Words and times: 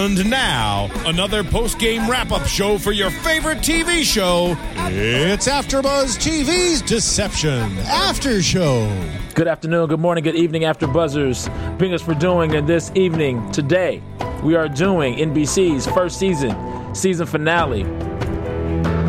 And 0.00 0.30
now, 0.30 0.88
another 1.04 1.44
post-game 1.44 2.08
wrap-up 2.08 2.46
show 2.46 2.78
for 2.78 2.90
your 2.90 3.10
favorite 3.10 3.58
TV 3.58 4.02
show. 4.02 4.56
It's 4.86 5.46
AfterBuzz 5.46 6.16
TV's 6.16 6.80
Deception 6.80 7.76
After 7.80 8.40
Show. 8.40 8.90
Good 9.34 9.46
afternoon, 9.46 9.88
good 9.88 10.00
morning, 10.00 10.24
good 10.24 10.36
evening, 10.36 10.64
after 10.64 10.86
buzzers. 10.86 11.50
Bring 11.76 11.92
us 11.92 12.00
for 12.00 12.14
doing 12.14 12.54
and 12.54 12.66
this 12.66 12.90
evening, 12.94 13.52
today, 13.52 14.02
we 14.42 14.54
are 14.54 14.70
doing 14.70 15.16
NBC's 15.16 15.86
first 15.88 16.18
season, 16.18 16.56
season 16.94 17.26
finale 17.26 17.82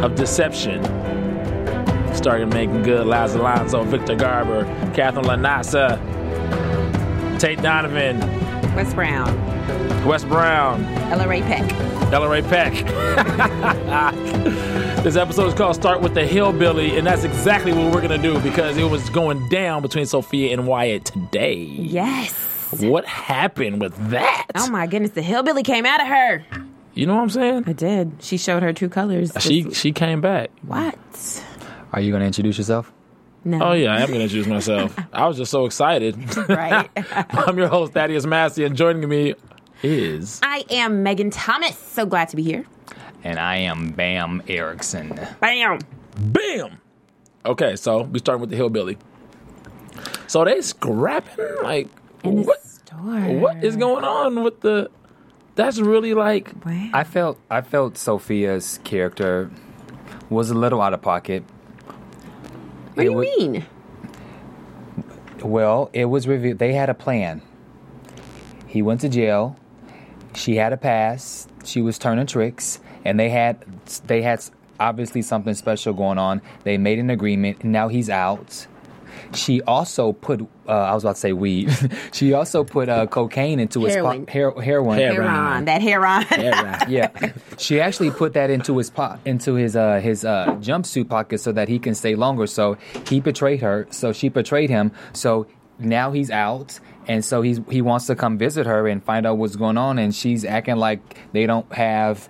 of 0.03 0.15
Deception. 0.15 0.83
Starting 2.13 2.49
Meagan 2.49 2.83
Good 2.83 3.07
Laz 3.07 3.33
Alonso, 3.33 3.85
Victor 3.85 4.15
Garber, 4.15 4.65
Katherine 4.93 5.23
LaNasa, 5.23 5.97
Tate 7.39 7.61
Donovan, 7.61 8.19
Wes 8.75 8.93
Brown, 8.93 9.50
Wes 10.05 10.23
Brown, 10.25 10.83
Ella 11.11 11.27
Rae 11.27 11.41
Peck. 11.41 11.71
Ella 12.11 12.27
Rae 12.27 12.41
Peck. 12.41 12.73
this 15.03 15.15
episode 15.15 15.47
is 15.47 15.53
called 15.53 15.75
Start 15.75 16.01
with 16.01 16.15
the 16.15 16.25
Hillbilly, 16.25 16.97
and 16.97 17.05
that's 17.05 17.23
exactly 17.23 17.71
what 17.71 17.93
we're 17.93 18.01
going 18.01 18.09
to 18.09 18.17
do 18.17 18.39
because 18.39 18.77
it 18.77 18.89
was 18.89 19.07
going 19.11 19.47
down 19.49 19.83
between 19.83 20.07
Sophia 20.07 20.53
and 20.53 20.65
Wyatt 20.65 21.05
today. 21.05 21.53
Yes. 21.55 22.33
What 22.79 23.05
happened 23.05 23.79
with 23.79 23.95
that? 24.09 24.47
Oh 24.55 24.69
my 24.71 24.87
goodness, 24.87 25.11
the 25.11 25.21
hillbilly 25.21 25.61
came 25.61 25.85
out 25.85 26.01
of 26.01 26.07
her. 26.07 26.43
You 26.95 27.05
know 27.05 27.15
what 27.15 27.21
I'm 27.21 27.29
saying? 27.29 27.63
I 27.67 27.73
did. 27.73 28.13
She 28.21 28.37
showed 28.37 28.63
her 28.63 28.73
true 28.73 28.89
colors. 28.89 29.31
She 29.39 29.71
she 29.71 29.91
came 29.91 30.19
back. 30.19 30.49
what? 30.63 30.97
Are 31.93 32.01
you 32.01 32.09
going 32.09 32.21
to 32.21 32.27
introduce 32.27 32.57
yourself? 32.57 32.91
No. 33.43 33.59
Oh 33.61 33.73
yeah, 33.73 33.93
I 33.93 33.99
am 34.01 34.07
going 34.07 34.19
to 34.19 34.23
introduce 34.23 34.47
myself. 34.47 34.97
I 35.13 35.27
was 35.27 35.37
just 35.37 35.51
so 35.51 35.65
excited. 35.65 36.15
Right. 36.49 36.89
I'm 37.29 37.57
your 37.57 37.67
host 37.67 37.93
Thaddeus 37.93 38.25
Massey, 38.25 38.63
and 38.63 38.75
joining 38.75 39.07
me 39.07 39.35
is 39.83 40.39
I 40.43 40.63
am 40.69 41.03
Megan 41.03 41.29
Thomas. 41.31 41.77
So 41.77 42.05
glad 42.05 42.29
to 42.29 42.35
be 42.35 42.43
here. 42.43 42.65
And 43.23 43.39
I 43.39 43.57
am 43.57 43.91
Bam 43.91 44.41
Erickson. 44.47 45.19
Bam. 45.39 45.79
Bam. 46.17 46.81
Okay, 47.45 47.75
so 47.75 48.03
we 48.03 48.19
starting 48.19 48.41
with 48.41 48.49
the 48.49 48.55
hillbilly. 48.55 48.97
So 50.27 50.43
they 50.45 50.61
scrapping 50.61 51.45
like 51.63 51.87
In 52.23 52.37
the 52.37 52.41
what? 52.43 52.63
store. 52.63 53.39
What 53.39 53.63
is 53.63 53.75
going 53.75 54.03
on 54.03 54.43
with 54.43 54.61
the? 54.61 54.89
That's 55.55 55.79
really 55.79 56.13
like 56.13 56.49
What? 56.63 56.75
I 56.93 57.03
felt 57.03 57.37
I 57.49 57.61
felt 57.61 57.97
Sophia's 57.97 58.79
character 58.83 59.51
was 60.29 60.49
a 60.49 60.53
little 60.55 60.81
out 60.81 60.93
of 60.93 61.01
pocket. 61.01 61.43
what 62.93 62.97
do 62.97 63.03
you 63.03 63.13
wa- 63.13 63.21
mean? 63.21 63.65
Well, 65.43 65.89
it 65.93 66.05
was 66.05 66.27
revealed 66.27 66.59
they 66.59 66.73
had 66.73 66.89
a 66.89 66.93
plan. 66.93 67.41
He 68.67 68.81
went 68.81 69.01
to 69.01 69.09
jail. 69.09 69.57
She 70.33 70.55
had 70.55 70.73
a 70.73 70.77
pass. 70.77 71.47
She 71.65 71.81
was 71.81 71.97
turning 71.97 72.25
tricks, 72.27 72.79
and 73.05 73.19
they 73.19 73.29
had 73.29 73.63
they 74.07 74.21
had 74.21 74.43
obviously 74.79 75.21
something 75.21 75.53
special 75.53 75.93
going 75.93 76.17
on. 76.17 76.41
They 76.63 76.77
made 76.77 76.99
an 76.99 77.09
agreement, 77.09 77.61
and 77.63 77.71
now 77.71 77.87
he's 77.87 78.09
out. 78.09 78.67
She 79.33 79.61
also 79.61 80.13
put 80.13 80.41
uh, 80.67 80.71
I 80.71 80.93
was 80.93 81.03
about 81.03 81.15
to 81.15 81.21
say 81.21 81.33
weed. 81.33 81.69
she 82.11 82.33
also 82.33 82.63
put 82.63 82.89
uh, 82.89 83.07
cocaine 83.07 83.59
into 83.59 83.81
his 83.83 83.93
Heroin. 83.95 84.25
po- 84.25 84.33
her- 84.33 84.61
heroin. 84.61 84.97
Heroin. 84.99 85.27
Heron. 85.29 85.65
That 85.65 85.81
Heron. 85.81 86.25
yeah, 86.31 86.89
yeah, 86.89 87.31
she 87.57 87.79
actually 87.79 88.11
put 88.11 88.33
that 88.33 88.49
into 88.49 88.77
his 88.77 88.89
po- 88.89 89.17
into 89.25 89.53
his 89.55 89.75
uh, 89.75 89.99
his 89.99 90.25
uh, 90.25 90.47
jumpsuit 90.59 91.07
pocket 91.09 91.39
so 91.39 91.51
that 91.51 91.67
he 91.69 91.77
can 91.79 91.93
stay 91.95 92.15
longer. 92.15 92.47
So 92.47 92.77
he 93.07 93.19
betrayed 93.19 93.61
her. 93.61 93.87
So 93.91 94.11
she 94.11 94.27
betrayed 94.29 94.69
him. 94.69 94.91
So 95.13 95.47
now 95.79 96.11
he's 96.11 96.29
out, 96.31 96.79
and 97.07 97.23
so 97.25 97.41
he's 97.41 97.59
he 97.69 97.81
wants 97.81 98.05
to 98.07 98.15
come 98.15 98.37
visit 98.37 98.65
her 98.67 98.87
and 98.87 99.03
find 99.03 99.25
out 99.25 99.37
what's 99.37 99.55
going 99.55 99.77
on. 99.77 99.97
And 99.99 100.13
she's 100.13 100.45
acting 100.45 100.75
like 100.77 100.99
they 101.33 101.45
don't 101.45 101.71
have 101.73 102.29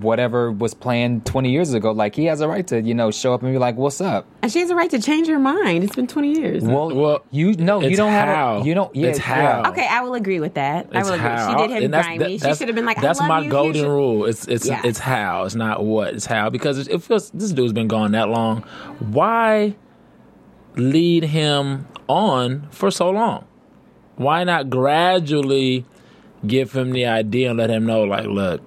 whatever 0.00 0.50
was 0.50 0.74
planned 0.74 1.24
20 1.26 1.52
years 1.52 1.72
ago. 1.74 1.92
Like 1.92 2.16
he 2.16 2.24
has 2.24 2.40
a 2.40 2.48
right 2.48 2.66
to 2.68 2.80
you 2.82 2.92
know 2.92 3.12
show 3.12 3.32
up 3.34 3.42
and 3.42 3.52
be 3.52 3.58
like, 3.58 3.76
"What's 3.76 4.00
up?" 4.00 4.26
and 4.42 4.50
she 4.50 4.58
has 4.60 4.70
a 4.70 4.74
right 4.74 4.90
to 4.90 5.00
change 5.00 5.28
her 5.28 5.38
mind. 5.38 5.84
It's 5.84 5.94
been 5.94 6.08
20 6.08 6.32
years. 6.40 6.64
Well, 6.64 6.90
Well, 6.94 7.24
you 7.30 7.52
no, 7.54 7.80
you 7.80 7.96
don't 7.96 8.10
how. 8.10 8.54
have 8.56 8.62
a, 8.62 8.68
you 8.68 8.74
don't. 8.74 8.94
Yeah, 8.96 9.08
It's 9.08 9.18
yeah. 9.20 9.62
how. 9.62 9.70
Okay, 9.70 9.86
I 9.88 10.00
will 10.02 10.14
agree 10.14 10.40
with 10.40 10.54
that. 10.54 10.88
I 10.92 10.98
It's 11.00 11.08
will 11.08 11.14
agree. 11.14 11.28
She 11.30 11.68
did 11.68 11.70
him 11.76 11.84
And 11.84 11.94
that's- 11.94 12.16
grimy. 12.18 12.36
that- 12.38 12.48
she 12.48 12.54
should 12.56 12.68
have 12.68 12.74
been 12.74 12.84
like, 12.86 13.00
"That's 13.00 13.20
I 13.20 13.28
love 13.28 13.28
my 13.28 13.40
you. 13.44 13.50
Golden 13.50 13.82
your-" 13.82 13.94
rule." 13.94 14.24
It's 14.24 14.48
it's 14.48 14.66
Yeah. 14.66 14.82
it's 14.84 14.98
how. 14.98 15.44
It's 15.44 15.54
not 15.54 15.84
what. 15.84 16.14
It's 16.14 16.26
how 16.26 16.50
because 16.50 16.78
it, 16.78 16.88
it 16.88 17.02
feels 17.02 17.30
this 17.30 17.52
dude's 17.52 17.72
been 17.72 17.88
gone 17.88 18.10
that 18.12 18.28
long. 18.28 18.62
Why 18.98 19.76
lead 20.76 21.24
him 21.24 21.86
on 22.08 22.66
for 22.70 22.90
so 22.90 23.10
long? 23.10 23.44
Why 24.20 24.44
not 24.44 24.68
gradually 24.68 25.86
give 26.46 26.72
him 26.72 26.90
the 26.92 27.06
idea 27.06 27.48
and 27.48 27.58
let 27.58 27.70
him 27.70 27.86
know, 27.86 28.04
like, 28.04 28.26
look, 28.26 28.60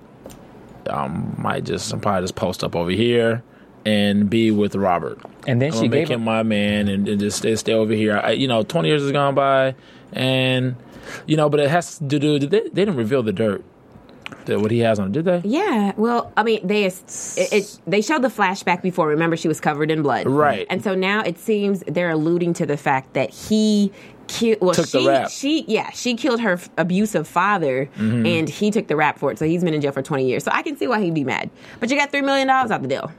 I 0.90 1.08
might 1.08 1.64
just 1.64 1.92
probably 2.02 2.24
just 2.24 2.34
post 2.34 2.64
up 2.64 2.76
over 2.76 2.90
here 2.90 3.44
and 3.86 4.32
be 4.32 4.50
with 4.50 4.74
Robert. 4.74 5.20
And 5.46 5.62
then 5.62 5.72
I'm 5.72 5.74
she 5.74 5.78
gonna 5.82 5.90
make 5.90 6.08
gave 6.08 6.16
him 6.16 6.22
him. 6.22 6.26
my 6.26 6.42
man 6.42 6.88
and, 6.88 7.08
and 7.08 7.20
just 7.20 7.38
stay, 7.38 7.56
stay 7.56 7.74
over 7.74 7.94
here. 7.94 8.18
I, 8.18 8.32
you 8.32 8.48
know, 8.48 8.64
twenty 8.64 8.90
years 8.90 9.04
has 9.04 9.12
gone 9.12 9.36
by, 9.36 9.76
and 10.12 10.76
you 11.28 11.38
know, 11.38 11.50
but 11.50 11.60
it 11.60 11.70
has 11.70 12.00
to 12.00 12.20
do. 12.20 12.40
They, 12.40 12.48
they 12.48 12.70
didn't 12.70 12.96
reveal 12.96 13.22
the 13.22 13.34
dirt 13.34 13.64
that 14.46 14.60
what 14.60 14.72
he 14.72 14.80
has 14.80 15.00
on, 15.00 15.12
did 15.12 15.26
they? 15.26 15.42
Yeah, 15.44 15.94
well, 15.98 16.32
I 16.36 16.44
mean, 16.44 16.66
they 16.66 16.86
it, 16.86 17.04
it, 17.38 17.80
they 17.86 18.02
showed 18.02 18.22
the 18.22 18.30
flashback 18.30 18.82
before. 18.82 19.08
Remember, 19.08 19.38
she 19.38 19.48
was 19.48 19.60
covered 19.60 19.92
in 19.92 20.02
blood, 20.02 20.28
Right. 20.28 20.66
And 20.70 20.84
so 20.84 20.96
now 20.96 21.22
it 21.22 21.38
seems 21.38 21.84
they're 21.88 22.10
alluding 22.10 22.54
to 22.56 22.66
the 22.66 22.78
fact 22.78 23.14
that 23.14 23.30
he 23.30 23.92
killed. 24.28 24.60
Well, 24.62 24.74
Took 24.74 24.88
the 24.90 25.00
she, 25.00 25.08
rap. 25.08 25.30
she, 25.30 25.66
yeah, 25.68 25.90
she 25.92 26.16
killed 26.16 26.42
her 26.42 26.54
f- 26.54 26.70
abusive 26.78 27.28
father, 27.28 27.90
Mm-hmm. 27.98 28.26
and 28.26 28.50
he 28.50 28.72
took 28.72 28.88
the 28.88 28.96
rap 28.96 29.20
for 29.20 29.32
it. 29.32 29.40
So 29.40 29.46
he's 29.46 29.64
been 29.64 29.74
in 29.74 29.82
jail 29.82 29.92
for 29.92 30.02
twenty 30.02 30.28
years. 30.28 30.44
So 30.44 30.52
I 30.54 30.62
can 30.62 30.78
see 30.78 30.88
why 30.88 31.02
he'd 31.02 31.14
be 31.14 31.24
mad. 31.24 31.50
But 31.80 31.90
you 31.90 31.98
got 31.98 32.12
three 32.12 32.22
million 32.22 32.48
dollars 32.48 32.72
out 32.72 32.82
the 32.82 32.88
deal. 32.88 33.12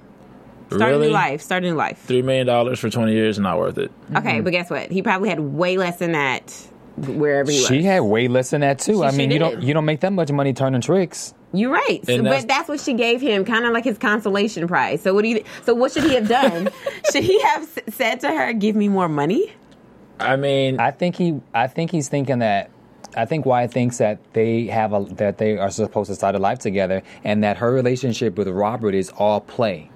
Start 0.71 0.83
a 0.83 0.87
Really? 0.95 1.07
new 1.09 1.13
life. 1.13 1.41
Start 1.43 1.63
a 1.63 1.67
new 1.69 1.75
life. 1.75 2.03
Three 2.07 2.23
million 2.23 2.47
dollars 2.47 2.79
for 2.81 2.89
twenty 2.91 3.13
years, 3.13 3.39
not 3.39 3.59
worth 3.59 3.79
it. 3.79 3.93
Okay, 4.17 4.41
but 4.41 4.51
guess 4.51 4.71
what? 4.71 4.91
He 4.91 5.03
probably 5.03 5.29
had 5.29 5.41
way 5.41 5.77
less 5.77 5.99
than 5.99 6.13
that 6.13 6.51
wherever 6.97 7.51
he 7.51 7.59
was. 7.59 7.67
She 7.69 7.83
had 7.83 8.01
way 8.01 8.29
less 8.29 8.51
than 8.51 8.63
that 8.63 8.79
too. 8.79 8.99
She- 8.99 9.03
I 9.03 9.11
mean, 9.13 9.31
you 9.31 9.39
don't 9.39 9.57
did. 9.61 9.65
you 9.65 9.75
don't 9.75 9.85
make 9.85 10.01
that 10.01 10.13
much 10.13 10.33
money 10.33 10.53
turning 10.53 10.81
tricks. 10.81 11.35
You're 11.53 11.71
right, 11.71 12.01
So- 12.05 12.17
that's- 12.21 12.43
but 12.43 12.49
that's 12.49 12.69
what 12.69 12.81
she 12.81 12.95
gave 12.95 13.21
him, 13.21 13.45
kind 13.45 13.65
of 13.65 13.73
like 13.73 13.85
his 13.85 13.97
consolation 13.99 14.67
prize. 14.67 15.01
So 15.03 15.15
what 15.15 15.23
do 15.23 15.29
you? 15.29 15.45
So 15.65 15.73
what 15.75 15.93
should 15.93 16.03
he 16.05 16.15
have 16.15 16.29
done? 16.29 16.69
should 17.13 17.23
he 17.23 17.41
have 17.43 17.63
s- 17.63 17.95
said 17.95 18.21
to 18.21 18.29
her, 18.29 18.53
"Give 18.55 18.75
me 18.75 18.89
more 18.89 19.09
money"? 19.09 19.53
I 20.21 20.37
mean, 20.37 20.79
I 20.81 20.91
think 20.91 21.17
he 21.17 21.41
I 21.53 21.67
think 21.67 21.91
he's 21.91 22.09
thinking 22.09 22.39
that 22.41 22.71
I 23.17 23.25
think 23.27 23.47
Wyatt 23.47 23.73
thinks 23.73 23.99
that 23.99 24.19
they 24.33 24.67
have 24.67 24.93
a 24.93 25.05
that 25.17 25.39
they 25.39 25.57
are 25.59 25.71
supposed 25.71 26.09
to 26.11 26.15
start 26.15 26.35
a 26.35 26.39
life 26.39 26.59
together 26.59 27.03
and 27.25 27.45
that 27.45 27.59
her 27.59 27.73
relationship 27.73 28.37
with 28.39 28.49
Robert 28.49 28.95
is 28.95 29.11
all 29.11 29.41
play. 29.41 29.91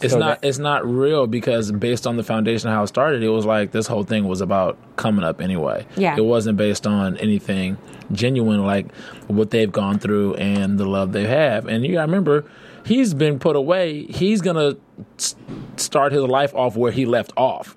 it's 0.00 0.12
so 0.12 0.18
not 0.18 0.40
that- 0.40 0.48
it's 0.48 0.58
not 0.58 0.84
real 0.86 1.26
because 1.26 1.70
based 1.72 2.06
on 2.06 2.16
the 2.16 2.24
foundation 2.24 2.68
of 2.68 2.74
how 2.74 2.82
it 2.82 2.88
started, 2.88 3.22
it 3.22 3.28
was 3.28 3.46
like 3.46 3.70
this 3.72 3.86
whole 3.86 4.02
thing 4.04 4.26
was 4.26 4.40
about 4.40 4.76
coming 4.96 5.24
up 5.24 5.40
anyway. 5.40 5.86
Yeah. 5.96 6.16
it 6.16 6.24
wasn't 6.24 6.56
based 6.56 6.86
on 6.86 7.16
anything 7.18 7.76
genuine 8.12 8.64
like 8.66 8.92
what 9.28 9.50
they've 9.50 9.70
gone 9.72 9.98
through 9.98 10.34
and 10.34 10.78
the 10.78 10.84
love 10.84 11.12
they 11.12 11.26
have. 11.26 11.66
And 11.66 11.84
you 11.86 11.92
got 11.94 12.02
to 12.02 12.06
remember, 12.06 12.44
he's 12.84 13.14
been 13.14 13.38
put 13.38 13.56
away. 13.56 14.04
He's 14.04 14.40
gonna 14.42 14.74
s- 15.18 15.36
start 15.76 16.12
his 16.12 16.22
life 16.22 16.54
off 16.54 16.76
where 16.76 16.92
he 16.92 17.06
left 17.06 17.32
off. 17.36 17.76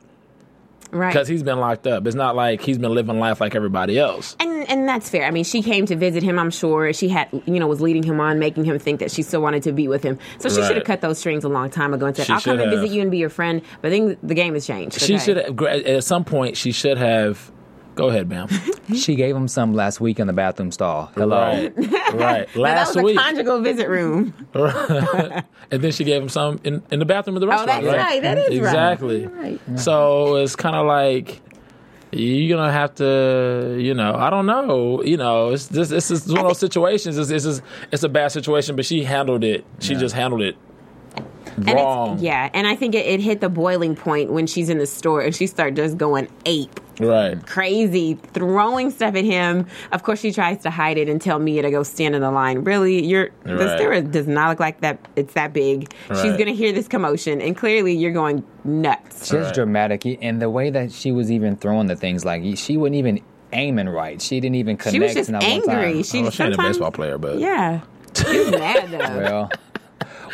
Right. 0.91 1.11
because 1.13 1.27
he's 1.27 1.43
been 1.43 1.59
locked 1.59 1.87
up. 1.87 2.05
It's 2.07 2.15
not 2.15 2.35
like 2.35 2.61
he's 2.61 2.77
been 2.77 2.93
living 2.93 3.19
life 3.19 3.41
like 3.41 3.55
everybody 3.55 3.97
else. 3.99 4.35
And 4.39 4.69
and 4.69 4.87
that's 4.87 5.09
fair. 5.09 5.25
I 5.25 5.31
mean, 5.31 5.43
she 5.43 5.61
came 5.61 5.85
to 5.85 5.95
visit 5.95 6.23
him. 6.23 6.37
I'm 6.39 6.51
sure 6.51 6.91
she 6.93 7.09
had, 7.09 7.27
you 7.45 7.59
know, 7.59 7.67
was 7.67 7.81
leading 7.81 8.03
him 8.03 8.19
on, 8.19 8.39
making 8.39 8.65
him 8.65 8.79
think 8.79 8.99
that 8.99 9.11
she 9.11 9.21
still 9.21 9.41
wanted 9.41 9.63
to 9.63 9.71
be 9.71 9.87
with 9.87 10.03
him. 10.03 10.17
So 10.39 10.49
she 10.49 10.59
Right. 10.59 10.67
should 10.67 10.75
have 10.77 10.85
cut 10.85 11.01
those 11.01 11.17
strings 11.19 11.43
a 11.43 11.49
long 11.49 11.69
time 11.69 11.93
ago 11.93 12.05
and 12.05 12.15
said, 12.15 12.25
She 12.27 12.33
"I'll 12.33 12.41
come 12.41 12.59
and 12.59 12.69
visit 12.71 12.89
you 12.89 13.01
and 13.01 13.11
be 13.11 13.17
your 13.17 13.29
friend." 13.29 13.61
But 13.81 13.91
then 13.91 14.17
the 14.23 14.33
game 14.35 14.53
has 14.53 14.65
changed. 14.65 14.99
She 14.99 15.17
should 15.19 15.37
have, 15.37 15.61
at 15.61 16.03
some 16.03 16.23
point 16.23 16.57
she 16.57 16.71
should 16.71 16.97
have 16.97 17.51
Go 17.97 18.09
ahead, 18.09 18.29
ma'am. 18.29 18.47
She 18.95 19.15
gave 19.15 19.35
him 19.35 19.49
some 19.49 19.73
last 19.73 19.99
week 19.99 20.17
in 20.17 20.27
the 20.27 20.33
bathroom 20.33 20.71
stall. 20.71 21.11
Hello. 21.13 21.37
Right, 21.37 21.73
right. 22.13 22.13
But 22.13 22.13
that 22.13 22.55
Last 22.55 22.95
was 22.95 23.03
week, 23.03 23.17
a 23.17 23.21
conjugal 23.21 23.59
visit 23.59 23.89
room. 23.89 24.33
and 24.55 25.43
then 25.83 25.91
she 25.91 26.05
gave 26.05 26.21
him 26.21 26.29
some 26.29 26.61
in, 26.63 26.81
in 26.89 26.99
the 26.99 27.05
bathroom 27.05 27.35
of 27.35 27.41
the 27.41 27.47
oh, 27.47 27.49
restaurant. 27.49 27.83
Oh, 27.83 27.91
that's 27.91 27.97
right. 27.97 28.21
That 28.21 28.37
is 28.37 28.47
right. 28.47 28.69
exactly. 28.69 29.21
You're 29.23 29.29
right. 29.29 29.59
So 29.75 30.37
it's 30.37 30.55
kind 30.55 30.77
of 30.77 30.85
like 30.87 31.41
you're 32.13 32.57
gonna 32.57 32.71
have 32.71 32.95
to, 32.95 33.77
you 33.77 33.93
know, 33.93 34.15
I 34.15 34.29
don't 34.29 34.45
know, 34.45 35.03
you 35.03 35.17
know, 35.17 35.49
it's 35.49 35.65
this. 35.67 35.89
This 35.89 36.09
is 36.09 36.25
one 36.29 36.39
of 36.39 36.47
those 36.47 36.59
situations. 36.59 37.17
It's, 37.17 37.29
it's, 37.29 37.43
it's, 37.43 37.61
it's 37.91 38.03
a 38.03 38.09
bad 38.09 38.31
situation, 38.31 38.77
but 38.77 38.85
she 38.85 39.03
handled 39.03 39.43
it. 39.43 39.65
She 39.79 39.95
just 39.95 40.15
handled 40.15 40.43
it 40.43 40.55
And 41.57 41.67
wrong. 41.73 42.13
it's, 42.13 42.23
yeah, 42.23 42.49
and 42.53 42.65
I 42.67 42.75
think 42.77 42.95
it, 42.95 43.05
it 43.05 43.19
hit 43.19 43.41
the 43.41 43.49
boiling 43.49 43.97
point 43.97 44.31
when 44.31 44.47
she's 44.47 44.69
in 44.69 44.77
the 44.77 44.87
store 44.87 45.19
and 45.19 45.35
she 45.35 45.45
started 45.45 45.75
just 45.75 45.97
going 45.97 46.29
ape. 46.45 46.79
Right. 46.99 47.43
crazy, 47.45 48.15
throwing 48.33 48.89
stuff 48.91 49.15
at 49.15 49.23
him. 49.23 49.67
Of 49.91 50.03
course, 50.03 50.19
she 50.19 50.31
tries 50.31 50.61
to 50.63 50.69
hide 50.71 50.97
it 50.97 51.07
and 51.09 51.21
tell 51.21 51.37
Mia 51.39 51.61
to 51.61 51.69
go 51.71 51.83
stand 51.83 52.15
in 52.15 52.21
the 52.21 52.31
line. 52.31 52.63
Really, 52.63 53.05
you're 53.05 53.29
the 53.43 53.55
Right. 53.55 53.77
store 53.79 54.01
does 54.01 54.27
not 54.27 54.49
look 54.49 54.59
like 54.59 54.81
that. 54.81 54.97
It's 55.15 55.33
that 55.33 55.53
big. 55.53 55.91
She's 56.21 56.35
gonna 56.37 56.51
hear 56.51 56.71
this 56.71 56.87
commotion, 56.87 57.39
and 57.41 57.55
clearly, 57.55 57.93
you're 57.93 58.11
going 58.11 58.43
nuts. 58.63 59.29
Just 59.29 59.31
Right. 59.47 59.53
dramatic. 59.53 60.05
And 60.21 60.41
the 60.41 60.49
way 60.49 60.69
that 60.71 60.91
she 60.91 61.11
was 61.11 61.31
even 61.31 61.55
throwing 61.55 61.87
the 61.87 61.95
things, 61.95 62.25
like 62.25 62.43
she 62.55 62.77
wasn't 62.77 62.95
even 62.95 63.19
aiming 63.53 63.89
right. 63.89 64.21
She 64.21 64.39
didn't 64.39 64.55
even 64.55 64.75
connect. 64.77 64.93
She 64.93 64.99
was 64.99 65.13
just 65.13 65.29
angry. 65.31 65.65
time. 65.67 66.03
She 66.03 66.21
Well, 66.21 66.31
she 66.31 66.43
ain't 66.43 66.53
a 66.55 66.57
baseball 66.57 66.91
player, 66.91 67.17
but 67.17 67.37
Yeah, 67.39 67.81
she 68.29 68.39
was 68.39 68.51
mad 68.51 68.89
though. 68.91 68.97
Well, 68.97 69.51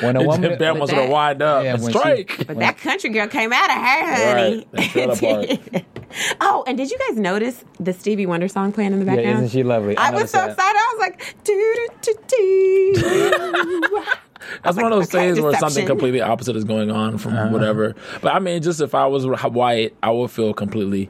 when 0.03 0.15
a 0.15 0.23
woman, 0.23 0.57
Bam 0.57 0.77
wants 0.79 0.91
her 0.94 1.00
to 1.01 1.07
that- 1.07 1.11
wind 1.11 1.41
up 1.41 1.63
Yeah, 1.63 1.73
and 1.75 1.83
when 1.83 1.91
she- 1.94 1.97
strike. 2.00 2.47
But 2.47 2.59
that 2.59 2.77
country 2.77 3.09
girl 3.09 3.27
came 3.27 3.51
out 3.53 3.69
of 3.69 3.75
her, 3.75 4.15
honey. 4.15 4.67
Right. 4.73 4.94
That 4.94 5.17
trailer 5.17 5.47
park. 5.75 5.85
oh, 6.41 6.63
and 6.67 6.77
did 6.77 6.91
you 6.91 6.97
guys 7.09 7.17
notice 7.17 7.63
the 7.79 7.94
Stevie 7.94 8.25
Wonder 8.25 8.47
song 8.47 8.71
playing 8.71 8.94
in 8.94 9.00
the 9.00 9.05
yeah, 9.05 9.15
background? 9.15 9.38
isn't 9.45 9.50
she 9.57 9.63
lovely? 9.63 9.97
I, 9.97 10.11
was 10.11 10.29
so 10.29 10.38
that. 10.38 10.51
excited. 10.51 10.77
I 10.77 10.94
was 10.94 11.00
like, 11.00 11.35
do 11.44 11.75
do 12.03 12.13
do 12.27 12.94
do. 12.94 14.03
That's 14.63 14.75
one 14.75 14.85
of 14.85 14.91
those 14.91 15.07
okay, 15.13 15.27
things 15.27 15.39
where 15.39 15.53
something 15.57 15.85
completely 15.88 16.21
opposite 16.21 16.56
is 16.56 16.65
going 16.65 16.91
on 16.91 17.17
from 17.17 17.33
Uh-huh. 17.33 17.49
whatever. 17.49 17.95
But 18.21 18.33
I 18.35 18.39
mean, 18.39 18.61
just 18.61 18.81
if 18.81 18.94
I 18.94 19.07
was 19.07 19.25
Wyatt, 19.25 19.95
I 20.03 20.11
would 20.11 20.31
feel 20.31 20.53
completely 20.53 21.09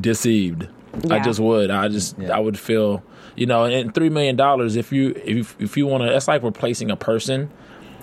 deceived. 0.00 0.68
I 1.10 1.18
just 1.20 1.40
would. 1.40 1.70
I 1.70 1.88
just 1.88 2.18
Yeah. 2.18 2.36
I 2.36 2.38
would 2.38 2.58
feel, 2.58 3.02
you 3.34 3.46
know, 3.46 3.64
and 3.64 3.94
three 3.94 4.10
million 4.10 4.36
dollars. 4.36 4.76
If 4.76 4.92
you 4.92 5.12
if 5.24 5.56
if 5.58 5.76
you 5.76 5.86
want 5.86 6.04
to, 6.04 6.10
that's 6.10 6.28
like 6.28 6.42
replacing 6.42 6.90
a 6.90 6.96
person. 6.96 7.50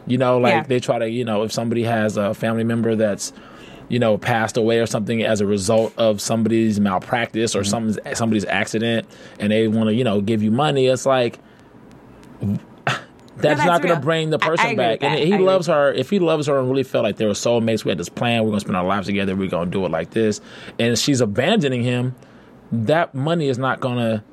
You 0.10 0.18
know, 0.18 0.38
like 0.40 0.52
Yeah. 0.54 0.64
they 0.64 0.80
try 0.82 1.00
to, 1.00 1.10
you 1.10 1.24
know, 1.24 1.44
if 1.44 1.54
somebody 1.54 1.84
has 1.84 2.18
a 2.18 2.34
family 2.34 2.64
member 2.66 2.96
that's, 2.96 3.32
you 3.88 4.00
know, 4.00 4.18
passed 4.18 4.58
away 4.58 4.80
or 4.80 4.86
something 4.86 5.24
as 5.24 5.40
a 5.40 5.46
result 5.46 5.94
of 5.98 6.20
somebody's 6.20 6.80
malpractice 6.80 7.52
Mm-hmm. 7.52 7.60
or 7.62 7.64
somebody's 7.64 8.18
somebody's 8.18 8.46
accident, 8.46 9.08
and 9.40 9.52
they 9.52 9.68
want 9.68 9.88
to, 9.90 9.94
you 9.96 10.04
know, 10.04 10.20
give 10.22 10.44
you 10.44 10.52
money. 10.52 10.88
It's 10.88 11.06
like 11.06 11.40
that's, 12.42 12.60
that's 13.36 13.66
not 13.66 13.82
going 13.82 13.96
to 13.96 14.02
bring 14.02 14.30
the 14.32 14.40
I- 14.42 14.46
I 14.46 14.50
person 14.50 14.76
back. 14.76 15.02
And 15.04 15.14
he 15.18 15.32
I 15.32 15.36
agree. 15.36 15.46
loves 15.46 15.68
her. 15.68 15.94
If 15.94 16.10
he 16.10 16.20
loves 16.20 16.48
her 16.48 16.60
and 16.60 16.70
really 16.70 16.84
felt 16.84 17.04
like 17.04 17.16
they 17.18 17.26
were 17.26 17.32
soulmates, 17.32 17.86
we 17.86 17.90
had 17.90 17.98
this 17.98 18.10
plan. 18.10 18.42
We're 18.44 18.50
going 18.50 18.60
to 18.60 18.66
spend 18.66 18.76
our 18.78 18.84
lives 18.86 19.08
together. 19.08 19.36
We're 19.36 19.50
going 19.50 19.66
to 19.66 19.72
do 19.72 19.86
it 19.86 19.92
like 19.92 20.10
this. 20.12 20.42
And 20.78 20.98
she's 21.00 21.22
abandoning 21.22 21.84
him. 21.84 22.16
That 22.72 23.16
money 23.16 23.48
is 23.48 23.58
not 23.58 23.80
going 23.80 23.98
to 23.98 24.24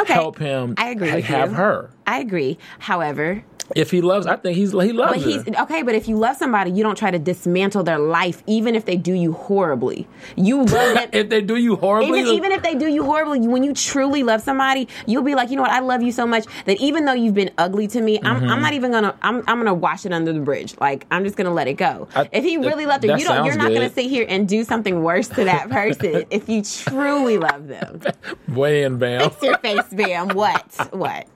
Okay, 0.00 0.14
help 0.14 0.38
him. 0.38 0.74
I 0.78 0.88
agree 0.90 1.10
ha- 1.10 1.16
with 1.16 1.24
have 1.26 1.50
you. 1.50 1.56
her. 1.56 1.90
I 2.08 2.18
agree. 2.20 2.58
However, 2.80 3.44
If 3.76 3.90
he 3.90 4.00
loves, 4.00 4.26
I 4.26 4.36
think 4.36 4.56
he's 4.56 4.70
he 4.72 4.92
but 4.92 4.94
loves 5.12 5.22
he's 5.22 5.42
her. 5.46 5.62
okay. 5.64 5.82
But 5.82 5.94
if 5.94 6.08
you 6.08 6.16
love 6.16 6.36
somebody, 6.38 6.70
you 6.70 6.82
don't 6.82 6.96
try 6.96 7.10
to 7.10 7.18
dismantle 7.18 7.82
their 7.82 7.98
life, 7.98 8.42
even 8.46 8.74
if 8.74 8.86
they 8.86 8.96
do 8.96 9.12
you 9.12 9.34
horribly. 9.34 10.08
You 10.36 10.60
love 10.64 10.68
them. 10.96 11.08
If 11.12 11.28
they 11.28 11.42
do 11.42 11.56
you 11.56 11.76
horribly, 11.76 12.20
Even, 12.20 12.32
even 12.32 12.52
if 12.52 12.62
they 12.62 12.74
do 12.74 12.86
you 12.88 13.04
horribly, 13.04 13.46
when 13.46 13.62
you 13.62 13.74
truly 13.74 14.22
love 14.22 14.40
somebody, 14.40 14.88
you'll 15.06 15.22
be 15.22 15.34
like, 15.34 15.50
you 15.50 15.56
know 15.56 15.62
what, 15.68 15.70
I 15.70 15.80
love 15.80 16.00
you 16.02 16.12
so 16.12 16.26
much 16.26 16.46
that 16.64 16.80
even 16.80 17.04
though 17.04 17.12
you've 17.12 17.34
been 17.34 17.50
ugly 17.58 17.86
to 17.88 18.00
me, 18.00 18.18
I'm, 18.22 18.40
Mm-hmm. 18.40 18.48
I'm 18.52 18.62
not 18.62 18.72
even 18.72 18.90
gonna, 18.90 19.14
I'm, 19.20 19.36
I'm 19.46 19.58
gonna 19.58 19.74
wash 19.74 20.06
it 20.06 20.14
under 20.14 20.32
the 20.32 20.40
bridge. 20.40 20.74
Like 20.80 21.04
I'm 21.10 21.22
just 21.24 21.36
gonna 21.36 21.52
let 21.52 21.68
it 21.68 21.74
go. 21.74 22.08
I- 22.16 22.26
if 22.32 22.44
he 22.44 22.56
really 22.56 22.86
loved 22.86 23.04
her, 23.04 23.18
you 23.18 23.24
don't, 23.26 23.44
you're 23.44 23.56
not 23.56 23.70
gonna 23.74 23.90
sit 23.92 24.06
here 24.08 24.24
and 24.26 24.48
do 24.48 24.64
something 24.64 25.02
worse 25.02 25.28
to 25.28 25.44
that 25.44 25.68
person 25.68 26.24
if 26.30 26.48
you 26.48 26.62
truly 26.62 27.36
love 27.36 27.68
them. 27.68 28.00
way 28.48 28.84
in 28.84 28.96
bam. 28.96 29.28
Fix 29.28 29.42
your 29.42 29.58
face, 29.58 29.88
Bam. 29.92 30.28
What? 30.30 30.88
What? 30.92 31.26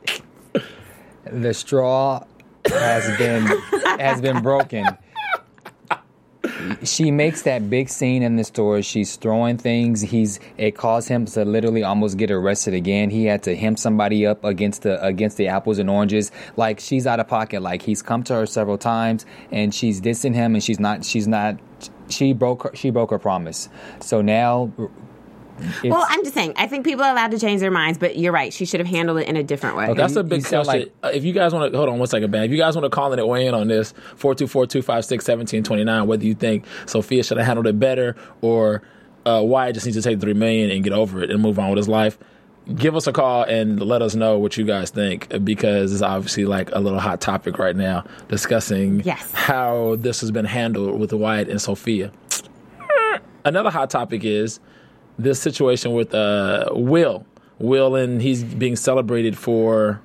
The 1.24 1.54
straw 1.54 2.24
has 2.66 3.16
been 3.18 3.46
has 3.98 4.20
been 4.20 4.42
broken. 4.42 4.86
She 6.84 7.10
makes 7.10 7.42
that 7.42 7.70
big 7.70 7.88
scene 7.88 8.22
in 8.22 8.36
the 8.36 8.44
store. 8.44 8.82
She's 8.82 9.16
throwing 9.16 9.58
things. 9.58 10.00
He's 10.00 10.40
it 10.56 10.72
caused 10.76 11.08
him 11.08 11.26
to 11.26 11.44
literally 11.44 11.82
almost 11.82 12.16
get 12.16 12.30
arrested 12.30 12.74
again. 12.74 13.10
He 13.10 13.24
had 13.24 13.42
to 13.44 13.56
hem 13.56 13.76
somebody 13.76 14.26
up 14.26 14.44
against 14.44 14.82
the 14.82 15.02
against 15.04 15.36
the 15.36 15.48
apples 15.48 15.78
and 15.78 15.88
oranges. 15.88 16.30
Like 16.56 16.80
she's 16.80 17.06
out 17.06 17.20
of 17.20 17.28
pocket. 17.28 17.62
Like 17.62 17.82
he's 17.82 18.02
come 18.02 18.22
to 18.24 18.34
her 18.34 18.46
several 18.46 18.78
times 18.78 19.26
and 19.50 19.74
she's 19.74 20.00
dissing 20.00 20.34
him 20.34 20.54
and 20.54 20.62
she's 20.62 20.80
not 20.80 21.04
she's 21.04 21.28
not 21.28 21.58
she 22.08 22.32
broke 22.32 22.64
her 22.64 22.70
she 22.74 22.90
broke 22.90 23.10
her 23.10 23.18
promise. 23.18 23.68
So 24.00 24.20
now 24.20 24.72
Well, 25.84 26.04
I'm 26.08 26.22
just 26.22 26.34
saying. 26.34 26.54
I 26.56 26.66
think 26.66 26.84
people 26.84 27.04
are 27.04 27.10
allowed 27.12 27.30
to 27.32 27.38
change 27.38 27.60
their 27.60 27.70
minds, 27.70 27.98
but 27.98 28.16
you're 28.18 28.32
right. 28.32 28.52
She 28.52 28.64
should 28.64 28.80
have 28.80 28.86
handled 28.88 29.18
it 29.18 29.28
in 29.28 29.36
a 29.36 29.42
different 29.42 29.76
way. 29.76 29.92
That's 29.94 30.16
a 30.16 30.22
big 30.24 30.44
question. 30.44 30.90
Uh, 31.02 31.10
if 31.14 31.24
you 31.24 31.32
guys 31.32 31.52
want 31.52 31.70
to 31.72 31.76
hold 31.76 31.88
on 31.88 31.98
one 31.98 32.08
second, 32.08 32.30
man. 32.30 32.44
If 32.44 32.50
you 32.50 32.56
guys 32.58 32.74
want 32.76 32.84
to 32.84 32.90
call 32.90 33.12
in 33.12 33.18
and 33.18 33.28
weigh 33.28 33.46
in 33.46 33.54
on 33.54 33.68
this, 33.68 33.94
424-256-1729, 34.18 36.06
whether 36.06 36.24
you 36.24 36.34
think 36.34 36.64
Sophia 36.86 37.22
should 37.22 37.36
have 37.38 37.46
handled 37.46 37.66
it 37.66 37.78
better 37.78 38.16
or 38.40 38.82
uh, 39.26 39.40
Wyatt 39.44 39.74
just 39.74 39.86
needs 39.86 39.96
to 39.96 40.02
take 40.02 40.20
three 40.20 40.34
million 40.34 40.70
and 40.70 40.82
get 40.82 40.92
over 40.92 41.22
it 41.22 41.30
and 41.30 41.40
move 41.40 41.58
on 41.58 41.70
with 41.70 41.76
his 41.78 41.88
life. 41.88 42.18
Give 42.76 42.94
us 42.94 43.08
a 43.08 43.12
call 43.12 43.42
and 43.42 43.80
let 43.80 44.02
us 44.02 44.14
know 44.14 44.38
what 44.38 44.56
you 44.56 44.64
guys 44.64 44.90
think 44.90 45.28
because 45.44 45.92
it's 45.92 46.02
obviously 46.02 46.44
like 46.44 46.70
a 46.72 46.78
little 46.78 47.00
hot 47.00 47.20
topic 47.20 47.58
right 47.58 47.74
now 47.74 48.04
discussing 48.28 49.00
Yes. 49.00 49.32
how 49.32 49.96
this 49.98 50.20
has 50.20 50.30
been 50.30 50.44
handled 50.44 51.00
with 51.00 51.12
Wyatt 51.12 51.48
and 51.48 51.60
Sophia. 51.60 52.12
Another 53.44 53.70
hot 53.70 53.90
topic 53.90 54.24
is 54.24 54.60
this 55.18 55.40
situation 55.40 55.92
with 55.92 56.14
uh, 56.14 56.68
Will. 56.72 57.26
Will 57.58 57.94
and 57.94 58.20
he's 58.20 58.42
being 58.42 58.76
celebrated 58.76 59.36
for 59.36 60.00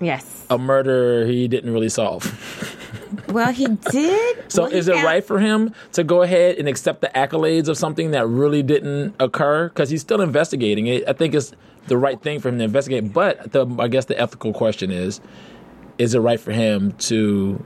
yes. 0.00 0.46
a 0.48 0.58
murder 0.58 1.26
he 1.26 1.48
didn't 1.48 1.72
really 1.72 1.88
solve. 1.88 2.74
Well, 3.28 3.52
he 3.52 3.66
did. 3.66 4.44
So 4.48 4.62
Well, 4.62 4.72
is 4.72 4.88
it 4.88 5.04
right 5.04 5.22
for 5.22 5.38
him 5.38 5.74
to 5.92 6.02
go 6.02 6.22
ahead 6.22 6.56
and 6.56 6.66
accept 6.68 7.02
the 7.02 7.08
accolades 7.08 7.68
of 7.68 7.76
something 7.76 8.12
that 8.12 8.26
really 8.26 8.62
didn't 8.62 9.14
occur? 9.20 9.68
Because 9.68 9.90
he's 9.90 10.00
still 10.00 10.22
investigating 10.22 10.86
it. 10.86 11.06
I 11.06 11.12
think 11.12 11.34
it's 11.34 11.52
the 11.86 11.98
right 11.98 12.20
thing 12.20 12.40
for 12.40 12.48
him 12.48 12.58
to 12.58 12.64
investigate. 12.64 13.12
But 13.12 13.52
the, 13.52 13.66
I 13.78 13.88
guess 13.88 14.06
the 14.06 14.18
ethical 14.18 14.54
question 14.54 14.90
is: 14.90 15.20
Is 15.98 16.14
it 16.14 16.20
right 16.20 16.40
for 16.40 16.52
him 16.52 16.92
to 16.92 17.62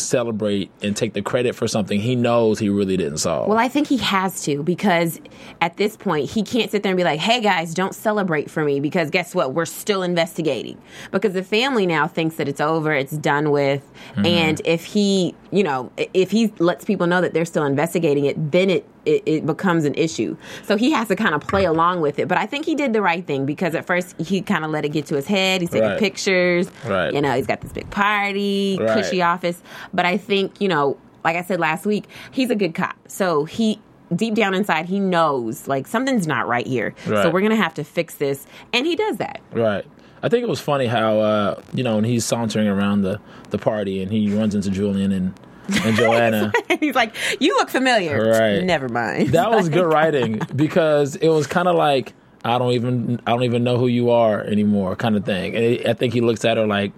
celebrate 0.00 0.70
and 0.82 0.96
take 0.96 1.12
the 1.12 1.22
credit 1.22 1.54
for 1.54 1.66
something 1.68 2.00
he 2.00 2.14
knows 2.16 2.58
he 2.58 2.68
really 2.68 2.96
didn't 2.96 3.18
solve? 3.18 3.48
Well, 3.48 3.58
I 3.58 3.68
think 3.68 3.88
he 3.88 3.96
has 3.98 4.42
to 4.44 4.62
because 4.62 5.20
at 5.60 5.76
this 5.76 5.96
point 5.96 6.30
he 6.30 6.42
can't 6.42 6.70
sit 6.70 6.82
there 6.82 6.90
and 6.90 6.96
be 6.96 7.04
like, 7.04 7.20
"Hey 7.20 7.40
guys, 7.40 7.74
don't 7.74 7.94
celebrate 7.94 8.50
for 8.50 8.64
me," 8.64 8.80
because 8.80 9.10
guess 9.10 9.34
what? 9.34 9.54
We're 9.54 9.64
still 9.66 10.02
investigating. 10.02 10.78
Because 11.10 11.32
the 11.34 11.42
family 11.42 11.86
now 11.86 12.06
thinks 12.08 12.36
that 12.36 12.48
it's 12.48 12.60
over, 12.60 12.92
it's 12.92 13.12
done 13.16 13.50
with, 13.50 13.82
Mm-hmm. 14.12 14.26
and 14.26 14.60
if 14.64 14.84
he, 14.84 15.34
you 15.50 15.62
know, 15.62 15.90
if 16.12 16.30
he 16.30 16.52
lets 16.58 16.84
people 16.84 17.06
know 17.06 17.20
that 17.20 17.32
they're 17.34 17.44
still 17.44 17.64
investigating 17.64 18.24
it, 18.26 18.52
then 18.52 18.68
it. 18.70 18.84
It, 19.04 19.22
it 19.26 19.46
becomes 19.46 19.84
an 19.84 19.94
issue. 19.94 20.36
So 20.64 20.76
he 20.76 20.92
has 20.92 21.08
to 21.08 21.16
kind 21.16 21.34
of 21.34 21.40
play 21.40 21.64
along 21.64 22.00
with 22.02 22.18
it. 22.20 22.28
But 22.28 22.38
I 22.38 22.46
think 22.46 22.64
he 22.64 22.74
did 22.76 22.92
the 22.92 23.02
right 23.02 23.26
thing 23.26 23.46
because 23.46 23.74
at 23.74 23.84
first 23.84 24.14
he 24.20 24.40
kind 24.42 24.64
of 24.64 24.70
let 24.70 24.84
it 24.84 24.90
get 24.90 25.06
to 25.06 25.16
his 25.16 25.26
head. 25.26 25.60
He's 25.60 25.70
taking 25.70 25.88
Right. 25.88 25.98
pictures. 25.98 26.70
Right. 26.86 27.12
You 27.12 27.20
know, 27.20 27.32
he's 27.34 27.46
got 27.46 27.60
this 27.62 27.72
big 27.72 27.90
party, 27.90 28.78
Right. 28.80 28.88
cushy 29.02 29.20
office. 29.20 29.60
But 29.92 30.06
I 30.06 30.16
think, 30.18 30.60
you 30.60 30.68
know, 30.68 30.96
like 31.24 31.36
I 31.36 31.42
said 31.42 31.58
last 31.58 31.84
week, 31.84 32.04
he's 32.30 32.50
a 32.50 32.54
good 32.54 32.74
cop. 32.74 32.94
So 33.08 33.44
he 33.44 33.80
deep 34.14 34.34
down 34.34 34.52
inside 34.54 34.84
he 34.86 35.00
knows 35.00 35.66
like 35.66 35.86
something's 35.86 36.26
not 36.26 36.46
right 36.46 36.66
here. 36.66 36.94
So 37.06 37.30
we're 37.30 37.40
going 37.40 37.50
to 37.50 37.56
have 37.56 37.74
to 37.74 37.84
fix 37.84 38.14
this. 38.16 38.46
And 38.72 38.86
he 38.86 38.94
does 38.94 39.16
that. 39.16 39.40
Right. 39.52 39.84
I 40.22 40.28
think 40.28 40.44
it 40.44 40.48
was 40.48 40.60
funny 40.60 40.86
how 40.86 41.18
uh, 41.18 41.60
you 41.74 41.82
know 41.82 41.96
when 41.96 42.04
he's 42.04 42.24
sauntering 42.24 42.68
around 42.68 43.02
the, 43.02 43.20
the 43.50 43.58
party 43.58 44.00
and 44.02 44.12
he 44.12 44.32
runs 44.32 44.54
into 44.54 44.70
Julian 44.70 45.10
and 45.10 45.34
and 45.84 45.96
Joanna. 45.96 46.52
he's 46.80 46.94
like, 46.94 47.14
"You 47.40 47.56
look 47.56 47.70
familiar." 47.70 48.30
Right. 48.30 48.62
Never 48.64 48.88
mind. 48.88 49.30
that 49.30 49.50
was 49.50 49.68
good 49.68 49.86
writing 49.92 50.40
because 50.54 51.16
it 51.16 51.28
was 51.28 51.46
kind 51.46 51.68
of 51.68 51.76
like 51.76 52.12
I 52.44 52.58
don't 52.58 52.72
even 52.72 53.20
I 53.26 53.30
don't 53.30 53.44
even 53.44 53.64
know 53.64 53.78
who 53.78 53.86
you 53.86 54.10
are 54.10 54.40
anymore, 54.42 54.96
kind 54.96 55.16
of 55.16 55.24
thing. 55.24 55.54
And 55.54 55.86
I 55.86 55.94
think 55.94 56.12
he 56.12 56.20
looks 56.20 56.44
at 56.44 56.56
her 56.56 56.66
like 56.66 56.92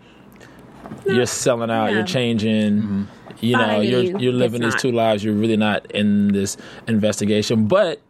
you're 1.07 1.27
selling 1.27 1.71
out, 1.71 1.87
yeah. 1.87 1.97
you're 1.99 2.07
changing. 2.07 2.83
Mm-hmm. 2.83 3.03
You 3.41 3.57
know, 3.57 3.67
Fine, 3.67 3.83
you're 3.89 4.03
you. 4.03 4.19
you're 4.19 4.33
living 4.33 4.63
It's 4.63 4.75
these 4.75 4.85
not. 4.85 4.91
two 4.91 4.93
lives. 4.93 5.25
You're 5.25 5.35
really 5.35 5.57
not 5.57 5.91
in 5.91 6.29
this 6.29 6.57
investigation. 6.87 7.67
But 7.67 8.01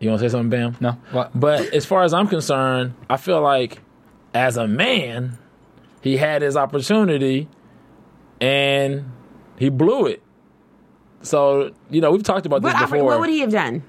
you 0.00 0.08
want 0.08 0.20
to 0.20 0.28
say 0.28 0.32
something, 0.32 0.50
Bam? 0.50 0.76
no. 0.80 0.92
What? 1.12 1.38
But 1.38 1.72
as 1.72 1.86
far 1.86 2.02
as 2.02 2.12
I'm 2.12 2.26
concerned, 2.26 2.94
I 3.08 3.16
feel 3.16 3.40
like 3.40 3.80
as 4.32 4.56
a 4.56 4.66
man, 4.66 5.38
he 6.00 6.16
had 6.16 6.42
his 6.42 6.56
opportunity 6.56 7.48
and 8.44 9.10
he 9.58 9.70
blew 9.70 10.06
it. 10.06 10.22
So, 11.22 11.72
you 11.88 12.02
know, 12.02 12.10
we've 12.10 12.22
talked 12.22 12.44
about 12.44 12.60
this 12.60 12.74
what, 12.74 12.90
before. 12.90 13.04
what 13.04 13.20
would 13.20 13.30
he 13.30 13.40
have 13.40 13.50
done? 13.50 13.82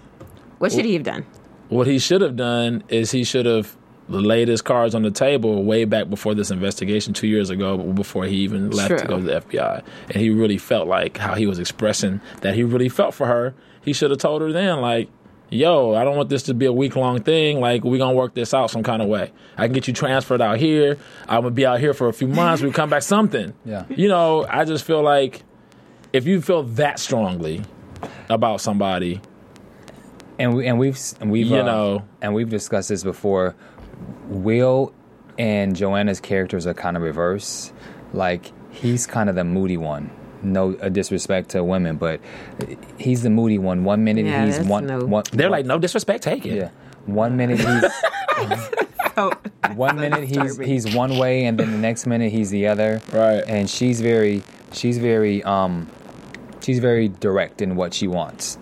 What 0.59 0.71
should 0.71 0.85
he 0.85 0.93
have 0.93 1.03
done? 1.03 1.25
what 1.67 1.88
he 1.88 1.97
should 2.00 2.21
have 2.21 2.35
done 2.35 2.83
is 2.89 3.12
he 3.12 3.24
should 3.24 3.45
have 3.45 3.75
laid 4.07 4.47
his 4.47 4.62
cards 4.62 4.93
on 4.93 5.01
the 5.01 5.09
table 5.09 5.63
way 5.63 5.83
back 5.83 6.09
before 6.09 6.35
this 6.35 6.51
investigation 6.51 7.12
two 7.12 7.27
years 7.27 7.50
ago, 7.50 7.77
before 7.77 8.25
he 8.25 8.38
even 8.38 8.69
left 8.69 9.00
to 9.00 9.05
go 9.07 9.17
to 9.17 9.24
the 9.24 9.41
FBI. 9.41 9.83
And 10.09 10.15
he 10.15 10.29
really 10.29 10.59
felt 10.59 10.88
like 10.88 11.17
how 11.17 11.33
he 11.33 11.47
was 11.47 11.57
expressing 11.57 12.21
that 12.41 12.53
he 12.53 12.63
really 12.63 12.88
felt 12.88 13.15
for 13.15 13.25
her. 13.25 13.55
He 13.81 13.93
should 13.93 14.12
have 14.12 14.19
told 14.19 14.41
her 14.41 14.51
then, 14.51 14.79
like, 14.79 15.09
yo, 15.49 15.93
I 15.93 16.03
don't 16.03 16.15
want 16.17 16.29
this 16.29 16.43
to 16.43 16.53
be 16.53 16.65
a 16.65 16.73
week 16.73 16.95
long 16.95 17.21
thing. 17.21 17.59
Like, 17.59 17.83
we're 17.83 17.97
going 17.97 18.13
to 18.13 18.17
work 18.17 18.33
this 18.33 18.53
out 18.53 18.69
some 18.71 18.83
kind 18.83 19.01
of 19.01 19.07
way. 19.07 19.31
I 19.57 19.65
can 19.67 19.73
get 19.73 19.87
you 19.87 19.93
transferred 19.93 20.41
out 20.41 20.57
here. 20.57 20.97
I'm 21.27 21.41
going 21.41 21.51
to 21.51 21.55
be 21.55 21.65
out 21.65 21.79
here 21.79 21.93
for 21.93 22.07
a 22.07 22.13
few 22.13 22.27
months. 22.27 22.61
We 22.63 22.71
come 22.71 22.89
back 22.89 23.03
something. 23.03 23.53
Yeah. 23.65 23.85
You 23.89 24.07
know, 24.09 24.45
I 24.49 24.65
just 24.65 24.85
feel 24.85 25.01
like 25.01 25.43
if 26.13 26.25
you 26.25 26.41
feel 26.41 26.63
that 26.63 26.99
strongly 26.99 27.61
about 28.29 28.61
somebody, 28.61 29.21
and 30.37 30.53
we 30.53 30.67
and 30.67 30.77
we've 30.77 30.99
and 31.21 31.31
we've 31.31 31.47
You 31.47 31.57
uh, 31.57 31.63
know. 31.63 32.03
and 32.21 32.33
we've 32.33 32.49
discussed 32.49 32.89
this 32.89 33.03
before. 33.03 33.55
Will 34.27 34.93
and 35.37 35.75
Joanna's 35.75 36.19
characters 36.19 36.67
are 36.67 36.73
kind 36.73 36.97
of 36.97 37.03
reverse. 37.03 37.71
Like 38.13 38.51
he's 38.71 39.07
kind 39.07 39.29
of 39.29 39.35
the 39.35 39.43
moody 39.43 39.77
one. 39.77 40.09
No 40.45 40.75
uh, 40.75 40.89
disrespect 40.89 41.49
to 41.49 41.63
women, 41.63 41.97
but 41.97 42.19
he's 42.97 43.23
the 43.23 43.29
moody 43.29 43.57
one. 43.57 43.83
One 43.83 44.03
minute 44.03 44.25
Yeah, 44.25 44.45
he's 44.45 44.59
one, 44.59 44.85
no- 44.87 44.99
one. 45.05 45.23
they're 45.31 45.49
like, 45.49 45.65
no 45.65 45.77
disrespect, 45.79 46.23
take 46.23 46.45
it. 46.45 46.55
yeah. 46.55 46.69
One 47.05 47.35
minute 47.37 47.59
he's 47.59 47.83
Oh, 49.17 49.31
one 49.75 49.95
minute 49.97 50.25
he's 50.27 50.57
he's 50.59 50.93
one 50.95 51.17
way, 51.17 51.45
and 51.45 51.57
then 51.57 51.71
the 51.71 51.77
next 51.77 52.05
minute 52.05 52.31
he's 52.31 52.49
the 52.49 52.67
other. 52.67 53.01
Right. 53.13 53.43
And 53.47 53.69
she's 53.69 54.01
very 54.01 54.43
she's 54.73 54.97
very 54.97 55.41
um 55.43 55.87
she's 56.61 56.79
very 56.79 57.07
direct 57.07 57.61
in 57.61 57.75
what 57.75 57.93
she 57.93 58.07
wants. 58.07 58.57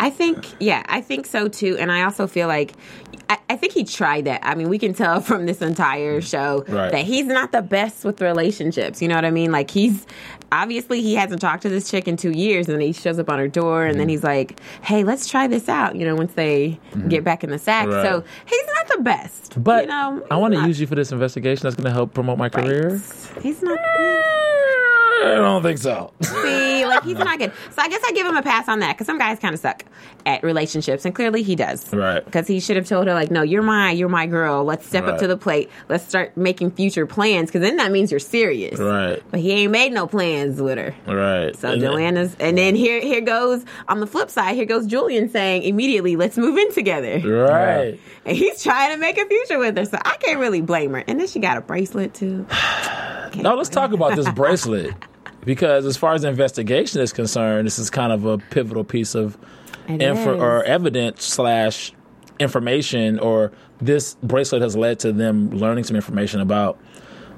I 0.00 0.10
think, 0.10 0.46
yeah, 0.60 0.84
I 0.88 1.00
think 1.00 1.26
so 1.26 1.48
too. 1.48 1.76
And 1.76 1.90
I 1.90 2.04
also 2.04 2.28
feel 2.28 2.46
like, 2.46 2.72
I, 3.28 3.38
I 3.50 3.56
think 3.56 3.72
he 3.72 3.82
tried 3.82 4.26
that. 4.26 4.40
I 4.44 4.54
mean, 4.54 4.68
we 4.68 4.78
can 4.78 4.94
tell 4.94 5.20
from 5.28 5.44
this 5.44 5.60
entire 5.60 6.20
show 6.20 6.64
Right. 6.68 6.92
that 6.92 7.04
he's 7.04 7.26
not 7.26 7.50
the 7.50 7.62
best 7.62 8.04
with 8.04 8.20
relationships. 8.20 9.02
You 9.02 9.08
know 9.08 9.16
what 9.16 9.24
I 9.24 9.32
mean? 9.32 9.50
Like, 9.50 9.72
he's 9.72 10.06
obviously 10.52 11.02
he 11.02 11.14
hasn't 11.14 11.40
talked 11.40 11.62
to 11.62 11.68
this 11.68 11.90
chick 11.90 12.08
in 12.08 12.16
two 12.16 12.30
years, 12.30 12.68
and 12.68 12.74
then 12.74 12.80
he 12.86 12.92
shows 12.92 13.18
up 13.18 13.28
on 13.30 13.38
her 13.38 13.48
door, 13.48 13.84
and 13.84 13.92
Mm-hmm. 13.92 13.98
then 13.98 14.08
he's 14.08 14.24
like, 14.24 14.60
hey, 14.82 15.04
let's 15.04 15.26
try 15.28 15.46
this 15.46 15.68
out, 15.68 15.96
you 15.96 16.04
know, 16.04 16.14
once 16.16 16.32
they 16.34 16.78
get 17.08 17.24
back 17.24 17.42
in 17.44 17.50
the 17.50 17.58
sack. 17.58 17.88
Right. 17.88 18.02
So 18.04 18.24
he's 18.46 18.66
not 18.74 18.96
the 18.96 19.02
best. 19.02 19.62
But 19.62 19.84
you 19.84 19.88
know, 19.90 20.26
I 20.30 20.36
want 20.36 20.54
to 20.54 20.66
use 20.66 20.80
you 20.80 20.86
for 20.86 20.94
this 20.94 21.12
investigation. 21.12 21.64
That's 21.64 21.76
going 21.76 21.84
to 21.86 21.92
help 21.92 22.14
promote 22.14 22.38
my 22.38 22.46
not- 22.46 22.52
career. 22.52 23.00
He's 23.42 23.62
not. 23.62 23.78
yeah. 23.98 24.34
I 25.24 25.34
don't 25.36 25.62
think 25.62 25.78
so. 25.78 26.12
See, 26.22 26.86
like 26.86 27.02
he's 27.04 27.18
not 27.18 27.38
good. 27.38 27.52
So 27.70 27.82
I 27.82 27.88
guess 27.88 28.02
I 28.06 28.12
give 28.12 28.26
him 28.26 28.36
a 28.36 28.42
pass 28.42 28.68
on 28.68 28.80
that 28.80 28.94
because 28.94 29.06
some 29.06 29.18
guys 29.18 29.38
kind 29.38 29.54
of 29.54 29.60
suck 29.60 29.84
at 30.26 30.42
relationships, 30.42 31.04
and 31.04 31.14
clearly 31.14 31.42
he 31.42 31.56
does. 31.56 31.92
Right. 31.92 32.24
Because 32.24 32.46
he 32.46 32.60
should 32.60 32.76
have 32.76 32.86
told 32.86 33.06
her 33.06 33.14
like, 33.14 33.30
"No, 33.30 33.42
you're 33.42 33.62
my, 33.62 33.90
you're 33.90 34.08
my 34.08 34.26
girl. 34.26 34.64
Let's 34.64 34.86
step 34.86 35.04
up 35.04 35.18
to 35.18 35.26
the 35.26 35.36
plate. 35.36 35.70
Let's 35.88 36.06
start 36.06 36.36
making 36.36 36.72
future 36.72 37.06
plans." 37.06 37.48
Because 37.50 37.62
then 37.62 37.76
that 37.76 37.90
means 37.90 38.10
you're 38.10 38.20
serious. 38.20 38.78
Right. 38.78 39.22
But 39.30 39.40
he 39.40 39.52
ain't 39.52 39.72
made 39.72 39.92
no 39.92 40.06
plans 40.06 40.60
with 40.60 40.78
her. 40.78 40.94
Right. 41.06 41.56
So 41.56 41.72
And 41.72 41.82
then- 41.82 41.92
Joanna's, 41.92 42.36
and 42.38 42.56
then 42.56 42.74
here, 42.74 43.00
here 43.00 43.20
goes 43.20 43.64
on 43.88 44.00
the 44.00 44.06
flip 44.06 44.30
side. 44.30 44.54
Here 44.54 44.66
goes 44.66 44.86
Julian 44.86 45.28
saying 45.30 45.62
immediately, 45.62 46.16
"Let's 46.16 46.36
move 46.36 46.56
in 46.58 46.72
together." 46.72 47.18
Right. 47.20 47.98
And 48.24 48.36
he's 48.36 48.62
trying 48.62 48.92
to 48.92 48.98
make 48.98 49.18
a 49.18 49.26
future 49.26 49.58
with 49.58 49.76
her, 49.76 49.84
so 49.84 49.98
I 50.04 50.16
can't 50.16 50.38
really 50.38 50.60
blame 50.60 50.92
her. 50.92 51.04
And 51.06 51.18
then 51.18 51.26
she 51.26 51.38
got 51.40 51.56
a 51.56 51.60
bracelet 51.60 52.14
too. 52.14 52.46
Now 53.36 53.54
let's 53.54 53.68
talk 53.68 53.92
about 53.92 54.16
this 54.16 54.30
bracelet 54.30 54.94
because, 55.44 55.86
as 55.86 55.96
far 55.96 56.14
as 56.14 56.22
the 56.22 56.28
investigation 56.28 57.00
is 57.00 57.12
concerned, 57.12 57.66
this 57.66 57.78
is 57.78 57.90
kind 57.90 58.12
of 58.12 58.24
a 58.24 58.38
pivotal 58.38 58.84
piece 58.84 59.14
of 59.14 59.38
It 59.88 60.02
info 60.02 60.38
or 60.38 60.64
evidence 60.64 61.24
slash 61.24 61.92
information. 62.38 63.18
Or 63.18 63.52
this 63.80 64.16
bracelet 64.22 64.62
has 64.62 64.76
led 64.76 64.98
to 65.00 65.12
them 65.12 65.50
learning 65.50 65.84
some 65.84 65.96
information 65.96 66.40
about 66.40 66.78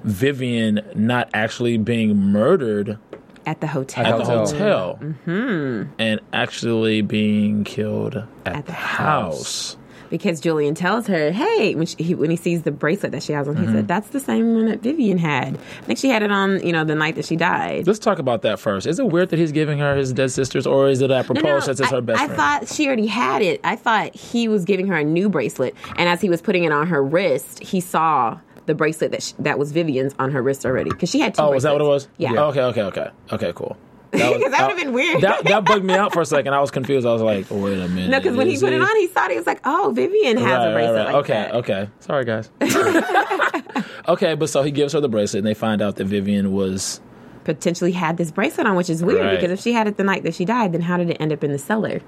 Vivian 0.05 0.81
not 0.95 1.29
actually 1.35 1.77
being 1.79 2.17
murdered 2.17 2.99
at 3.47 3.61
the 3.61 3.67
hotel. 3.67 4.07
at 4.07 4.19
the 4.19 4.25
Hotel. 4.25 4.47
hotel 4.47 4.99
mm-hmm. 5.03 5.91
and 5.99 6.21
actually 6.33 7.03
being 7.03 7.65
killed 7.65 8.17
at, 8.17 8.29
At 8.47 8.67
the 8.67 8.73
the 8.73 8.73
house. 8.73 9.77
Because 10.11 10.41
Julian 10.41 10.75
tells 10.75 11.07
her, 11.07 11.31
"Hey," 11.31 11.75
when, 11.75 11.87
she, 11.87 12.03
he, 12.03 12.15
when 12.15 12.29
he 12.31 12.37
sees 12.37 12.63
the 12.63 12.71
bracelet 12.71 13.13
that 13.13 13.23
she 13.23 13.33
has 13.33 13.49
on, 13.49 13.55
Mm-hmm. 13.55 13.67
he 13.67 13.73
said, 13.73 13.89
"That's 13.89 14.09
the 14.09 14.21
same 14.21 14.55
one 14.55 14.67
that 14.67 14.81
Vivian 14.83 15.17
had. 15.19 15.55
I 15.57 15.85
think 15.87 15.99
she 15.99 16.09
had 16.11 16.23
it 16.23 16.31
on, 16.31 16.61
you 16.67 16.73
know, 16.73 16.85
the 16.85 16.95
night 16.95 17.15
that 17.15 17.25
she 17.25 17.37
died." 17.37 17.87
Let's 17.87 17.99
talk 17.99 18.19
about 18.19 18.43
that 18.43 18.59
first. 18.61 18.87
Is 18.87 18.99
it 18.99 19.07
weird 19.07 19.31
that 19.31 19.39
he's 19.39 19.53
giving 19.53 19.79
her 19.79 19.97
his 19.97 20.13
dead 20.13 20.31
sisters, 20.31 20.67
or 20.67 20.89
is 20.89 21.01
it 21.01 21.11
apropos 21.11 21.61
since 21.61 21.81
it's 21.81 21.91
I, 21.93 21.95
her 21.97 22.01
best 22.03 22.21
I 22.21 22.27
friend? 22.27 22.41
I 22.41 22.59
thought 22.59 22.69
she 22.69 22.87
already 22.87 23.07
had 23.07 23.41
it. 23.43 23.61
I 23.65 23.77
thought 23.77 24.15
he 24.15 24.49
was 24.49 24.65
giving 24.65 24.87
her 24.89 24.97
a 24.97 25.05
new 25.05 25.29
bracelet, 25.29 25.75
and 25.97 26.09
as 26.09 26.21
he 26.21 26.29
was 26.29 26.43
putting 26.43 26.65
it 26.65 26.73
on 26.73 26.89
her 26.89 27.03
wrist, 27.03 27.63
he 27.63 27.81
saw 27.81 28.39
the 28.67 28.75
bracelet 28.75 29.11
that 29.13 29.23
sh 29.23 29.33
that 29.39 29.59
was 29.59 29.73
Vivian's 29.73 30.15
on 30.19 30.31
her 30.33 30.43
wrist 30.43 30.65
already 30.67 30.91
because 30.91 31.11
she 31.11 31.21
had 31.21 31.35
two. 31.35 31.43
oh, 31.43 31.53
is 31.55 31.63
that 31.63 31.73
what 31.73 31.81
it 31.81 31.85
was? 31.85 32.09
Yeah. 32.19 32.33
Oh, 32.37 32.49
okay, 32.49 32.63
okay, 32.63 32.83
okay, 32.83 33.09
okay, 33.33 33.53
cool. 33.55 33.77
That, 34.13 34.37
Because 34.39 34.51
that 34.53 34.63
would've 34.67 34.83
been 34.83 34.93
weird. 34.93 35.21
That, 35.23 35.45
that 35.45 35.65
bugged 35.65 35.85
me 35.85 35.95
out 35.95 36.13
for 36.13 36.21
a 36.23 36.27
second. 36.37 36.53
I 36.55 36.61
was 36.61 36.71
confused. 36.71 37.07
I 37.07 37.13
was 37.13 37.23
like, 37.23 37.47
wait 37.51 37.79
a 37.79 37.89
minute. 37.89 38.11
No, 38.11 38.19
because 38.21 38.37
when 38.37 38.49
he 38.49 38.59
put 38.59 38.73
it 38.73 38.81
on, 38.81 38.97
he 38.97 39.07
thought 39.07 39.31
he 39.31 39.37
was 39.37 39.47
like, 39.47 39.61
"Oh, 39.65 39.93
Vivian 39.95 40.37
has 40.37 40.47
Right, 40.47 40.67
a 40.69 40.73
bracelet 40.75 40.97
right, 40.97 41.05
right. 41.05 41.15
like 41.15 41.15
okay, 41.15 41.33
that." 41.33 41.55
okay. 41.55 41.89
Sorry, 42.01 42.25
guys. 42.25 42.51
okay, 44.09 44.35
but 44.35 44.49
so 44.51 44.63
he 44.63 44.71
gives 44.71 44.93
her 44.93 45.01
the 45.01 45.09
bracelet, 45.09 45.39
and 45.39 45.47
they 45.47 45.55
find 45.55 45.81
out 45.83 45.97
that 45.97 46.05
Vivian 46.07 46.53
was 46.53 47.01
Potentially 47.45 47.93
had 47.93 48.17
this 48.19 48.31
bracelet 48.31 48.67
on, 48.67 48.77
which 48.77 48.91
is 48.91 49.03
weird 49.03 49.21
Right. 49.21 49.35
because 49.41 49.51
if 49.51 49.61
she 49.61 49.73
had 49.73 49.87
it 49.89 49.97
the 49.97 50.05
night 50.05 50.23
that 50.25 50.35
she 50.35 50.45
died, 50.45 50.73
then 50.73 50.83
how 50.83 50.97
did 50.99 51.09
it 51.11 51.17
end 51.21 51.33
up 51.33 51.43
in 51.43 51.51
the 51.51 51.59
cellar? 51.59 52.01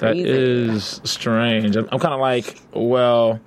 That 0.00 0.14
Crazy. 0.14 0.28
is 0.28 1.00
strange. 1.04 1.76
I'm, 1.76 1.88
I'm 1.92 2.00
kind 2.00 2.12
of 2.12 2.18
like, 2.20 2.60
well, 2.72 3.40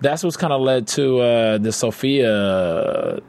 that's 0.00 0.24
what's 0.24 0.36
kind 0.38 0.52
of 0.52 0.62
led 0.62 0.88
to 0.88 1.18
uh, 1.20 1.58
the 1.58 1.72
Sophia 1.72 3.20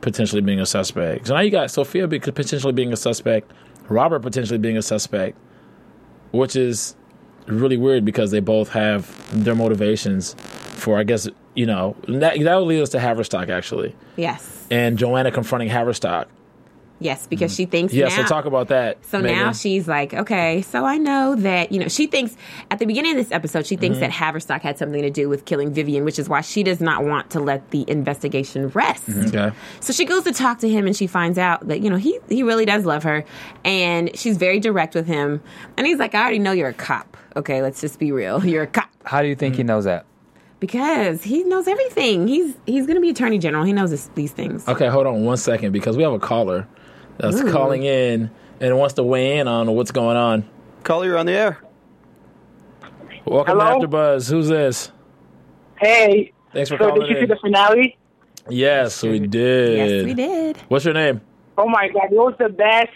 potentially 0.00 0.42
being 0.42 0.60
a 0.60 0.66
suspect. 0.66 1.28
So 1.28 1.34
now 1.34 1.40
you 1.40 1.50
got 1.50 1.70
Sophia 1.70 2.06
be- 2.08 2.18
potentially 2.20 2.72
being 2.72 2.92
a 2.92 2.96
suspect, 2.96 3.50
Robert 3.88 4.20
potentially 4.20 4.58
being 4.58 4.76
a 4.76 4.82
suspect, 4.82 5.36
which 6.32 6.56
is 6.56 6.96
really 7.46 7.76
weird 7.76 8.04
because 8.04 8.30
they 8.30 8.40
both 8.40 8.70
have 8.70 9.44
their 9.44 9.54
motivations 9.54 10.34
for, 10.34 10.98
I 10.98 11.04
guess, 11.04 11.28
you 11.54 11.66
know, 11.66 11.96
that, 12.08 12.38
that 12.40 12.56
would 12.56 12.66
lead 12.66 12.80
us 12.82 12.90
to 12.90 12.98
Haverstock 12.98 13.48
actually, 13.48 13.94
Yes, 14.16 14.66
and 14.70 14.98
Joanna 14.98 15.30
confronting 15.30 15.68
Haverstock. 15.68 16.26
Yes, 17.04 17.26
because 17.26 17.54
she 17.54 17.66
thinks 17.66 17.92
Yeah, 17.92 18.08
now. 18.08 18.16
so 18.16 18.22
talk 18.24 18.44
about 18.44 18.68
that. 18.68 19.04
So 19.06 19.20
Megan. 19.20 19.38
now 19.38 19.52
she's 19.52 19.86
like, 19.88 20.14
okay, 20.14 20.62
so 20.62 20.84
I 20.84 20.98
know 20.98 21.34
that, 21.36 21.72
you 21.72 21.80
know, 21.80 21.88
she 21.88 22.06
thinks 22.06 22.36
at 22.70 22.78
the 22.78 22.86
beginning 22.86 23.12
of 23.12 23.16
this 23.16 23.30
episode, 23.32 23.66
she 23.66 23.74
Mm-hmm. 23.74 23.80
thinks 23.80 23.98
that 24.00 24.10
Haverstock 24.10 24.60
had 24.60 24.78
something 24.78 25.02
to 25.02 25.10
do 25.10 25.28
with 25.28 25.44
killing 25.44 25.72
Vivian, 25.72 26.04
which 26.04 26.18
is 26.18 26.28
why 26.28 26.40
she 26.40 26.62
does 26.62 26.80
not 26.80 27.04
want 27.04 27.30
to 27.30 27.40
let 27.40 27.70
the 27.70 27.84
investigation 27.90 28.68
rest. 28.68 29.08
Okay. 29.08 29.50
So 29.80 29.92
she 29.92 30.04
goes 30.04 30.24
to 30.24 30.32
talk 30.32 30.58
to 30.60 30.68
him 30.68 30.86
and 30.86 30.96
she 30.96 31.06
finds 31.06 31.38
out 31.38 31.66
that, 31.68 31.80
you 31.80 31.90
know, 31.90 31.96
he, 31.96 32.18
he 32.28 32.42
really 32.42 32.64
does 32.64 32.84
love 32.84 33.02
her. 33.02 33.24
And 33.64 34.16
she's 34.16 34.36
very 34.36 34.60
direct 34.60 34.94
with 34.94 35.06
him. 35.06 35.42
And 35.76 35.86
he's 35.86 35.98
like, 35.98 36.14
I 36.14 36.20
already 36.22 36.38
know 36.38 36.52
you're 36.52 36.68
a 36.68 36.74
cop. 36.74 37.16
Okay, 37.36 37.62
let's 37.62 37.80
just 37.80 37.98
be 37.98 38.12
real. 38.12 38.44
You're 38.44 38.64
a 38.64 38.66
cop. 38.66 38.90
How 39.04 39.22
do 39.22 39.28
you 39.28 39.34
think 39.34 39.54
Mm. 39.54 39.58
he 39.58 39.62
knows 39.64 39.84
that? 39.84 40.04
Because 40.60 41.24
he 41.24 41.42
knows 41.44 41.66
everything. 41.66 42.28
He's 42.28 42.54
he's 42.66 42.86
going 42.86 42.94
to 42.96 43.00
be 43.00 43.08
attorney 43.10 43.38
general. 43.38 43.64
He 43.64 43.72
knows 43.72 43.90
this, 43.90 44.08
these 44.14 44.30
things. 44.30 44.68
Okay, 44.68 44.86
hold 44.88 45.06
on 45.08 45.24
one 45.24 45.36
second 45.36 45.72
because 45.72 45.96
we 45.96 46.02
have 46.04 46.12
a 46.12 46.18
caller 46.20 46.68
that's 47.22 47.50
calling 47.52 47.84
in 47.84 48.30
and 48.60 48.76
wants 48.78 48.94
to 48.94 49.02
weigh 49.02 49.38
in 49.38 49.48
on 49.48 49.70
what's 49.74 49.92
going 49.92 50.16
on. 50.16 50.48
Caller, 50.82 51.06
you're 51.06 51.18
on 51.18 51.26
the 51.26 51.32
air. 51.32 51.58
Welcome 53.24 53.58
Hello? 53.58 53.80
to 53.80 53.86
AfterBuzz. 53.86 54.30
Who's 54.30 54.48
this? 54.48 54.90
Hey, 55.80 56.32
Thanks 56.52 56.68
for 56.68 56.76
so 56.78 56.88
calling 56.88 57.00
did 57.02 57.10
you 57.10 57.20
see 57.20 57.26
the 57.26 57.36
finale? 57.36 57.96
Yes, 58.48 59.02
we 59.02 59.20
did. 59.20 59.78
Yes, 59.90 60.04
we 60.04 60.14
did. 60.14 60.56
What's 60.68 60.84
your 60.84 60.94
name? 60.94 61.20
Oh 61.56 61.68
my 61.68 61.88
god, 61.88 62.06
it 62.12 62.16
was 62.16 62.34
the 62.38 62.48
best 62.48 62.90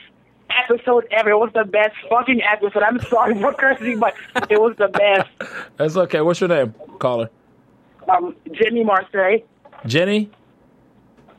episode 0.50 1.06
ever. 1.12 1.30
It 1.30 1.38
was 1.38 1.50
the 1.54 1.64
best 1.64 1.94
fucking 2.10 2.42
episode. 2.42 2.82
I'm 2.82 2.98
sorry 3.00 3.40
for 3.40 3.52
cursing, 3.58 4.00
but 4.00 4.14
it 4.50 4.60
was 4.60 4.74
the 4.76 4.88
best. 4.88 5.28
That's 5.76 5.96
okay. 5.96 6.20
What's 6.20 6.40
your 6.40 6.48
name, 6.48 6.74
caller? 6.98 7.30
Um, 8.08 8.34
Jimmy 8.52 8.82
Marseille. 8.82 9.38
Jenny. 9.86 10.30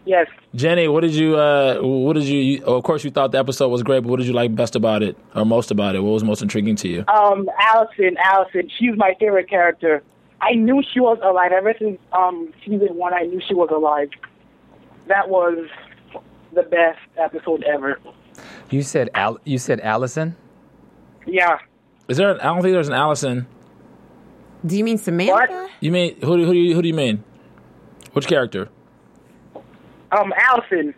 Yes. 0.07 0.27
Jenny, 0.55 0.87
what 0.87 1.01
did 1.01 1.13
you? 1.13 1.35
uh 1.37 1.79
What 1.81 2.13
did 2.13 2.23
you, 2.23 2.39
you? 2.39 2.63
oh, 2.65 2.75
Of 2.77 2.83
course, 2.85 3.03
you 3.03 3.11
thought 3.11 3.33
the 3.33 3.39
episode 3.39 3.67
was 3.67 3.83
great, 3.83 4.03
but 4.03 4.09
what 4.09 4.17
did 4.17 4.25
you 4.27 4.33
like 4.33 4.55
best 4.55 4.75
about 4.77 5.03
it, 5.03 5.17
or 5.35 5.43
most 5.45 5.69
about 5.69 5.95
it? 5.95 5.99
What 5.99 6.11
was 6.11 6.23
most 6.23 6.41
intriguing 6.41 6.77
to 6.77 6.87
you? 6.87 7.03
Um, 7.09 7.49
Allison, 7.59 8.15
Allison, 8.17 8.69
she's 8.79 8.95
my 8.95 9.15
favorite 9.19 9.49
character. 9.49 10.01
I 10.39 10.53
knew 10.53 10.81
she 10.93 10.99
was 11.01 11.19
alive 11.21 11.51
ever 11.51 11.73
since 11.77 11.99
um 12.13 12.53
season 12.63 12.95
one. 12.95 13.13
I 13.13 13.23
knew 13.23 13.41
she 13.45 13.53
was 13.53 13.69
alive. 13.69 14.09
That 15.07 15.27
was 15.29 15.67
the 16.53 16.63
best 16.63 16.99
episode 17.17 17.63
ever. 17.63 17.99
You 18.69 18.83
said 18.83 19.09
Al- 19.13 19.39
you 19.43 19.57
said 19.57 19.81
Allison. 19.81 20.35
Yeah. 21.25 21.57
Is 22.07 22.15
there? 22.15 22.29
An, 22.31 22.39
I 22.39 22.43
don't 22.45 22.61
think 22.61 22.71
there's 22.73 22.87
an 22.87 22.93
Allison. 22.93 23.45
Do 24.65 24.77
you 24.77 24.83
mean 24.85 24.97
Samantha? 24.97 25.33
What? 25.33 25.71
You 25.81 25.91
mean 25.91 26.15
who? 26.21 26.45
Who 26.45 26.53
do 26.53 26.59
you? 26.59 26.75
Who 26.75 26.81
do 26.81 26.87
you 26.87 26.93
mean? 26.93 27.23
Which 28.13 28.27
character? 28.27 28.69
Um, 30.11 30.33
Allison. 30.37 30.93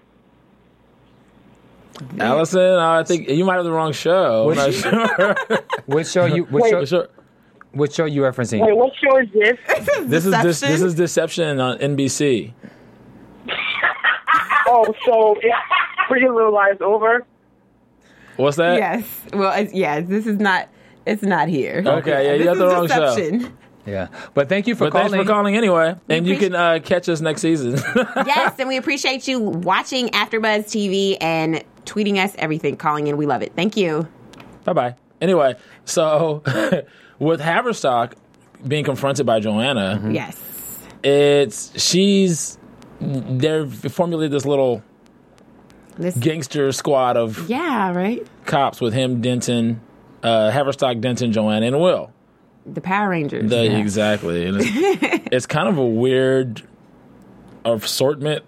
Allison? 2.19 2.61
Uh, 2.61 2.99
I 2.99 3.03
think 3.03 3.29
you 3.29 3.43
might 3.45 3.55
have 3.55 3.65
the 3.65 3.71
wrong 3.71 3.91
show. 3.91 4.49
I'm 4.49 4.55
not 4.55 4.73
sure. 4.73 5.35
Which 5.85 6.07
show 6.07 6.25
you? 6.25 6.45
Which 6.45 6.63
Wait. 6.63 6.69
show? 6.71 6.85
sure. 6.85 7.07
What 7.71 7.93
show 7.93 8.05
are 8.05 8.07
you 8.07 8.21
referencing? 8.21 8.65
Wait, 8.65 8.75
what 8.75 8.93
show 8.95 9.17
is 9.17 9.27
this? 9.31 9.57
This 10.09 10.25
is 10.25 10.31
this, 10.31 10.59
this 10.59 10.81
is 10.81 10.95
Deception 10.95 11.59
on 11.59 11.77
NBC. 11.77 12.53
oh, 14.67 14.93
so 15.05 15.35
it's 15.41 15.55
Pretty 16.07 16.27
Little 16.27 16.53
Liars 16.53 16.77
over. 16.81 17.25
What's 18.37 18.57
that? 18.57 18.77
Yes. 18.77 19.05
Well, 19.33 19.53
it's, 19.59 19.73
yeah. 19.73 19.99
This 20.01 20.25
is 20.25 20.39
not. 20.39 20.69
It's 21.05 21.23
not 21.23 21.47
here. 21.47 21.83
Okay, 21.85 22.25
yeah, 22.25 22.31
you 22.33 22.37
This 22.39 22.45
got 22.45 22.57
the 22.57 22.67
is 22.67 22.73
wrong 22.73 22.87
show. 22.87 23.51
Deception. 23.89 24.13
Yeah, 24.13 24.29
but 24.33 24.49
thank 24.49 24.67
you 24.67 24.75
for 24.75 24.85
But 24.85 24.91
calling. 24.93 25.11
thanks 25.11 25.25
for 25.25 25.31
calling 25.33 25.55
anyway, 25.57 25.95
and 26.09 26.25
you 26.27 26.37
can 26.37 26.55
uh, 26.55 26.79
catch 26.83 27.09
us 27.09 27.21
next 27.21 27.41
season. 27.41 27.73
yes, 27.95 28.55
and 28.59 28.67
we 28.69 28.77
appreciate 28.77 29.27
you 29.27 29.39
watching 29.39 30.09
AfterBuzz 30.09 30.65
TV 30.65 31.17
and 31.21 31.63
tweeting 31.85 32.17
us 32.23 32.33
everything, 32.37 32.75
calling 32.77 33.07
in. 33.07 33.17
We 33.17 33.25
love 33.25 33.41
it. 33.41 33.53
Thank 33.55 33.75
you. 33.77 34.07
bye 34.63 34.73
bye. 34.73 34.95
Anyway, 35.21 35.55
so 35.85 36.41
with 37.19 37.41
Haverstock 37.41 38.13
being 38.67 38.83
confronted 38.85 39.25
by 39.25 39.39
Joanna, 39.39 40.01
Yes. 40.11 40.39
it's 41.03 41.81
she's 41.81 42.57
they've 43.01 43.73
formulated 43.91 44.31
this 44.31 44.45
little 44.45 44.83
This. 45.97 46.15
gangster 46.17 46.71
squad 46.71 47.17
of 47.17 47.49
Yeah. 47.49 47.91
Right. 47.93 48.25
cops 48.45 48.79
with 48.81 48.93
him, 48.93 49.21
Denton, 49.21 49.81
uh, 50.23 50.51
Haverstock, 50.51 50.99
Denton, 51.01 51.31
Joanna, 51.31 51.65
and 51.67 51.79
Will. 51.79 52.11
The 52.65 52.81
Power 52.81 53.09
Rangers. 53.09 53.49
The, 53.49 53.65
yeah. 53.65 53.77
Exactly. 53.77 54.45
And 54.45 54.57
it's, 54.59 54.67
it's 55.31 55.45
kind 55.45 55.67
of 55.69 55.77
a 55.77 55.85
weird 55.85 56.61
assortment 57.65 58.43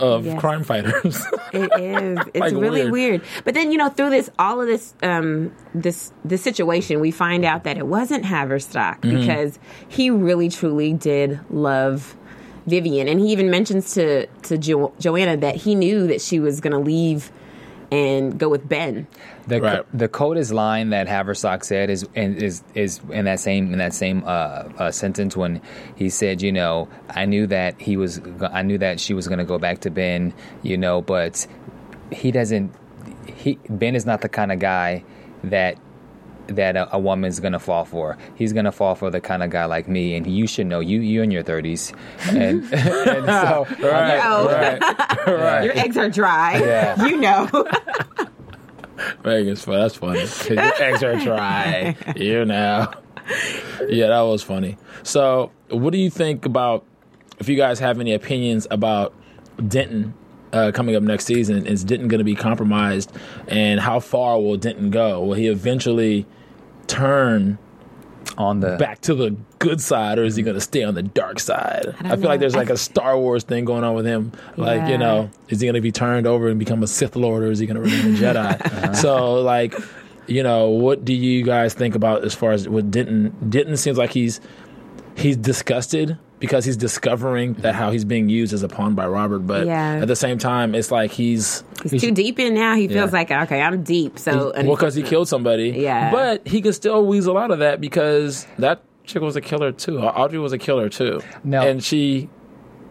of 0.00 0.26
Yes. 0.26 0.40
crime 0.40 0.64
fighters. 0.64 1.24
It 1.52 1.68
is. 1.80 2.18
It's 2.32 2.38
Like 2.38 2.52
really 2.52 2.82
weird. 2.90 2.92
weird. 2.92 3.22
But 3.44 3.54
then 3.54 3.72
you 3.72 3.78
know, 3.78 3.88
through 3.88 4.10
this, 4.10 4.30
all 4.38 4.60
of 4.60 4.66
this, 4.68 4.94
um, 5.02 5.52
this, 5.74 6.12
this 6.24 6.42
situation, 6.42 7.00
we 7.00 7.10
find 7.10 7.44
out 7.44 7.64
that 7.64 7.76
it 7.76 7.86
wasn't 7.86 8.24
Haverstock 8.24 9.00
Mm-hmm. 9.00 9.20
because 9.20 9.58
he 9.88 10.10
really, 10.10 10.48
truly 10.48 10.92
did 10.92 11.40
love 11.50 12.16
Vivian, 12.66 13.08
and 13.08 13.18
he 13.18 13.32
even 13.32 13.50
mentions 13.50 13.94
to 13.94 14.26
to 14.42 14.58
jo- 14.58 14.92
Joanna 15.00 15.36
that 15.38 15.56
he 15.56 15.74
knew 15.74 16.06
that 16.06 16.20
she 16.20 16.38
was 16.38 16.60
going 16.60 16.72
to 16.72 16.78
leave 16.78 17.32
and 17.90 18.38
go 18.38 18.48
with 18.48 18.68
Ben. 18.68 19.06
The 19.46 19.60
Right. 19.60 19.84
the 19.92 20.08
coldest 20.08 20.52
line 20.52 20.90
that 20.90 21.08
Haverstock 21.08 21.64
said 21.64 21.90
is 21.90 22.06
and 22.14 22.40
is 22.40 22.62
is 22.74 23.00
in 23.10 23.24
that 23.24 23.40
same 23.40 23.72
in 23.72 23.78
that 23.78 23.94
same 23.94 24.22
uh, 24.24 24.68
uh, 24.78 24.90
sentence 24.90 25.36
when 25.36 25.60
he 25.96 26.08
said, 26.08 26.40
you 26.42 26.52
know, 26.52 26.88
I 27.08 27.24
knew 27.26 27.46
that 27.48 27.80
he 27.80 27.96
was 27.96 28.20
I 28.40 28.62
knew 28.62 28.78
that 28.78 29.00
she 29.00 29.14
was 29.14 29.26
going 29.26 29.38
to 29.38 29.44
go 29.44 29.58
back 29.58 29.80
to 29.80 29.90
Ben, 29.90 30.32
you 30.62 30.76
know, 30.76 31.02
but 31.02 31.46
he 32.12 32.30
doesn't. 32.30 32.72
He 33.26 33.58
Ben 33.68 33.94
is 33.94 34.06
not 34.06 34.20
the 34.20 34.28
kind 34.28 34.52
of 34.52 34.58
guy 34.58 35.04
that 35.44 35.76
that 36.56 36.76
a, 36.76 36.94
a 36.96 36.98
woman's 36.98 37.40
gonna 37.40 37.58
fall 37.58 37.84
for. 37.84 38.16
He's 38.34 38.52
gonna 38.52 38.72
fall 38.72 38.94
for 38.94 39.10
the 39.10 39.20
kind 39.20 39.42
of 39.42 39.50
guy 39.50 39.64
like 39.64 39.88
me, 39.88 40.14
and 40.16 40.26
you 40.26 40.46
should 40.46 40.66
know 40.66 40.80
you 40.80 41.00
you're 41.00 41.24
in 41.24 41.30
your 41.30 41.42
thirties, 41.42 41.92
and, 42.28 42.62
and 42.72 43.26
so 43.26 43.66
right, 43.82 44.20
Oh. 44.22 44.46
right, 44.46 45.26
right. 45.26 45.64
Your 45.64 45.76
eggs 45.78 45.96
are 45.96 46.08
dry. 46.10 46.58
Yeah. 46.58 47.04
You 47.10 47.16
know. 47.16 47.48
Vegas, 49.22 49.64
fun. 49.64 49.74
That's 49.80 49.94
funny. 49.96 50.20
'Cause 50.20 50.50
Your 50.50 50.82
eggs 50.82 51.02
are 51.02 51.16
dry. 51.16 51.96
You 52.16 52.44
know. 52.44 52.90
Yeah, 53.88 54.08
that 54.08 54.20
was 54.22 54.42
funny. 54.42 54.76
So, 55.02 55.52
what 55.70 55.92
do 55.92 55.98
you 55.98 56.10
think 56.10 56.44
about? 56.46 56.84
If 57.38 57.48
you 57.48 57.56
guys 57.56 57.78
have 57.78 57.98
any 58.00 58.12
opinions 58.12 58.66
about 58.70 59.14
Denton 59.66 60.12
uh, 60.52 60.72
coming 60.74 60.96
up 60.96 61.02
next 61.02 61.24
season, 61.24 61.66
is 61.66 61.82
Denton 61.84 62.08
going 62.08 62.18
to 62.18 62.24
be 62.24 62.34
compromised, 62.34 63.10
and 63.48 63.80
how 63.80 64.00
far 64.00 64.38
will 64.38 64.56
Denton 64.58 64.90
go? 64.90 65.24
Will 65.24 65.34
he 65.34 65.46
eventually 65.46 66.26
turn 66.90 67.58
on 68.36 68.60
the 68.60 68.76
back 68.76 69.00
to 69.02 69.14
the 69.14 69.36
good 69.58 69.80
side, 69.80 70.18
or 70.18 70.24
is 70.24 70.36
he 70.36 70.42
mm-hmm. 70.42 70.46
going 70.48 70.54
to 70.54 70.60
stay 70.60 70.82
on 70.82 70.94
the 70.94 71.02
dark 71.02 71.40
side? 71.40 71.94
I, 72.00 72.08
don't 72.08 72.20
feel 72.20 72.28
like 72.28 72.40
there's 72.40 72.56
like 72.56 72.70
a 72.70 72.76
Star 72.76 73.18
Wars 73.18 73.44
thing 73.44 73.64
going 73.64 73.84
on 73.84 73.94
with 73.94 74.06
him. 74.06 74.32
Like, 74.56 74.88
you 74.88 74.98
know, 74.98 75.30
is 75.48 75.60
he 75.60 75.66
going 75.66 75.74
to 75.74 75.80
be 75.80 75.92
turned 75.92 76.26
over 76.26 76.48
and 76.48 76.58
become 76.58 76.82
a 76.82 76.86
Sith 76.86 77.16
Lord, 77.16 77.42
or 77.42 77.50
is 77.50 77.58
he 77.58 77.66
going 77.66 77.76
to 77.76 77.82
remain 77.82 78.14
a 78.14 78.18
Jedi? 78.18 78.60
Uh-huh. 78.80 78.94
So, 78.94 79.34
like, 79.34 79.74
you 80.26 80.42
know, 80.42 80.68
what 80.68 81.04
do 81.04 81.12
you 81.12 81.44
guys 81.44 81.74
think 81.74 81.94
about 81.94 82.24
as 82.24 82.34
far 82.34 82.52
as 82.52 82.68
what 82.68 82.90
Denton? 82.90 83.34
Denton 83.50 83.76
seems 83.76 83.98
like 83.98 84.10
he's 84.10 84.40
he's 85.16 85.36
disgusted 85.36 86.18
because 86.38 86.64
he's 86.64 86.76
discovering 86.76 87.54
that 87.54 87.62
mm-hmm. 87.74 87.78
how 87.78 87.90
he's 87.90 88.04
being 88.04 88.28
used 88.28 88.52
as 88.52 88.62
a 88.62 88.68
pawn 88.68 88.94
by 88.94 89.06
Robert, 89.06 89.40
but 89.40 89.66
Yeah. 89.66 89.96
at 89.96 90.08
the 90.08 90.16
same 90.16 90.38
time, 90.38 90.74
it's 90.74 90.90
like 90.90 91.10
he's 91.10 91.62
He's 91.88 92.00
too 92.00 92.10
deep 92.10 92.38
in 92.38 92.54
now. 92.54 92.74
He 92.74 92.88
feels 92.88 93.10
Yeah. 93.12 93.18
like 93.18 93.30
okay, 93.30 93.60
I'm 93.62 93.82
deep. 93.82 94.18
So 94.18 94.52
well 94.54 94.74
because 94.76 94.94
he 94.94 95.02
uh, 95.02 95.06
killed 95.06 95.28
somebody. 95.28 95.70
Yeah. 95.70 96.10
but 96.10 96.46
he 96.46 96.60
can 96.60 96.72
still 96.72 97.06
weasel 97.06 97.38
out 97.38 97.50
of 97.50 97.60
that 97.60 97.80
because 97.80 98.46
that 98.58 98.82
chick 99.04 99.22
was 99.22 99.36
a 99.36 99.40
killer 99.40 99.72
too. 99.72 99.98
Audrey 100.00 100.38
was 100.38 100.52
a 100.52 100.58
killer 100.58 100.88
too. 100.88 101.20
No. 101.44 101.62
and 101.62 101.82
she 101.82 102.28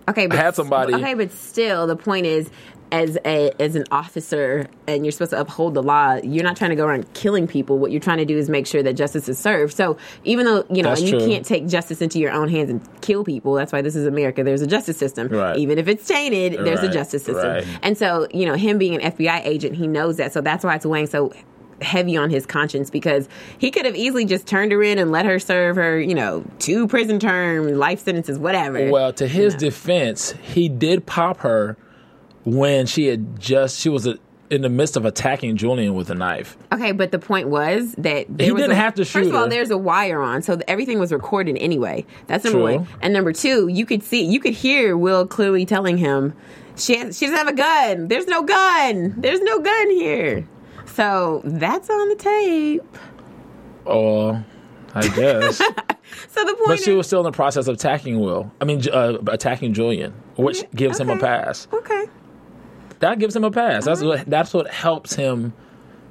Okay, 0.07 0.25
but 0.25 0.37
had 0.39 0.55
somebody- 0.55 0.95
Okay, 0.95 1.13
but 1.13 1.31
still, 1.31 1.85
the 1.85 1.95
point 1.95 2.25
is, 2.25 2.49
as 2.91 3.17
a 3.25 3.51
as 3.61 3.75
an 3.75 3.85
officer, 3.91 4.67
and 4.87 5.05
you're 5.05 5.11
supposed 5.11 5.31
to 5.31 5.39
uphold 5.39 5.73
the 5.73 5.83
law. 5.83 6.15
You're 6.15 6.43
not 6.43 6.57
trying 6.57 6.71
to 6.71 6.75
go 6.75 6.85
around 6.85 7.13
killing 7.13 7.47
people. 7.47 7.77
What 7.77 7.91
you're 7.91 7.99
trying 7.99 8.17
to 8.17 8.25
do 8.25 8.37
is 8.37 8.49
make 8.49 8.65
sure 8.67 8.81
that 8.83 8.93
justice 8.93 9.29
is 9.29 9.37
served. 9.37 9.73
So 9.73 9.97
even 10.23 10.45
though 10.45 10.65
you 10.69 10.83
know 10.83 10.95
you 10.95 11.17
can't 11.17 11.45
take 11.45 11.67
justice 11.67 12.01
into 12.01 12.19
your 12.19 12.31
own 12.31 12.49
hands 12.49 12.69
and 12.69 13.01
kill 13.01 13.23
people, 13.23 13.53
that's 13.53 13.71
why 13.71 13.81
this 13.81 13.95
is 13.95 14.05
America. 14.05 14.43
There's 14.43 14.61
a 14.61 14.67
justice 14.67 14.97
system. 14.97 15.27
Right. 15.27 15.57
Even 15.57 15.77
if 15.77 15.87
it's 15.87 16.07
tainted, 16.07 16.65
there's 16.65 16.83
a 16.83 16.89
justice 16.89 17.23
system. 17.23 17.47
right. 17.47 17.67
And 17.81 17.97
so 17.97 18.27
you 18.33 18.45
know 18.45 18.55
him 18.55 18.77
being 18.77 19.01
an 19.01 19.11
FBI 19.11 19.45
agent, 19.45 19.75
he 19.75 19.87
knows 19.87 20.17
that. 20.17 20.33
So 20.33 20.41
that's 20.41 20.63
why 20.63 20.75
it's 20.75 20.85
weighing 20.85 21.07
so 21.07 21.31
heavy 21.81 22.17
on 22.17 22.29
his 22.29 22.45
conscience 22.45 22.89
because 22.89 23.29
he 23.57 23.71
could 23.71 23.85
have 23.85 23.95
easily 23.95 24.25
just 24.25 24.45
turned 24.45 24.71
her 24.71 24.83
in 24.83 24.97
and 24.97 25.11
let 25.11 25.25
her 25.25 25.39
serve 25.39 25.77
her, 25.77 25.99
you 25.99 26.13
know, 26.13 26.43
two 26.59 26.87
prison 26.87 27.19
terms, 27.19 27.71
life 27.71 27.99
sentences, 27.99 28.37
whatever. 28.37 28.89
well 28.89 29.13
to 29.13 29.27
his 29.27 29.55
defense, 29.55 30.33
he 30.41 30.67
did 30.67 31.05
pop 31.05 31.37
her 31.37 31.77
when 32.55 32.85
she 32.85 33.07
had 33.07 33.39
just 33.39 33.79
she 33.79 33.89
was 33.89 34.07
a, 34.07 34.17
in 34.49 34.61
the 34.63 34.69
midst 34.69 34.97
of 34.97 35.05
attacking 35.05 35.55
Julian 35.57 35.93
with 35.93 36.09
a 36.09 36.15
knife. 36.15 36.57
Okay, 36.73 36.91
but 36.91 37.11
the 37.11 37.19
point 37.19 37.49
was 37.49 37.93
that 37.95 38.25
there 38.29 38.45
He 38.45 38.51
was 38.51 38.61
didn't 38.63 38.73
a, 38.73 38.75
have 38.81 38.95
to 38.95 39.05
shoot 39.05 39.19
First 39.19 39.29
of 39.29 39.35
all, 39.35 39.43
her. 39.43 39.49
there's 39.49 39.69
a 39.69 39.77
wire 39.77 40.21
on, 40.21 40.41
so 40.41 40.59
everything 40.67 40.97
was 40.99 41.11
recorded 41.11 41.57
anyway. 41.59 42.05
That's 42.27 42.43
number 42.43 42.59
True. 42.59 42.77
one. 42.79 42.87
And 43.01 43.13
number 43.13 43.31
two, 43.33 43.67
you 43.67 43.85
could 43.85 44.01
see, 44.03 44.23
you 44.23 44.39
could 44.39 44.53
hear 44.53 44.97
Will 44.97 45.27
clearly 45.27 45.65
telling 45.65 45.97
him, 45.97 46.33
"She 46.75 46.97
has, 46.97 47.17
she 47.17 47.25
doesn't 47.27 47.37
have 47.37 47.47
a 47.47 47.53
gun. 47.53 48.07
There's 48.07 48.25
no 48.27 48.41
gun. 48.43 49.15
There's 49.17 49.41
no 49.41 49.59
gun 49.59 49.89
here." 49.91 50.47
So 50.85 51.41
that's 51.45 51.89
on 51.89 52.09
the 52.09 52.15
tape. 52.15 52.97
Oh, 53.85 54.43
I 54.95 55.07
guess. 55.09 55.61
So 56.29 56.43
the 56.43 56.55
point 56.55 56.67
but 56.67 56.79
she 56.79 56.91
is, 56.91 56.97
was 56.97 57.05
still 57.07 57.19
in 57.19 57.23
the 57.25 57.31
process 57.31 57.67
of 57.67 57.75
attacking 57.75 58.19
Will. 58.19 58.51
I 58.59 58.65
mean, 58.65 58.81
uh, 58.89 59.19
attacking 59.27 59.75
Julian, 59.75 60.11
which 60.37 60.63
gives 60.71 60.99
him 60.99 61.07
a 61.11 61.17
pass. 61.17 61.67
okay. 61.71 62.05
That 62.99 63.19
gives 63.19 63.35
him 63.35 63.43
a 63.43 63.51
pass. 63.51 63.85
That's 63.85 64.01
what 64.01 64.25
that's 64.25 64.53
what 64.53 64.67
helps 64.69 65.13
him 65.15 65.53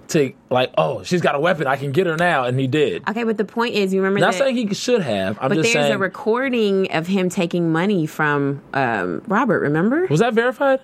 to 0.09 0.33
like. 0.51 0.73
Oh, 0.79 1.03
she's 1.03 1.21
got 1.21 1.35
a 1.35 1.41
weapon. 1.41 1.67
I 1.67 1.77
can 1.77 1.93
get 1.93 2.07
her 2.07 2.17
now, 2.17 2.45
and 2.45 2.59
he 2.59 2.67
did. 2.67 3.09
Okay, 3.09 3.25
but 3.25 3.37
the 3.37 3.45
point 3.45 3.75
is, 3.75 3.93
you 3.93 4.01
remember 4.01 4.21
Not 4.21 4.33
that. 4.33 4.39
saying 4.39 4.57
he 4.57 4.73
should 4.75 5.03
have. 5.03 5.39
I'm 5.41 5.49
but 5.51 5.57
there's 5.57 5.73
saying. 5.73 5.93
a 5.93 5.99
recording 5.99 6.91
of 6.93 7.07
him 7.07 7.29
taking 7.29 7.71
money 7.73 8.07
from 8.07 8.63
um, 8.73 9.23
Robert. 9.27 9.61
Remember? 9.61 10.07
was 10.07 10.21
that 10.21 10.35
verified? 10.35 10.81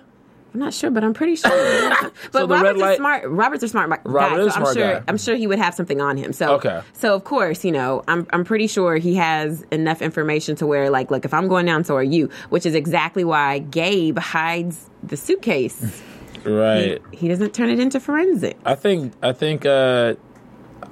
I'm 0.55 0.59
not 0.59 0.73
sure, 0.73 0.89
but 0.89 1.03
I'm 1.03 1.13
pretty 1.13 1.35
sure. 1.35 1.51
but 2.31 2.31
So 2.31 2.47
Robert's 2.47 2.79
light- 2.79 2.93
a 2.93 2.95
smart. 2.95 3.23
Robert's 3.27 3.63
a 3.63 3.67
smart 3.67 3.89
guy. 3.89 3.97
Robert 4.05 4.37
so 4.37 4.45
I'm 4.45 4.51
smart 4.51 4.73
sure. 4.77 4.93
guy. 4.99 5.03
I'm 5.05 5.17
sure 5.17 5.35
he 5.35 5.47
would 5.47 5.59
have 5.59 5.75
something 5.75 5.99
on 5.99 6.15
him. 6.15 6.31
So 6.31 6.53
Okay. 6.55 6.81
So 6.93 7.13
of 7.13 7.25
course, 7.25 7.65
you 7.65 7.73
know, 7.73 8.03
I'm 8.07 8.25
I'm 8.31 8.45
pretty 8.45 8.67
sure 8.67 8.95
he 8.95 9.15
has 9.15 9.63
enough 9.71 10.01
information 10.01 10.55
to 10.55 10.65
where, 10.65 10.89
like, 10.89 11.11
look, 11.11 11.25
if 11.25 11.33
I'm 11.33 11.49
going 11.49 11.65
down, 11.65 11.83
so 11.83 11.95
are 11.97 12.03
you. 12.03 12.29
Which 12.51 12.65
is 12.65 12.73
exactly 12.73 13.25
why 13.25 13.59
Gabe 13.59 14.17
hides 14.17 14.89
the 15.03 15.17
suitcase. 15.17 16.01
Right. 16.45 17.01
he 17.11 17.27
doesn't 17.27 17.53
turn 17.53 17.69
it 17.69 17.79
into 17.79 17.99
forensic. 17.99 18.57
I 18.65 18.75
think. 18.75 19.13
I 19.21 19.33
think. 19.33 19.65
uh 19.65 20.15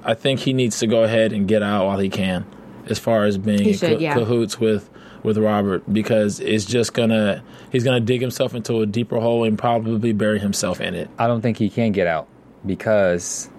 I 0.04 0.12
think 0.12 0.40
he 0.40 0.52
needs 0.52 0.80
to 0.80 0.86
go 0.86 1.04
ahead 1.04 1.32
and 1.32 1.48
get 1.48 1.62
out 1.62 1.86
while 1.86 1.98
he 1.98 2.10
can, 2.10 2.44
as 2.88 2.98
far 2.98 3.24
as 3.24 3.38
being 3.38 3.62
He 3.62 3.70
in 3.70 3.76
should, 3.78 4.00
yeah. 4.02 4.12
cahoots 4.12 4.60
with 4.60 4.90
with 5.24 5.38
Robert, 5.38 5.82
because 5.92 6.38
it's 6.38 6.64
just 6.64 6.94
gonna 6.94 7.42
he's 7.72 7.82
gonna 7.82 7.98
dig 7.98 8.20
himself 8.20 8.54
into 8.54 8.80
a 8.80 8.86
deeper 8.86 9.18
hole 9.18 9.42
and 9.42 9.58
probably 9.58 10.12
bury 10.12 10.38
himself 10.38 10.80
in 10.80 10.94
it 10.94 11.10
I 11.18 11.26
don't 11.26 11.40
think 11.40 11.56
he 11.56 11.68
can 11.68 11.90
get 11.90 12.06
out 12.06 12.28
because 12.64 13.50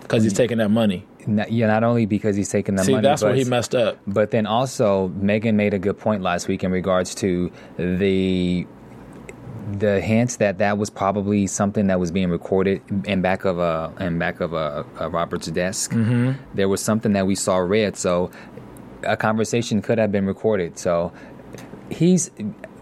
because 0.00 0.24
he's 0.24 0.32
taking 0.32 0.58
that 0.58 0.70
money. 0.70 1.06
not, 1.26 1.50
yeah, 1.50 1.66
not 1.66 1.84
only 1.84 2.06
because 2.06 2.36
he's 2.36 2.48
taking 2.50 2.74
the 2.74 2.84
See, 2.84 2.92
money, 2.92 3.02
that's 3.02 3.22
but, 3.22 3.28
where 3.28 3.36
he 3.36 3.44
messed 3.44 3.74
up. 3.74 3.98
But 4.06 4.30
then 4.30 4.46
also, 4.46 5.08
Megan 5.08 5.56
made 5.56 5.72
a 5.74 5.78
good 5.78 5.98
point 5.98 6.22
last 6.22 6.48
week 6.48 6.64
in 6.64 6.70
regards 6.70 7.14
to 7.16 7.50
the 7.76 8.66
the 9.72 9.98
hints 10.00 10.36
that 10.36 10.58
that 10.58 10.76
was 10.76 10.90
probably 10.90 11.46
something 11.46 11.86
that 11.86 11.98
was 11.98 12.10
being 12.10 12.28
recorded 12.28 12.82
in 13.06 13.22
back 13.22 13.46
of 13.46 13.58
a 13.58 13.92
in 13.98 14.18
back 14.18 14.40
of 14.40 14.52
a, 14.52 14.84
a 14.98 15.08
Robert's 15.08 15.46
desk. 15.46 15.92
Mm-hmm. 15.92 16.32
There 16.54 16.68
was 16.68 16.82
something 16.82 17.14
that 17.14 17.26
we 17.26 17.34
saw 17.34 17.56
read, 17.56 17.96
so 17.96 18.30
a 19.06 19.16
conversation 19.16 19.82
could 19.82 19.98
have 19.98 20.10
been 20.12 20.26
recorded. 20.26 20.78
So 20.78 21.12
he's 21.90 22.30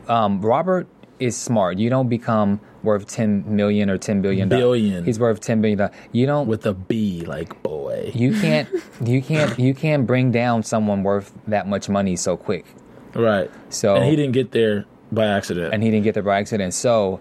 um, 0.09 0.41
Robert 0.41 0.87
is 1.19 1.37
smart. 1.37 1.79
You 1.79 1.91
don't 1.91 2.09
become 2.09 2.61
worth 2.83 3.07
ten 3.07 3.45
million 3.55 3.89
or 3.91 3.99
ten 3.99 4.23
billion. 4.23 4.49
Billion. 4.49 5.05
He's 5.05 5.19
worth 5.21 5.41
ten 5.41 5.61
billion. 5.61 5.91
You 6.11 6.27
don't. 6.27 6.49
with 6.49 6.67
a 6.67 6.75
B, 6.75 7.25
like 7.27 7.63
boy. 7.63 8.11
you 8.15 8.33
can't. 8.33 8.69
You 9.05 9.23
can't. 9.23 9.59
You 9.59 9.75
can't 9.75 10.07
bring 10.07 10.33
down 10.33 10.63
someone 10.63 11.03
worth 11.03 11.33
that 11.47 11.69
much 11.69 11.89
money 11.89 12.17
so 12.17 12.37
quick. 12.37 12.67
Right. 13.15 13.51
So 13.69 13.97
and 13.97 14.05
he 14.05 14.17
didn't 14.17 14.33
get 14.33 14.53
there 14.53 14.87
by 15.11 15.27
accident. 15.27 15.75
and 15.75 15.83
he 15.83 15.91
didn't 15.91 16.05
get 16.05 16.15
there 16.15 16.23
by 16.23 16.39
accident. 16.39 16.75
So 16.75 17.21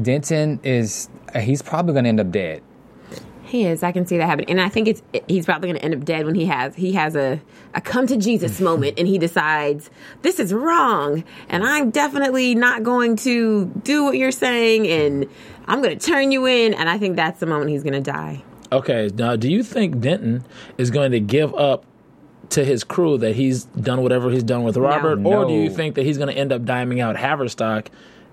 Denton 0.00 0.60
is. 0.62 1.08
He's 1.38 1.60
probably 1.60 1.92
going 1.92 2.04
to 2.04 2.08
end 2.08 2.20
up 2.20 2.30
dead. 2.30 2.62
He 3.48 3.64
is. 3.64 3.82
I 3.82 3.92
can 3.92 4.04
see 4.04 4.18
that 4.18 4.26
happening, 4.26 4.50
and 4.50 4.60
I 4.60 4.68
think 4.68 4.88
it's 4.88 5.02
he's 5.26 5.46
probably 5.46 5.68
going 5.70 5.78
to 5.78 5.84
end 5.84 5.94
up 5.94 6.04
dead 6.04 6.26
when 6.26 6.34
he 6.34 6.44
has 6.46 6.74
he 6.74 6.92
has 6.92 7.16
a 7.16 7.40
a 7.74 7.80
come 7.80 8.06
to 8.06 8.16
Jesus 8.16 8.60
moment, 8.70 8.98
and 8.98 9.08
he 9.08 9.16
decides 9.16 9.88
this 10.20 10.38
is 10.38 10.52
wrong, 10.52 11.24
and 11.48 11.64
I'm 11.64 11.90
definitely 11.90 12.54
not 12.54 12.82
going 12.82 13.16
to 13.16 13.66
do 13.84 14.04
what 14.04 14.18
you're 14.18 14.32
saying, 14.32 14.86
and 14.86 15.26
I'm 15.66 15.80
going 15.80 15.98
to 15.98 16.06
turn 16.06 16.30
you 16.30 16.46
in, 16.46 16.74
and 16.74 16.90
I 16.90 16.98
think 16.98 17.16
that's 17.16 17.40
the 17.40 17.46
moment 17.46 17.70
he's 17.70 17.82
going 17.82 17.94
to 17.94 18.00
die. 18.00 18.42
Okay, 18.70 19.10
now 19.14 19.34
do 19.34 19.50
you 19.50 19.62
think 19.62 19.98
Denton 20.00 20.44
is 20.76 20.90
going 20.90 21.12
to 21.12 21.20
give 21.20 21.54
up 21.54 21.86
to 22.50 22.64
his 22.64 22.84
crew 22.84 23.16
that 23.18 23.34
he's 23.34 23.64
done 23.64 24.02
whatever 24.02 24.30
he's 24.30 24.42
done 24.42 24.62
with 24.62 24.76
Robert, 24.76 25.24
or 25.24 25.46
do 25.46 25.54
you 25.54 25.70
think 25.70 25.94
that 25.94 26.04
he's 26.04 26.18
going 26.18 26.28
to 26.28 26.38
end 26.38 26.52
up 26.52 26.62
diming 26.62 27.00
out 27.00 27.16
Haverstock 27.16 27.86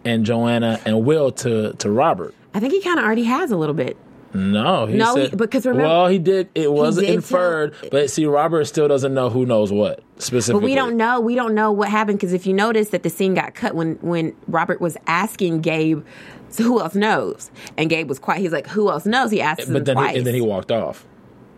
and 0.03 0.25
Joanna 0.25 0.79
and 0.85 1.05
Will 1.05 1.31
to 1.31 1.71
to 1.73 1.89
Robert? 1.89 2.35
I 2.53 2.59
think 2.59 2.73
he 2.73 2.81
kind 2.81 2.99
of 2.99 3.05
already 3.05 3.23
has 3.23 3.51
a 3.51 3.57
little 3.57 3.75
bit. 3.75 3.97
No, 4.35 4.85
he 4.85 4.97
No, 4.97 5.15
said, 5.15 5.29
he- 5.31 5.35
because 5.35 5.65
remember- 5.65 5.87
well, 5.87 6.07
he 6.07 6.19
did. 6.19 6.49
It 6.55 6.71
was 6.71 6.97
did 6.97 7.05
tell- 7.05 7.13
inferred, 7.15 7.73
but 7.91 8.09
see, 8.09 8.25
Robert 8.25 8.65
still 8.65 8.87
doesn't 8.87 9.13
know 9.13 9.29
who 9.29 9.45
knows 9.45 9.71
what 9.71 10.01
specifically. 10.17 10.61
But 10.61 10.65
we 10.65 10.75
don't 10.75 10.97
know. 10.97 11.19
We 11.19 11.35
don't 11.35 11.55
know 11.55 11.71
what 11.71 11.89
happened 11.89 12.19
because 12.19 12.33
if 12.33 12.45
you 12.45 12.53
notice 12.53 12.89
that 12.89 13.03
the 13.03 13.09
scene 13.09 13.33
got 13.33 13.55
cut 13.55 13.75
when 13.75 13.95
when 14.01 14.35
Robert 14.47 14.81
was 14.81 14.97
asking 15.07 15.61
Gabe, 15.61 16.03
so 16.49 16.63
who 16.63 16.79
else 16.81 16.95
knows? 16.95 17.49
And 17.77 17.89
Gabe 17.89 18.09
was 18.09 18.19
quiet. 18.19 18.41
He's 18.41 18.51
like, 18.51 18.67
"Who 18.67 18.89
else 18.89 19.05
knows?" 19.05 19.31
He 19.31 19.41
asked 19.41 19.61
him 19.67 19.73
But 19.73 19.85
then, 19.85 19.97
he, 19.97 20.17
and 20.17 20.27
then 20.27 20.33
he 20.35 20.41
walked 20.41 20.71
off. 20.71 21.05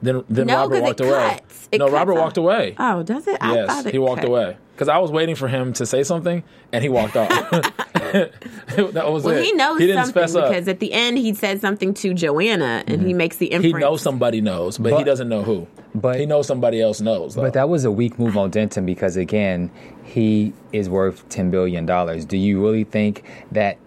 Then, 0.01 0.23
then 0.29 0.45
No, 0.45 0.57
Robert 0.57 0.83
walked 0.83 0.99
away. 0.99 1.39
cuts. 1.41 1.69
It 1.71 1.79
no, 1.79 1.89
Robert 1.89 2.13
off. 2.13 2.19
walked 2.19 2.37
away. 2.37 2.75
Oh, 2.77 3.01
does 3.01 3.27
it? 3.27 3.37
I 3.41 3.55
yes, 3.55 3.85
he 3.87 3.97
walked 3.97 4.21
cut. 4.21 4.27
away 4.29 4.57
because 4.77 4.89
I 4.89 4.99
was 4.99 5.09
waiting 5.09 5.33
for 5.35 5.47
him 5.47 5.73
to 5.73 5.85
say 5.87 6.03
something, 6.03 6.43
and 6.71 6.83
he 6.83 6.89
walked 6.89 7.15
off. 7.17 7.29
that 8.11 9.03
was 9.11 9.23
Well, 9.23 9.35
it. 9.35 9.43
he 9.43 9.51
knows 9.53 9.79
he 9.79 9.87
didn't 9.87 10.05
something 10.05 10.21
fess 10.23 10.35
up. 10.35 10.49
because 10.49 10.67
at 10.67 10.79
the 10.79 10.93
end 10.93 11.17
he 11.17 11.33
said 11.33 11.59
something 11.61 11.93
to 11.95 12.13
Joanna, 12.13 12.83
and 12.87 13.01
he 13.05 13.13
makes 13.13 13.37
the 13.37 13.49
Mm-hmm. 13.49 13.63
He 13.63 13.73
knows 13.73 14.01
somebody 14.01 14.39
knows, 14.39 14.77
but, 14.77 14.97
he 14.97 15.03
doesn't 15.03 15.29
know 15.29 15.41
who. 15.41 15.67
but- 15.95 16.19
he 16.19 16.25
knows 16.27 16.45
somebody 16.47 16.79
else 16.81 17.01
knows. 17.01 17.33
Though. 17.35 17.41
But 17.41 17.53
that 17.53 17.69
was 17.69 17.85
a 17.85 17.91
weak 17.91 18.19
move 18.19 18.37
on 18.37 18.51
Denton 18.51 18.85
because 18.85 19.17
again, 19.17 19.71
he 20.03 20.53
is 20.73 20.89
worth 20.89 21.27
ten 21.29 21.49
billion 21.49 21.85
dollars. 21.85 22.23
Do 22.25 22.37
you 22.37 22.61
really 22.63 22.83
think 22.83 23.23
that 23.51 23.77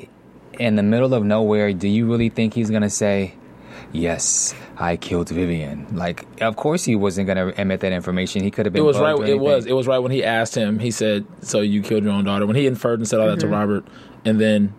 in 0.59 0.75
the 0.77 0.83
middle 0.83 1.15
of 1.15 1.25
nowhere, 1.25 1.73
do 1.73 1.89
you 1.89 2.11
really 2.11 2.29
think 2.31 2.53
he's 2.55 2.71
gonna 2.71 2.91
say, 2.91 3.35
Yes, 3.93 4.55
I 4.79 4.97
killed 4.97 5.29
Vivian? 5.31 5.87
Like, 5.97 6.25
of 6.41 6.55
course 6.57 6.85
he 6.85 6.95
wasn't 6.95 7.27
gonna 7.27 7.49
admit 7.57 7.81
that 7.81 7.93
information. 7.93 8.43
He 8.43 8.51
could 8.51 8.67
have 8.67 8.73
been 8.73 8.83
it 8.83 8.87
was 8.87 8.99
right. 8.99 9.19
It 9.29 9.41
was. 9.41 9.67
It 9.67 9.73
was 9.73 9.87
right 9.89 9.99
when 9.99 10.13
he 10.13 10.23
asked 10.23 10.55
him. 10.55 10.79
He 10.79 10.91
said, 10.93 11.25
"So 11.41 11.61
you 11.61 11.83
killed 11.83 12.05
your 12.05 12.13
own 12.13 12.25
daughter." 12.25 12.47
When 12.47 12.57
he 12.57 12.67
inferred 12.67 13.01
and 13.01 13.09
said 13.09 13.19
all 13.21 13.27
that 13.27 13.41
to 13.41 13.47
Mm-hmm. 13.47 13.55
Robert, 13.55 13.85
and 14.25 14.41
then 14.41 14.75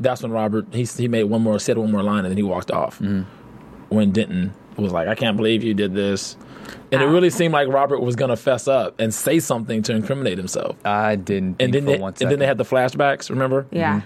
that's 0.00 0.22
when 0.22 0.32
Robert 0.32 0.66
he 0.72 0.84
he 0.84 1.08
made 1.08 1.24
one 1.24 1.42
more 1.42 1.58
said 1.58 1.76
one 1.76 1.90
more 1.92 2.02
line 2.02 2.20
and 2.24 2.30
then 2.30 2.36
he 2.38 2.42
walked 2.42 2.70
off. 2.70 2.98
Mm-hmm. 3.00 3.22
When 3.94 4.12
Denton 4.12 4.54
was 4.76 4.92
like, 4.92 5.08
"I 5.08 5.14
can't 5.14 5.36
believe 5.36 5.62
you 5.62 5.74
did 5.74 5.92
this," 5.94 6.36
and 6.90 7.02
it 7.02 7.06
Ah. 7.06 7.10
really 7.12 7.30
seemed 7.30 7.52
like 7.52 7.68
Robert 7.68 8.00
was 8.00 8.16
going 8.16 8.30
to 8.30 8.36
fess 8.36 8.66
up 8.68 8.98
and 8.98 9.12
say 9.12 9.40
something 9.40 9.82
to 9.82 9.92
incriminate 9.94 10.38
himself. 10.38 10.76
I 10.86 11.16
didn't 11.16 11.56
And 11.60 11.74
then 11.74 11.84
for 11.84 11.90
they, 11.92 11.98
one 11.98 12.14
and 12.20 12.30
then 12.30 12.38
they 12.38 12.46
had 12.46 12.56
the 12.58 12.64
flashbacks. 12.64 13.28
Remember? 13.28 13.66
Yeah. 13.72 14.02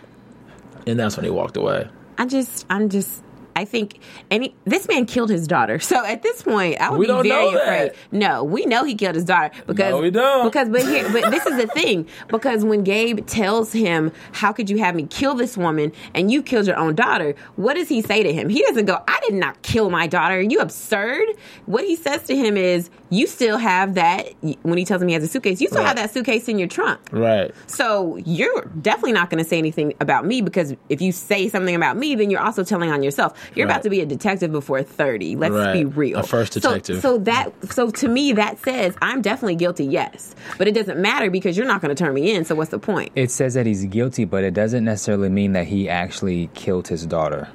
And 0.86 0.98
that's 0.98 1.16
when 1.16 1.24
he 1.24 1.30
walked 1.30 1.56
away. 1.56 1.88
I 2.18 2.26
just, 2.26 2.66
I'm 2.70 2.88
just, 2.88 3.22
I 3.54 3.64
think 3.64 3.98
any 4.30 4.54
this 4.64 4.88
man 4.88 5.06
killed 5.06 5.30
his 5.30 5.46
daughter. 5.46 5.78
So 5.78 6.04
at 6.04 6.22
this 6.22 6.42
point, 6.42 6.80
I 6.80 6.90
would 6.90 6.98
We 6.98 7.06
be 7.06 7.28
very 7.28 7.52
afraid. 7.54 7.92
No, 8.10 8.42
we 8.44 8.64
know 8.66 8.84
he 8.84 8.94
killed 8.94 9.14
his 9.14 9.24
daughter 9.24 9.54
because 9.66 9.90
No, 9.90 9.98
we 10.00 10.10
don't. 10.10 10.44
because 10.44 10.68
but 10.68 10.82
here, 10.82 11.08
but 11.12 11.30
this 11.30 11.44
is 11.46 11.56
the 11.56 11.66
thing 11.66 12.06
because 12.28 12.64
when 12.64 12.82
Gabe 12.84 13.26
tells 13.26 13.72
him, 13.72 14.12
"How 14.32 14.52
could 14.52 14.70
you 14.70 14.78
have 14.78 14.94
me 14.94 15.06
kill 15.08 15.34
this 15.34 15.56
woman 15.56 15.92
and 16.14 16.30
you 16.30 16.42
killed 16.42 16.66
your 16.66 16.76
own 16.76 16.94
daughter?" 16.94 17.34
What 17.56 17.74
does 17.74 17.88
he 17.88 18.02
say 18.02 18.22
to 18.22 18.32
him? 18.32 18.48
He 18.48 18.62
doesn't 18.62 18.86
go, 18.86 18.98
"I 19.06 19.20
did 19.28 19.34
not 19.34 19.60
kill 19.62 19.90
my 19.90 20.06
daughter." 20.06 20.36
Are 20.36 20.40
you 20.40 20.60
absurd? 20.60 21.26
What 21.66 21.84
he 21.84 21.96
says 21.96 22.22
to 22.24 22.36
him 22.36 22.56
is, 22.56 22.90
"You 23.12 23.26
still 23.26 23.58
have 23.58 23.94
that." 23.94 24.26
When 24.62 24.78
he 24.78 24.84
tells 24.84 25.02
him 25.02 25.08
he 25.08 25.14
has 25.14 25.22
a 25.22 25.28
suitcase, 25.28 25.60
you 25.60 25.68
still 25.68 25.80
Right. 25.80 25.88
have 25.88 25.96
that 25.96 26.12
suitcase 26.12 26.48
in 26.48 26.58
your 26.58 26.68
trunk. 26.68 26.98
Right. 27.12 27.52
So 27.66 28.16
you're 28.24 28.64
definitely 28.80 29.12
not 29.12 29.28
going 29.30 29.42
to 29.42 29.48
say 29.48 29.58
anything 29.58 29.94
about 30.00 30.26
me 30.26 30.40
because 30.40 30.74
if 30.88 31.00
you 31.02 31.12
say 31.12 31.48
something 31.48 31.74
about 31.74 31.96
me, 31.96 32.14
then 32.14 32.30
you're 32.30 32.40
also 32.40 32.64
telling 32.64 32.90
on 32.90 33.02
yourself. 33.02 33.34
You're 33.54 33.66
Right. 33.66 33.72
about 33.72 33.82
to 33.84 33.90
be 33.90 34.00
a 34.00 34.06
detective 34.06 34.50
before 34.50 34.82
thirty. 34.82 35.36
Let's 35.36 35.52
Right. 35.54 35.72
be 35.74 35.84
real. 35.84 36.18
A 36.18 36.22
first 36.22 36.54
So- 36.54 36.60
detective. 36.60 37.00
So, 37.02 37.18
that 37.18 37.52
so 37.70 37.90
to 37.90 38.08
me 38.08 38.32
that 38.32 38.58
says 38.64 38.94
I'm 39.02 39.20
definitely 39.22 39.56
guilty. 39.56 39.84
Yes, 39.84 40.34
but 40.58 40.66
it 40.66 40.72
doesn't 40.74 40.98
matter 40.98 41.30
because 41.30 41.56
you're 41.56 41.66
not 41.66 41.82
going 41.82 41.94
to 41.94 42.02
turn 42.04 42.14
me 42.14 42.34
in. 42.34 42.44
So 42.44 42.54
what's 42.54 42.70
the 42.70 42.78
point? 42.78 43.12
It 43.14 43.30
says 43.30 43.54
that 43.54 43.66
he's 43.66 43.84
guilty, 43.84 44.24
but 44.24 44.42
it 44.42 44.54
doesn't 44.54 44.84
necessarily 44.84 45.28
mean 45.28 45.52
that 45.52 45.66
he 45.66 45.88
actually 45.88 46.48
killed 46.54 46.88
his 46.88 47.04
daughter. 47.06 47.48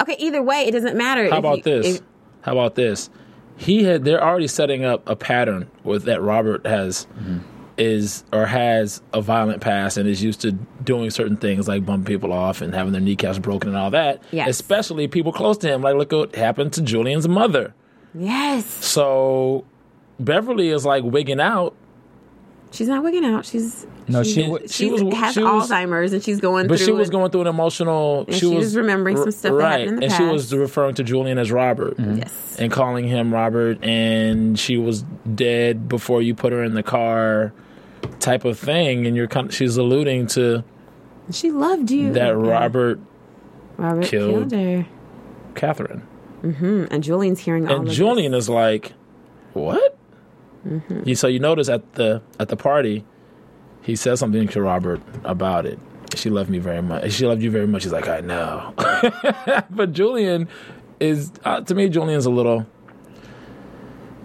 Okay, 0.00 0.16
either 0.18 0.42
way, 0.42 0.64
it 0.66 0.70
doesn't 0.72 0.96
matter. 0.96 1.28
How 1.30 1.38
about 1.38 1.58
you- 1.58 1.62
this? 1.64 1.96
if- 1.96 2.00
How 2.42 2.52
about 2.52 2.76
this? 2.76 3.10
He 3.58 3.84
had 3.84 4.04
they're 4.04 4.22
already 4.24 4.46
setting 4.48 4.84
up 4.84 5.06
a 5.08 5.14
pattern 5.16 5.68
with 5.84 6.04
that 6.04 6.22
Robert 6.22 6.64
has 6.66 7.06
Mm-hmm. 7.18 7.38
is 7.76 8.24
or 8.32 8.46
has 8.46 9.02
a 9.12 9.20
violent 9.20 9.60
past 9.60 9.96
and 9.98 10.08
is 10.08 10.22
used 10.22 10.40
to 10.40 10.52
doing 10.82 11.10
certain 11.10 11.36
things 11.36 11.68
like 11.68 11.84
bumping 11.86 12.06
people 12.12 12.32
off 12.32 12.60
and 12.62 12.74
having 12.74 12.92
their 12.92 13.00
kneecaps 13.02 13.38
broken 13.38 13.68
and 13.68 13.78
all 13.78 13.90
that. 13.90 14.22
Yes. 14.32 14.48
Especially 14.48 15.06
people 15.08 15.32
close 15.32 15.58
to 15.58 15.68
him. 15.68 15.82
Like 15.82 15.94
look 15.96 16.10
what 16.12 16.34
happened 16.34 16.72
to 16.74 16.82
Julian's 16.82 17.28
mother. 17.28 17.74
yes, 18.14 18.64
So 18.66 19.64
Beverly 20.18 20.70
is 20.70 20.84
like 20.84 21.04
wigging 21.04 21.40
out, 21.40 21.74
she's 22.70 22.88
not 22.88 23.02
wigging 23.02 23.24
out. 23.24 23.44
She's 23.46 23.86
No, 24.08 24.22
she 24.22 24.32
she, 24.42 24.48
wa- 24.48 24.58
she 24.66 24.90
was- 24.90 25.14
has 25.14 25.34
she 25.34 25.42
was- 25.42 25.70
Alzheimer's 25.70 26.12
and 26.12 26.22
she's 26.22 26.40
going 26.40 26.66
but 26.68 26.78
through. 26.78 26.86
she 26.86 26.92
was 26.92 27.08
it. 27.08 27.12
going 27.12 27.30
through 27.30 27.42
an 27.42 27.46
emotional. 27.46 28.26
She 28.30 28.46
was 28.46 28.76
remembering 28.76 29.16
some 29.16 29.30
stuff 29.30 29.52
that 29.52 29.54
right, 29.54 29.70
happened 29.80 29.88
in 29.88 29.96
the 29.96 30.04
and 30.06 30.12
she 30.14 30.22
was 30.24 30.54
referring 30.54 30.94
to 30.96 31.04
Julian 31.04 31.38
as 31.38 31.50
Robert. 31.52 31.96
Mm-hmm. 31.96 32.02
Mm-hmm. 32.10 32.18
Yes. 32.18 32.56
and 32.58 32.72
calling 32.72 33.06
him 33.06 33.32
Robert, 33.34 33.82
and 33.84 34.58
she 34.58 34.76
was 34.76 35.02
dead 35.34 35.88
before 35.88 36.22
you 36.22 36.34
put 36.34 36.52
her 36.52 36.62
in 36.64 36.74
the 36.74 36.82
car, 36.82 37.52
type 38.20 38.44
of 38.44 38.58
thing. 38.58 39.06
And 39.06 39.16
you're 39.16 39.28
kind 39.28 39.52
she's 39.52 39.76
alluding 39.76 40.26
to 40.28 40.64
She 41.30 41.50
loved 41.50 41.90
you. 41.90 42.12
that. 42.14 42.36
Robert 42.36 42.98
Robert 43.76 44.04
killed- 44.04 44.50
killed 44.50 44.52
her. 44.52 44.86
Catherine, 45.54 46.02
mm-hmm. 46.42 46.84
And 46.90 47.02
Julian's 47.02 47.40
hearing 47.40 47.68
all 47.68 47.80
and 47.80 47.90
Julian 47.90 48.32
this. 48.32 48.44
is 48.44 48.48
like, 48.48 48.92
"What?" 49.54 49.97
Mm-hmm. 50.68 51.08
You 51.08 51.14
so 51.14 51.26
you 51.28 51.38
notice 51.38 51.68
at 51.68 51.94
the 51.94 52.22
at 52.38 52.48
the 52.48 52.56
party, 52.56 53.04
he 53.82 53.96
says 53.96 54.20
something 54.20 54.48
to 54.48 54.62
Robert 54.62 55.00
about 55.24 55.66
it. 55.66 55.78
She 56.14 56.30
loved 56.30 56.50
me 56.50 56.58
very 56.58 56.82
much. 56.82 57.12
She 57.12 57.26
loved 57.26 57.42
you 57.42 57.50
very 57.50 57.66
much. 57.66 57.84
He's 57.84 57.92
like, 57.92 58.08
I 58.08 58.20
know. 58.20 58.74
but 59.70 59.92
Julian 59.92 60.48
is 61.00 61.32
uh, 61.44 61.60
to 61.62 61.74
me. 61.74 61.88
Julian's 61.88 62.26
a 62.26 62.30
little 62.30 62.66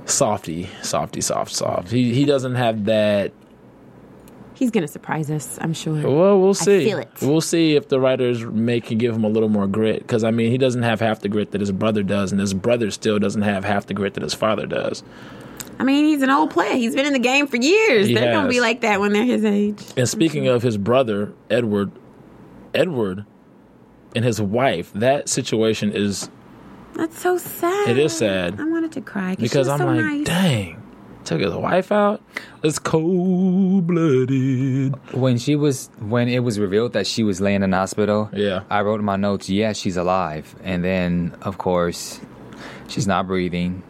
softy, 0.05 0.69
softy, 0.81 1.21
soft, 1.21 1.53
soft. 1.53 1.91
He 1.91 2.13
he 2.13 2.25
doesn't 2.25 2.55
have 2.55 2.85
that 2.85 3.31
He's 4.55 4.71
gonna 4.71 4.87
surprise 4.87 5.31
us, 5.31 5.57
I'm 5.61 5.73
sure. 5.73 5.95
Well, 5.95 6.39
we'll 6.39 6.53
see. 6.53 6.93
We'll 7.21 7.41
see 7.41 7.75
if 7.75 7.89
the 7.89 7.99
writers 7.99 8.45
make 8.45 8.85
can 8.85 8.97
give 8.97 9.15
him 9.15 9.23
a 9.23 9.27
little 9.27 9.49
more 9.49 9.67
grit 9.67 9.99
because 9.99 10.23
I 10.23 10.31
mean 10.31 10.51
he 10.51 10.57
doesn't 10.57 10.83
have 10.83 10.99
half 10.99 11.19
the 11.19 11.29
grit 11.29 11.51
that 11.51 11.61
his 11.61 11.71
brother 11.71 12.03
does, 12.03 12.31
and 12.31 12.39
his 12.39 12.53
brother 12.53 12.91
still 12.91 13.19
doesn't 13.19 13.41
have 13.41 13.65
half 13.65 13.87
the 13.87 13.93
grit 13.93 14.13
that 14.13 14.23
his 14.23 14.33
father 14.33 14.65
does. 14.65 15.03
I 15.79 15.83
mean, 15.83 16.05
he's 16.05 16.21
an 16.21 16.29
old 16.29 16.51
player. 16.51 16.75
He's 16.75 16.95
been 16.95 17.05
in 17.05 17.13
the 17.13 17.19
game 17.19 17.47
for 17.47 17.57
years. 17.57 18.07
He 18.07 18.13
They're 18.13 18.31
gonna 18.33 18.49
be 18.49 18.59
like 18.61 18.81
that 18.81 18.99
when 18.99 19.13
they're 19.13 19.23
his 19.25 19.43
age. 19.45 19.81
And 19.97 20.07
speaking 20.07 20.47
of 20.47 20.61
his 20.63 20.77
brother 20.77 21.33
Edward, 21.49 21.91
Edward 22.73 23.25
and 24.15 24.23
his 24.23 24.41
wife, 24.41 24.91
that 24.93 25.29
situation 25.29 25.91
is 25.91 26.29
That's 26.95 27.19
so 27.19 27.37
sad. 27.37 27.89
It 27.89 27.97
is 27.97 28.15
sad. 28.15 28.59
I 28.59 28.63
wanted 28.65 28.91
to 28.93 29.01
cry 29.01 29.35
because 29.35 29.67
she 29.67 29.71
I'm 29.71 29.79
so 29.79 29.85
like, 29.87 29.97
nice. 29.99 30.25
dang, 30.27 30.83
took 31.25 31.41
his 31.41 31.53
wife 31.53 31.91
out. 31.91 32.21
It's 32.63 32.79
cold 32.79 33.87
blooded. 33.87 34.93
When 35.13 35.37
she 35.37 35.55
was 35.55 35.89
when 35.99 36.27
it 36.29 36.39
was 36.39 36.59
revealed 36.59 36.93
that 36.93 37.07
she 37.07 37.23
was 37.23 37.41
laying 37.41 37.63
in 37.63 37.71
the 37.71 37.77
hospital, 37.77 38.29
Yeah. 38.33 38.63
I 38.69 38.81
wrote 38.81 38.99
in 38.99 39.05
my 39.05 39.15
notes, 39.17 39.49
yeah, 39.49 39.73
she's 39.73 39.97
alive. 39.97 40.55
And 40.63 40.83
then 40.83 41.35
of 41.41 41.57
course, 41.57 42.19
she's 42.87 43.07
not 43.07 43.25
breathing. 43.27 43.81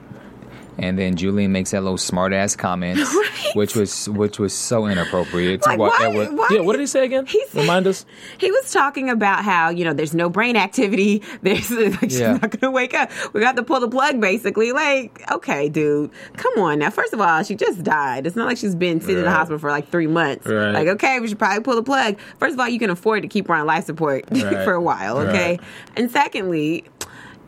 And 0.77 0.97
then 0.97 1.15
Julian 1.15 1.51
makes 1.51 1.71
that 1.71 1.81
little 1.83 1.97
smart 1.97 2.33
ass 2.33 2.55
comment, 2.55 2.99
which 3.55 3.75
was 3.75 4.09
which 4.09 4.39
was 4.39 4.53
so 4.53 4.85
inappropriate 4.87 5.61
to 5.63 5.69
Like, 5.69 5.79
what 5.79 5.99
why- 5.99 6.07
Edward. 6.07 6.37
why- 6.37 6.47
Yeah, 6.51 6.61
what 6.61 6.73
did 6.73 6.81
he 6.81 6.87
say 6.87 7.05
again? 7.05 7.25
He 7.25 7.43
said- 7.49 7.61
Remind 7.61 7.87
us. 7.87 8.05
He 8.37 8.51
was 8.51 8.71
talking 8.71 9.09
about 9.09 9.43
how 9.43 9.69
you 9.69 9.85
know 9.85 9.93
there's 9.93 10.13
no 10.13 10.29
brain 10.29 10.55
activity. 10.55 11.21
There's 11.41 11.69
like 11.71 11.99
she's 12.01 12.19
Yeah. 12.19 12.33
not 12.41 12.59
gonna 12.59 12.71
wake 12.71 12.93
up. 12.93 13.11
We 13.33 13.41
got 13.41 13.55
to 13.57 13.63
pull 13.63 13.79
the 13.79 13.87
plug, 13.89 14.19
basically. 14.21 14.71
Like, 14.71 15.23
okay, 15.31 15.69
dude, 15.69 16.11
come 16.37 16.53
on 16.59 16.79
now. 16.79 16.89
First 16.89 17.13
of 17.13 17.21
all, 17.21 17.43
she 17.43 17.55
just 17.55 17.83
died. 17.83 18.25
It's 18.27 18.35
not 18.35 18.47
like 18.47 18.57
she's 18.57 18.75
been 18.75 19.01
sitting 19.01 19.17
in 19.17 19.23
the 19.23 19.31
hospital 19.31 19.59
for 19.59 19.69
like 19.69 19.89
three 19.89 20.07
months. 20.07 20.45
Right. 20.45 20.71
Like, 20.71 20.87
okay, 20.87 21.19
we 21.19 21.27
should 21.27 21.39
probably 21.39 21.63
pull 21.63 21.75
the 21.75 21.83
plug. 21.83 22.17
First 22.39 22.53
of 22.53 22.59
all, 22.59 22.67
you 22.69 22.79
can 22.79 22.89
afford 22.89 23.21
to 23.23 23.27
keep 23.27 23.47
her 23.47 23.53
on 23.53 23.65
life 23.65 23.85
support 23.85 24.25
Right. 24.31 24.63
for 24.63 24.73
a 24.73 24.81
while, 24.81 25.17
okay? 25.19 25.51
Right. 25.57 25.61
And 25.95 26.09
secondly. 26.11 26.85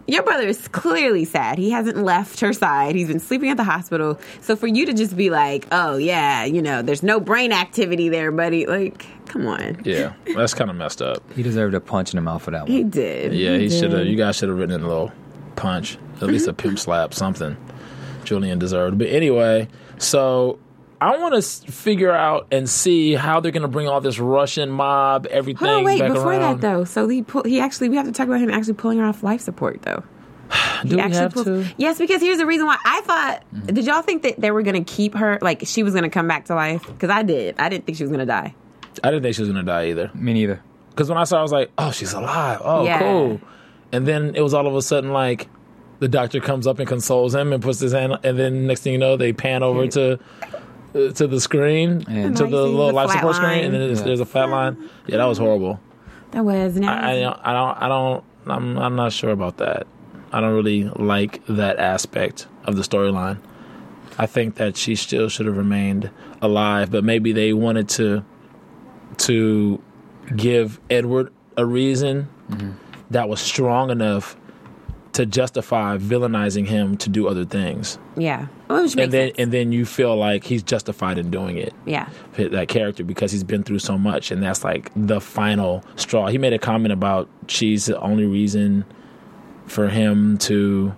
Your 0.07 0.21
brother 0.23 0.47
is 0.47 0.67
clearly 0.67 1.25
sad. 1.25 1.57
He 1.57 1.71
hasn't 1.71 1.97
left 1.97 2.39
her 2.41 2.53
side. 2.53 2.95
He's 2.95 3.07
been 3.07 3.19
sleeping 3.19 3.49
at 3.49 3.57
the 3.57 3.63
hospital. 3.63 4.19
So 4.41 4.55
for 4.55 4.67
you 4.67 4.85
to 4.85 4.93
just 4.93 5.17
be 5.17 5.29
like, 5.29 5.67
"Oh 5.71 5.97
yeah, 5.97 6.45
you 6.45 6.61
know, 6.61 6.81
there's 6.81 7.01
no 7.01 7.19
brain 7.19 7.51
activity 7.51 8.09
there, 8.09 8.31
buddy," 8.31 8.67
like, 8.67 9.05
come 9.25 9.47
on. 9.47 9.81
Yeah, 9.83 10.13
that's 10.35 10.53
kind 10.53 10.69
of 10.69 10.75
messed 10.75 11.01
up. 11.01 11.23
He 11.33 11.41
deserved 11.41 11.73
a 11.73 11.79
punch 11.79 12.13
in 12.13 12.17
the 12.17 12.21
mouth 12.21 12.43
for 12.43 12.51
that 12.51 12.67
He 12.67 12.83
did. 12.83 13.33
Yeah, 13.33 13.57
he 13.57 13.69
should 13.69 13.91
have. 13.93 14.05
You 14.05 14.15
guys 14.15 14.35
should 14.35 14.49
have 14.49 14.57
written 14.57 14.75
in 14.75 14.81
a 14.83 14.87
little 14.87 15.11
punch, 15.55 15.97
at 16.17 16.23
least 16.23 16.47
a 16.47 16.53
pimp 16.53 16.77
slap, 16.77 17.13
something. 17.13 17.57
Julian 18.25 18.59
deserved. 18.59 18.97
But 18.97 19.07
anyway, 19.07 19.67
so 19.97 20.59
I 21.01 21.17
want 21.17 21.35
to 21.35 21.41
figure 21.71 22.11
out 22.11 22.47
and 22.51 22.69
see 22.69 23.13
how 23.13 23.39
they're 23.39 23.51
going 23.51 23.61
to 23.63 23.67
bring 23.67 23.87
all 23.87 24.01
this 24.01 24.19
Russian 24.19 24.69
mob, 24.71 25.27
everything 25.27 25.67
Hold 25.67 25.79
on, 25.79 25.83
wait. 25.83 25.99
back 25.99 26.13
Before 26.13 26.31
around. 26.33 26.61
that, 26.61 26.61
though, 26.61 26.83
so 26.83 27.07
he 27.07 27.21
pull, 27.23 27.43
he 27.43 27.59
actually 27.59 27.89
we 27.89 27.95
have 27.97 28.05
to 28.05 28.11
talk 28.11 28.27
about 28.27 28.39
him 28.41 28.49
actually 28.49 28.73
pulling 28.75 28.97
her 28.99 29.05
off 29.05 29.23
life 29.23 29.41
support, 29.41 29.81
though. 29.83 30.03
Do 30.83 30.89
He 30.89 30.95
we 30.95 31.01
have 31.13 31.33
pulls- 31.33 31.45
to? 31.45 31.65
Yes, 31.77 31.97
because 31.97 32.21
here's 32.21 32.37
the 32.37 32.45
reason 32.45 32.65
why 32.65 32.77
I 32.85 33.01
thought. 33.01 33.43
Mm-hmm. 33.53 33.73
Did 33.73 33.85
y'all 33.85 34.01
think 34.01 34.23
that 34.23 34.39
they 34.39 34.51
were 34.51 34.61
going 34.63 34.83
to 34.83 34.93
keep 34.93 35.15
her 35.15 35.39
like 35.41 35.63
she 35.65 35.83
was 35.83 35.93
going 35.93 36.03
to 36.03 36.09
come 36.09 36.27
back 36.27 36.45
to 36.45 36.55
life? 36.55 36.85
Because 36.85 37.09
I 37.09 37.23
did. 37.23 37.55
I 37.59 37.69
didn't 37.69 37.85
think 37.85 37.97
she 37.97 38.03
was 38.03 38.11
going 38.11 38.19
to 38.19 38.25
die. 38.25 38.53
I 39.03 39.09
didn't 39.11 39.23
think 39.23 39.35
she 39.35 39.41
was 39.41 39.49
going 39.51 39.65
to 39.65 39.69
die 39.71 39.87
either. 39.87 40.11
Me 40.13 40.33
neither. 40.33 40.61
Because 40.91 41.09
when 41.09 41.17
I 41.17 41.23
saw, 41.25 41.37
it, 41.37 41.39
I 41.39 41.41
was 41.43 41.51
like, 41.51 41.71
"Oh, 41.77 41.91
she's 41.91 42.13
alive! 42.13 42.61
Oh, 42.63 42.85
Yeah. 42.85 42.99
cool!" 42.99 43.41
And 43.91 44.07
then 44.07 44.33
it 44.35 44.41
was 44.41 44.53
all 44.53 44.65
of 44.67 44.75
a 44.75 44.81
sudden 44.81 45.11
like 45.11 45.49
the 45.99 46.07
doctor 46.07 46.39
comes 46.39 46.67
up 46.67 46.79
and 46.79 46.87
consoles 46.87 47.33
him 47.35 47.51
and 47.51 47.61
puts 47.61 47.79
his 47.79 47.91
hand, 47.91 48.13
and 48.23 48.37
then 48.39 48.65
next 48.67 48.81
thing 48.81 48.93
you 48.93 48.99
know, 48.99 49.17
they 49.17 49.33
pan 49.33 49.63
over 49.63 49.87
to 49.87 50.19
to 50.95 51.27
the 51.27 51.39
screen 51.39 52.05
And- 52.07 52.35
to 52.37 52.43
the 52.43 52.49
little 52.49 52.87
the 52.87 52.93
life 52.93 53.07
flat 53.07 53.17
support 53.17 53.35
screen, 53.35 53.65
and 53.65 53.73
then 53.73 53.81
there's, 53.81 53.99
Yeah. 53.99 54.05
there's 54.05 54.19
a 54.21 54.25
flat 54.25 54.49
line. 54.49 54.77
Yeah, 55.07 55.17
that 55.17 55.25
was 55.25 55.37
horrible. 55.37 55.79
That 56.31 56.45
was 56.45 56.75
now. 56.75 56.93
I, 56.93 57.11
I 57.11 57.19
don't, 57.19 57.39
I 57.43 57.53
don't, 57.53 57.81
I 57.83 57.87
don't, 57.87 58.23
I'm, 58.47 58.77
I'm 58.77 58.95
not 58.95 59.11
sure 59.11 59.31
about 59.31 59.57
that. 59.57 59.87
I 60.31 60.41
don't 60.41 60.53
really 60.53 60.83
like 60.95 61.45
that 61.47 61.79
aspect 61.79 62.47
of 62.65 62.75
the 62.75 62.81
storyline. 62.81 63.39
I 64.17 64.25
think 64.25 64.55
that 64.55 64.77
she 64.77 64.95
still 64.95 65.29
should 65.29 65.45
have 65.45 65.57
remained 65.57 66.09
alive, 66.41 66.91
but 66.91 67.03
maybe 67.03 67.31
they 67.31 67.53
wanted 67.53 67.89
to 67.89 68.23
to 69.17 69.81
give 70.35 70.79
Edward 70.89 71.31
a 71.57 71.65
reason 71.65 72.27
mm-hmm. 72.49 72.71
that 73.11 73.29
was 73.29 73.39
strong 73.39 73.89
enough 73.91 74.35
to 75.15 75.25
justify 75.25 75.97
villainizing 75.97 76.67
him 76.67 76.97
to 76.97 77.09
do 77.09 77.27
other 77.27 77.45
things, 77.45 77.97
yeah, 78.17 78.47
well, 78.69 78.79
and 78.79 78.91
then 78.91 79.09
sense. 79.11 79.35
and 79.37 79.51
then 79.51 79.71
you 79.71 79.85
feel 79.85 80.15
like 80.15 80.43
he's 80.43 80.61
justified 80.61 81.17
in 81.17 81.31
doing 81.31 81.57
it. 81.57 81.73
Yeah, 81.85 82.09
that 82.37 82.67
character 82.67 83.03
because 83.03 83.31
he's 83.31 83.43
been 83.43 83.63
through 83.63 83.79
so 83.79 83.97
much 83.97 84.31
and 84.31 84.43
that's 84.43 84.63
like 84.63 84.91
the 84.95 85.21
final 85.21 85.83
straw. 85.95 86.27
He 86.27 86.37
made 86.37 86.53
a 86.53 86.59
comment 86.59 86.91
about 86.91 87.29
she's 87.47 87.85
the 87.85 87.99
only 87.99 88.25
reason 88.25 88.85
for 89.67 89.87
him 89.87 90.37
to 90.39 90.93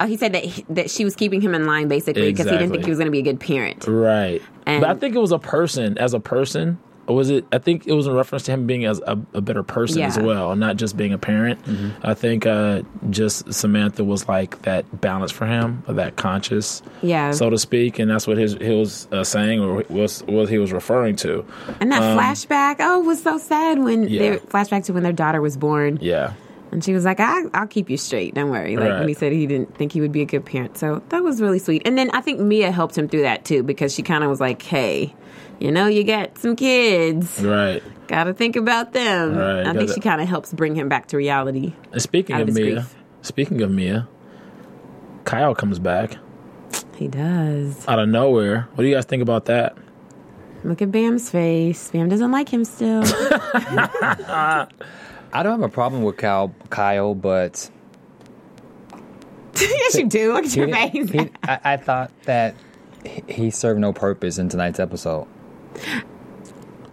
oh, 0.00 0.06
he 0.06 0.16
said 0.16 0.32
that 0.32 0.44
he, 0.44 0.64
that 0.68 0.90
she 0.90 1.04
was 1.04 1.14
keeping 1.16 1.40
him 1.40 1.54
in 1.54 1.66
line 1.66 1.88
basically 1.88 2.30
because 2.30 2.46
he 2.46 2.52
didn't 2.52 2.70
think 2.70 2.84
he 2.84 2.90
was 2.90 2.98
going 2.98 3.06
to 3.06 3.12
be 3.12 3.18
a 3.18 3.22
good 3.22 3.40
parent. 3.40 3.86
right. 3.86 4.40
And- 4.66 4.80
but 4.80 4.90
i 4.90 4.94
think 4.94 5.14
it 5.14 5.18
was 5.18 5.32
a 5.32 5.38
person 5.40 5.98
as 5.98 6.14
a 6.14 6.20
person 6.20 6.78
was 7.06 7.30
it 7.30 7.44
i 7.52 7.58
think 7.58 7.86
it 7.86 7.92
was 7.92 8.06
in 8.06 8.12
reference 8.14 8.44
to 8.44 8.52
him 8.52 8.66
being 8.66 8.84
as 8.84 9.00
a, 9.06 9.18
a 9.34 9.40
better 9.40 9.62
person 9.62 10.00
as 10.02 10.18
well 10.18 10.54
not 10.56 10.76
just 10.76 10.96
being 10.96 11.12
a 11.12 11.18
parent 11.18 11.58
i 12.02 12.14
think 12.14 12.46
uh 12.46 12.80
just 13.10 13.52
samantha 13.52 14.04
was 14.04 14.28
like 14.28 14.62
that 14.62 14.84
balance 15.00 15.32
for 15.32 15.46
him 15.46 15.82
or 15.88 15.94
that 15.94 16.16
conscious 16.16 16.82
Yeah. 17.02 17.32
so 17.32 17.50
to 17.50 17.58
speak 17.58 17.98
and 17.98 18.10
that's 18.10 18.26
what 18.26 18.36
his 18.38 18.54
he 18.54 18.70
was 18.70 19.08
uh, 19.12 19.24
saying 19.24 19.60
or 19.60 19.84
was 19.88 20.22
what 20.26 20.48
he 20.48 20.58
was 20.58 20.72
referring 20.72 21.16
to 21.16 21.44
And 21.80 21.90
that 21.92 22.00
flashback, 22.16 22.76
oh, 22.80 23.00
was 23.00 23.22
so 23.22 23.38
sad 23.38 23.78
when 23.80 24.04
Um, 24.04 24.08
Yeah. 24.08 24.30
they 24.30 24.36
flashback 24.38 24.84
to 24.84 24.92
when 24.92 25.02
their 25.02 25.12
daughter 25.12 25.40
was 25.40 25.56
born. 25.56 25.98
yeah 26.00 26.32
And 26.72 26.82
she 26.82 26.94
was 26.94 27.04
like, 27.04 27.20
I, 27.20 27.42
I'll 27.52 27.66
keep 27.66 27.90
you 27.90 27.98
straight. 27.98 28.34
Don't 28.34 28.48
worry. 28.50 28.76
Like 28.76 28.90
Right. 28.90 28.98
when 29.00 29.08
he 29.08 29.12
said 29.14 29.32
he 29.32 29.46
didn't 29.46 29.76
think 29.76 29.92
he 29.92 30.00
would 30.00 30.12
be 30.12 30.22
a 30.22 30.24
good 30.24 30.44
parent. 30.46 30.78
So 30.78 31.02
that 31.10 31.22
was 31.22 31.40
really 31.42 31.58
sweet. 31.58 31.82
And 31.84 31.98
then 31.98 32.08
I 32.14 32.22
think 32.22 32.40
Mia 32.40 32.70
helped 32.70 32.96
him 32.96 33.08
through 33.08 33.22
that 33.22 33.44
too 33.44 33.62
because 33.62 33.92
she 33.94 34.02
kind 34.02 34.24
of 34.24 34.30
was 34.30 34.40
like, 34.40 34.62
hey, 34.62 35.14
you 35.60 35.70
know, 35.72 35.86
you 35.86 36.04
got 36.04 36.38
some 36.38 36.56
kids. 36.56 37.40
right 37.42 37.82
Got 38.08 38.24
to 38.24 38.34
think 38.34 38.56
about 38.56 38.92
them. 38.92 39.36
Right, 39.36 39.60
I 39.60 39.64
think 39.72 39.88
gotta- 39.88 39.92
she 39.94 40.00
kind 40.00 40.20
of 40.20 40.28
helps 40.28 40.52
bring 40.52 40.74
him 40.74 40.88
back 40.88 41.06
to 41.08 41.16
reality. 41.16 41.72
And 41.92 42.02
speaking 42.02 42.36
of 42.36 42.48
of 42.48 42.54
Mia, 42.54 42.72
grief. 42.74 42.94
speaking 43.22 43.62
of 43.62 43.70
Mia, 43.70 44.06
Kyle 45.24 45.54
comes 45.54 45.78
back 45.78 46.16
He 46.96 47.08
does. 47.08 47.86
out 47.88 47.98
of 47.98 48.08
nowhere. 48.08 48.68
What 48.74 48.82
do 48.82 48.88
you 48.88 48.94
guys 48.94 49.04
think 49.06 49.22
about 49.22 49.46
that? 49.46 49.76
Look 50.64 50.82
at 50.82 50.92
Bam's 50.92 51.30
face. 51.30 51.90
Bam 51.90 52.08
doesn't 52.08 52.30
like 52.32 52.48
him 52.48 52.64
still. 52.64 53.02
I 54.04 54.66
don't 55.42 55.52
have 55.52 55.62
a 55.62 55.68
problem 55.68 56.02
with 56.02 56.16
Kyle, 56.18 56.54
Kyle 56.70 57.14
but 57.14 57.70
yes, 59.60 59.94
you 59.96 60.08
do. 60.08 60.34
Look 60.34 60.44
at 60.44 60.52
he 60.52 60.58
your 60.60 60.66
didn't- 60.68 61.08
face. 61.08 61.10
he- 61.10 61.30
I, 61.44 61.60
I 61.64 61.76
thought 61.78 62.10
that 62.24 62.54
he- 63.04 63.22
he 63.28 63.50
served 63.50 63.80
no 63.80 63.92
purpose 63.92 64.38
in 64.38 64.48
tonight's 64.48 64.78
episode. 64.80 65.26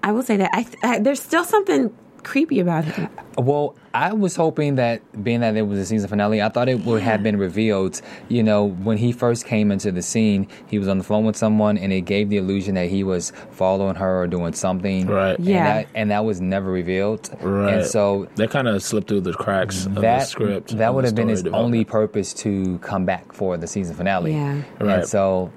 I 0.03 0.11
will 0.11 0.23
say 0.23 0.37
that 0.37 0.49
I, 0.53 0.65
I, 0.83 0.99
there's 0.99 1.21
still 1.21 1.43
something 1.43 1.93
creepy 2.23 2.59
about 2.59 2.83
him. 2.85 3.09
Well, 3.37 3.75
I 3.93 4.11
was 4.13 4.35
hoping 4.35 4.75
that 4.75 5.01
being 5.23 5.39
that 5.39 5.55
it 5.55 5.61
was 5.63 5.79
a 5.79 5.85
season 5.85 6.09
finale, 6.09 6.41
I 6.41 6.49
thought 6.49 6.67
it 6.67 6.81
would 6.81 7.01
have 7.01 7.23
been 7.23 7.37
revealed. 7.37 8.01
You 8.27 8.43
know, 8.43 8.65
when 8.65 8.97
he 8.97 9.11
first 9.13 9.45
came 9.45 9.71
into 9.71 9.91
the 9.91 10.01
scene, 10.01 10.47
he 10.67 10.77
was 10.79 10.87
on 10.89 10.97
the 10.97 11.03
phone 11.03 11.23
with 11.25 11.37
someone, 11.37 11.77
and 11.77 11.91
it 11.93 12.01
gave 12.01 12.29
the 12.29 12.37
illusion 12.37 12.75
that 12.75 12.89
he 12.89 13.03
was 13.03 13.31
following 13.51 13.95
her 13.95 14.21
or 14.23 14.27
doing 14.27 14.53
something. 14.53 15.07
Right. 15.07 15.37
And 15.37 15.47
Yeah. 15.47 15.63
that, 15.63 15.87
and 15.95 16.11
that 16.11 16.25
was 16.25 16.41
never 16.41 16.69
revealed. 16.71 17.29
Right. 17.41 17.75
And 17.75 17.85
so 17.85 18.27
That 18.35 18.51
kind 18.51 18.67
of 18.67 18.81
slipped 18.83 19.07
through 19.07 19.21
the 19.21 19.33
cracks 19.33 19.85
of 19.85 19.95
the 19.95 20.01
that 20.01 20.27
script. 20.27 20.77
that 20.77 20.93
would 20.93 21.05
have 21.05 21.15
been 21.15 21.29
his 21.29 21.45
only 21.47 21.83
purpose 21.85 22.33
to 22.35 22.77
come 22.79 23.05
back 23.05 23.31
for 23.33 23.55
the 23.57 23.67
season 23.67 23.95
finale. 23.95 24.33
Yeah. 24.33 24.61
Right. 24.79 24.99
And 24.99 25.07
so 25.07 25.51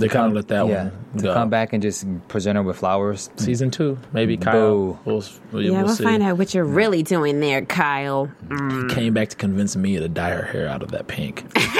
They 0.00 0.08
kind 0.08 0.26
of 0.26 0.32
let 0.34 0.48
that 0.48 0.66
yeah, 0.66 0.84
one 0.84 0.92
to 1.16 1.22
go. 1.22 1.34
come 1.34 1.50
back 1.50 1.72
and 1.72 1.82
just 1.82 2.06
present 2.28 2.56
her 2.56 2.62
with 2.62 2.76
flowers. 2.76 3.30
Season 3.36 3.70
two, 3.70 3.98
maybe 4.12 4.36
mm. 4.36 4.42
Kyle. 4.42 4.98
We'll, 5.04 5.22
we'll, 5.52 5.62
Yeah, 5.62 5.70
we'll 5.70 5.86
we'll 5.86 5.96
find 5.96 6.22
out 6.22 6.38
what 6.38 6.54
you're 6.54 6.64
really 6.64 7.02
doing 7.02 7.40
there, 7.40 7.64
Kyle. 7.64 8.30
He 8.48 8.94
came 8.94 9.14
back 9.14 9.28
to 9.28 9.36
convince 9.36 9.76
Mia 9.76 10.00
to 10.00 10.08
dye 10.08 10.30
her 10.30 10.42
hair 10.42 10.68
out 10.68 10.82
of 10.82 10.90
that 10.92 11.06
pink. 11.06 11.44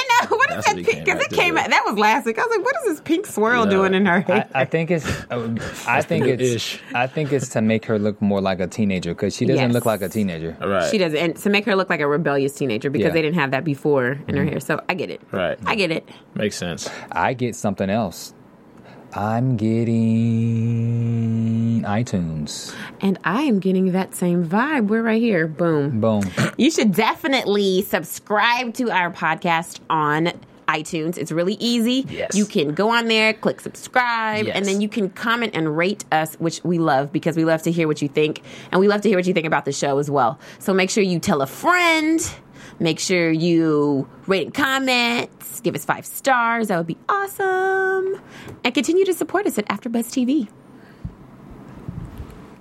That's 0.51 0.67
that 0.67 0.77
what 0.77 0.79
he 0.79 0.85
pink? 0.85 0.97
came 0.97 1.05
Because 1.05 1.21
back 1.21 1.33
it 1.33 1.37
came 1.37 1.59
out. 1.59 1.71
That 1.71 1.83
was 1.87 1.99
last 1.99 2.27
week. 2.27 2.39
I 2.39 2.43
was 2.43 2.57
like, 2.57 2.65
what 2.65 2.77
is 2.83 2.85
this 2.93 3.01
pink 3.01 3.27
swirl 3.27 3.65
Yeah. 3.65 3.71
doing 3.71 3.95
in 3.95 4.07
her 4.07 4.21
hair? 4.21 4.49
I, 4.55 4.63
I 4.63 4.65
think 4.65 4.91
it's 4.91 5.07
uh, 5.31 5.55
I 5.89 6.03
think 6.03 6.27
it's 6.27 6.43
ish. 6.43 6.81
I 6.95 7.07
think 7.07 7.33
it's 7.33 7.49
to 7.51 7.61
make 7.63 7.85
her 7.87 7.99
look 7.99 8.21
more 8.23 8.41
like 8.41 8.61
a 8.61 8.67
teenager 8.67 9.15
because 9.15 9.35
she 9.37 9.45
doesn't 9.47 9.67
Yes. 9.69 9.73
look 9.75 9.87
like 9.87 10.03
a 10.03 10.09
teenager. 10.09 10.57
right. 10.61 10.91
She 10.91 10.99
doesn't. 10.99 11.19
and 11.19 11.37
to 11.37 11.51
make 11.51 11.65
her 11.67 11.77
look 11.77 11.91
like 11.91 12.01
a 12.01 12.07
rebellious 12.09 12.53
teenager 12.55 12.91
because 12.91 13.07
Yeah. 13.09 13.13
they 13.13 13.23
didn't 13.23 13.39
have 13.39 13.51
that 13.53 13.65
before 13.65 14.19
in 14.29 14.37
her 14.37 14.45
hair. 14.45 14.61
So 14.61 14.81
I 14.89 14.95
get 14.95 15.11
it. 15.11 15.21
Right. 15.33 15.59
I 15.67 15.75
get 15.75 15.91
it. 15.91 16.09
Makes 16.35 16.57
sense. 16.57 16.89
I 17.13 17.35
get 17.35 17.55
something 17.57 17.89
else. 17.91 18.35
I'm 19.13 19.57
getting 19.57 19.99
iTunes. 21.83 22.73
And 23.01 23.19
I 23.25 23.43
am 23.43 23.59
getting 23.59 23.91
that 23.93 24.15
same 24.15 24.47
vibe. 24.47 24.87
We're 24.89 25.03
right 25.03 25.21
here. 25.21 25.49
Boom. 25.49 26.01
Boom. 26.01 26.23
You 26.57 26.71
should 26.71 26.95
definitely 26.95 27.83
subscribe 27.83 28.75
to 28.75 28.91
our 28.91 29.11
podcast 29.11 29.81
on 29.91 30.31
iTunes. 30.69 31.19
It's 31.19 31.33
really 31.33 31.55
easy. 31.55 32.07
Yes. 32.09 32.37
You 32.37 32.47
can 32.47 32.73
go 32.75 32.91
on 32.91 33.09
there, 33.09 33.33
click 33.33 33.61
subscribe, 33.61 34.47
Yes. 34.47 34.55
and 34.57 34.65
then 34.65 34.81
you 34.81 34.89
can 34.89 35.11
comment 35.11 35.57
and 35.57 35.77
rate 35.77 36.05
us, 36.13 36.37
which 36.37 36.63
we 36.63 36.79
love 36.79 37.11
because 37.13 37.37
we 37.37 37.45
love 37.45 37.63
to 37.63 37.73
hear 37.73 37.89
what 37.89 38.01
you 38.01 38.07
think. 38.09 38.43
And 38.71 38.81
we 38.81 38.87
love 38.87 39.01
to 39.01 39.09
hear 39.09 39.19
what 39.19 39.27
you 39.27 39.35
think 39.35 39.47
about 39.49 39.65
the 39.65 39.73
show 39.73 39.99
as 39.99 40.09
well. 40.09 40.39
So 40.61 40.73
make 40.73 40.89
sure 40.91 41.03
you 41.03 41.19
tell 41.19 41.43
a 41.43 41.47
friend. 41.49 42.21
Make 42.81 42.99
sure 42.99 43.31
you 43.31 44.09
rate 44.27 44.47
and 44.47 44.55
comment. 44.55 45.31
Give 45.63 45.75
us 45.75 45.85
five 45.85 46.07
stars. 46.07 46.69
That 46.69 46.79
would 46.79 46.87
be 46.87 46.97
awesome. 47.11 48.21
And 48.65 48.75
continue 48.75 49.05
to 49.05 49.13
support 49.13 49.47
us 49.47 49.59
at 49.59 49.69
AfterBuzz 49.69 50.09
TV. 50.09 50.49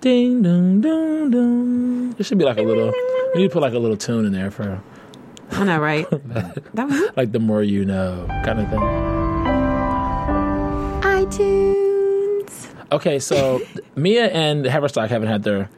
Ding 0.02 0.42
dong 0.42 0.82
dong 0.82 1.32
dong. 1.32 2.12
There 2.12 2.24
should 2.26 2.38
be 2.38 2.44
like 2.44 2.58
a 2.58 2.62
little. 2.62 2.94
We 3.34 3.42
need 3.42 3.48
to 3.48 3.54
put 3.54 3.62
like 3.62 3.74
a 3.74 3.80
little 3.80 3.98
tune 3.98 4.26
in 4.26 4.34
there 4.34 4.52
for 4.52 4.82
I 5.52 5.64
know, 5.64 5.80
right? 5.80 6.08
that 6.74 6.88
was 6.88 7.12
like 7.16 7.32
the 7.32 7.40
more 7.40 7.64
you 7.64 7.86
know 7.86 8.26
kind 8.44 8.60
of 8.60 8.70
thing. 8.70 8.80
iTunes. 11.02 12.68
Okay, 12.92 13.20
so 13.20 13.62
Mia 13.96 14.28
and 14.28 14.66
Haverstock 14.66 15.10
haven't 15.10 15.30
had 15.30 15.44
their 15.44 15.70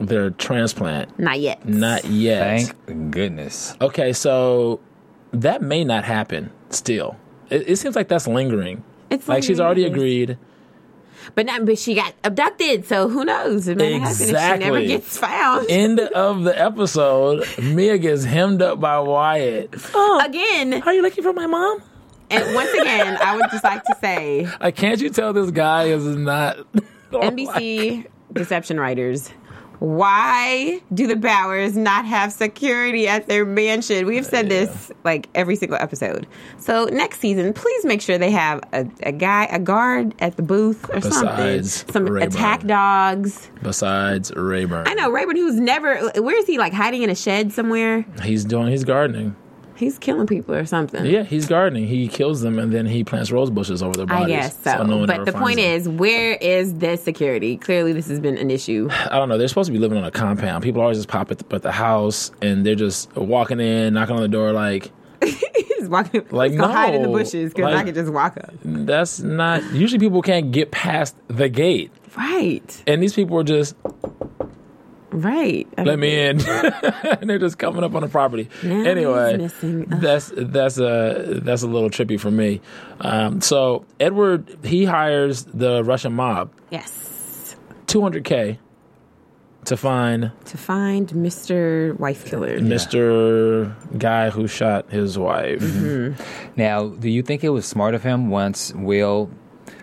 their 0.00 0.30
transplant. 0.30 1.18
Not 1.18 1.40
yet. 1.40 1.66
Not 1.66 2.04
yet. 2.04 2.74
Thank 2.86 3.10
goodness. 3.10 3.76
Okay, 3.80 4.12
so 4.12 4.80
that 5.32 5.62
may 5.62 5.84
not 5.84 6.04
happen 6.04 6.50
still. 6.70 7.16
It, 7.50 7.68
it 7.68 7.76
seems 7.76 7.96
like 7.96 8.08
that's 8.08 8.26
lingering. 8.26 8.82
It's 9.10 9.28
like 9.28 9.42
she's 9.44 9.60
already 9.60 9.84
agreed. 9.84 10.38
But 11.34 11.46
not, 11.46 11.64
but 11.64 11.78
she 11.78 11.94
got 11.94 12.14
abducted, 12.24 12.84
so 12.84 13.08
who 13.08 13.24
knows? 13.24 13.68
It 13.68 13.78
might 13.78 13.92
happen 13.92 14.10
if 14.10 14.26
she 14.26 14.32
never 14.32 14.80
gets 14.80 15.16
found. 15.18 15.70
End 15.70 16.00
of 16.00 16.42
the 16.42 16.58
episode. 16.60 17.46
Mia 17.62 17.96
gets 17.98 18.24
hemmed 18.24 18.60
up 18.60 18.80
by 18.80 18.98
Wyatt. 18.98 19.72
Oh, 19.94 20.20
Again, 20.26 20.82
are 20.82 20.92
you 20.92 21.02
looking 21.02 21.22
for 21.22 21.32
my 21.32 21.46
mom? 21.46 21.82
and 22.30 22.54
once 22.54 22.72
again, 22.72 23.18
I 23.22 23.36
would 23.36 23.44
just 23.52 23.62
like 23.62 23.84
to 23.84 23.94
say, 24.00 24.48
Like, 24.60 24.74
can't 24.74 25.00
you 25.00 25.10
tell 25.10 25.32
this 25.32 25.50
guy 25.50 25.84
is 25.84 26.04
not 26.04 26.56
NBC 27.12 28.06
deception 28.32 28.80
writers. 28.80 29.30
Why 29.82 30.80
do 30.94 31.08
the 31.08 31.16
Bowers 31.16 31.76
not 31.76 32.04
have 32.04 32.32
security 32.32 33.08
at 33.08 33.26
their 33.26 33.44
mansion? 33.44 34.06
We've 34.06 34.24
said 34.24 34.48
this 34.48 34.92
like 35.02 35.28
every 35.34 35.56
single 35.56 35.76
episode. 35.76 36.24
So 36.58 36.84
next 36.84 37.18
season, 37.18 37.52
please 37.52 37.84
make 37.84 38.00
sure 38.00 38.16
they 38.16 38.30
have 38.30 38.60
a, 38.72 38.86
a 39.02 39.10
guy, 39.10 39.46
a 39.50 39.58
guard 39.58 40.14
at 40.20 40.36
the 40.36 40.42
booth 40.44 40.88
or 40.90 41.00
Besides 41.00 41.72
something. 41.72 41.92
Some 41.92 42.06
Rayburn. 42.06 42.28
attack 42.28 42.62
dogs. 42.64 43.50
besides 43.60 44.30
Rayburn? 44.36 44.86
I 44.86 44.94
know 44.94 45.10
Rayburn, 45.10 45.34
who's 45.34 45.58
never. 45.58 46.10
Where 46.10 46.38
is 46.38 46.46
he? 46.46 46.58
Like 46.58 46.72
hiding 46.72 47.02
in 47.02 47.10
a 47.10 47.16
shed 47.16 47.52
somewhere? 47.52 48.06
He's 48.22 48.44
doing. 48.44 48.68
He's 48.68 48.84
gardening. 48.84 49.34
He's 49.82 49.98
killing 49.98 50.26
people 50.26 50.54
or 50.54 50.64
something. 50.64 51.04
Yeah, 51.04 51.24
he's 51.24 51.46
gardening. 51.46 51.86
He 51.86 52.08
kills 52.08 52.40
them 52.40 52.58
and 52.58 52.72
then 52.72 52.86
he 52.86 53.04
plants 53.04 53.30
rose 53.32 53.50
bushes 53.50 53.82
over 53.82 53.92
their 53.94 54.06
bodies. 54.06 54.24
I 54.24 54.28
guess 54.28 54.62
so. 54.62 54.82
no 54.84 54.98
one 54.98 55.06
but 55.06 55.24
the 55.24 55.32
point 55.32 55.56
them. 55.56 55.64
is, 55.64 55.88
where 55.88 56.34
is 56.34 56.74
the 56.78 56.96
security? 56.96 57.56
Clearly, 57.56 57.92
this 57.92 58.08
has 58.08 58.20
been 58.20 58.38
an 58.38 58.50
issue. 58.50 58.88
I 59.10 59.18
don't 59.18 59.28
know. 59.28 59.38
They're 59.38 59.48
supposed 59.48 59.66
to 59.68 59.72
be 59.72 59.78
living 59.78 59.98
on 59.98 60.04
a 60.04 60.10
compound. 60.10 60.62
People 60.62 60.80
always 60.82 60.98
just 60.98 61.08
pop 61.08 61.30
at 61.30 61.38
the, 61.38 61.54
at 61.56 61.62
the 61.62 61.72
house 61.72 62.30
and 62.40 62.64
they're 62.64 62.74
just 62.74 63.14
walking 63.16 63.60
in, 63.60 63.94
knocking 63.94 64.16
on 64.16 64.22
the 64.22 64.28
door. 64.28 64.52
Like 64.52 64.90
He's 65.22 65.88
walking. 65.88 66.22
Like, 66.30 66.52
Let's 66.52 66.56
go 66.60 66.68
hide 66.68 66.94
in 66.94 67.02
the 67.02 67.08
bushes 67.08 67.52
because 67.52 67.74
I 67.74 67.84
can 67.84 67.94
just 67.94 68.12
walk 68.12 68.36
up. 68.36 68.52
that's 68.64 69.20
not. 69.20 69.62
Usually, 69.72 69.98
people 69.98 70.22
can't 70.22 70.50
get 70.52 70.70
past 70.70 71.16
the 71.28 71.48
gate, 71.48 71.90
Right. 72.16 72.82
and 72.86 73.02
these 73.02 73.14
people 73.14 73.38
are 73.38 73.44
just 73.44 73.74
Right. 75.12 75.68
I 75.78 75.82
let 75.82 75.98
mean, 75.98 76.00
me 76.00 76.26
in, 76.26 76.40
and 76.48 77.28
they're 77.30 77.38
just 77.38 77.58
coming 77.58 77.84
up 77.84 77.94
on 77.94 78.02
the 78.02 78.08
property. 78.08 78.48
Anyway, 78.62 79.32
he's 79.32 79.38
missing. 79.42 79.92
Ugh. 79.92 80.00
that's 80.00 80.32
that's 80.34 80.78
a 80.78 81.40
that's 81.42 81.62
a 81.62 81.66
little 81.68 81.90
trippy 81.90 82.18
for 82.18 82.30
me. 82.30 82.60
Um, 83.00 83.40
so 83.40 83.84
Edward 84.00 84.56
he 84.64 84.84
hires 84.86 85.44
the 85.44 85.84
Russian 85.84 86.14
mob, 86.14 86.50
Yes. 86.70 87.56
200k, 87.86 88.56
to 89.66 89.76
find 89.76 90.32
To 90.46 90.56
find 90.56 91.08
Mr. 91.10 91.98
Wife 91.98 92.24
Killer. 92.24 92.58
Mr. 92.58 93.74
Guy 93.98 94.30
who 94.30 94.46
shot 94.48 94.90
his 94.90 95.18
wife. 95.18 95.60
Mm-hmm. 95.60 96.22
Now, 96.56 96.88
do 96.88 97.08
you 97.10 97.22
think 97.22 97.44
it 97.44 97.50
was 97.50 97.66
smart 97.66 97.94
of 97.94 98.02
him 98.02 98.30
once 98.30 98.72
Will 98.74 99.30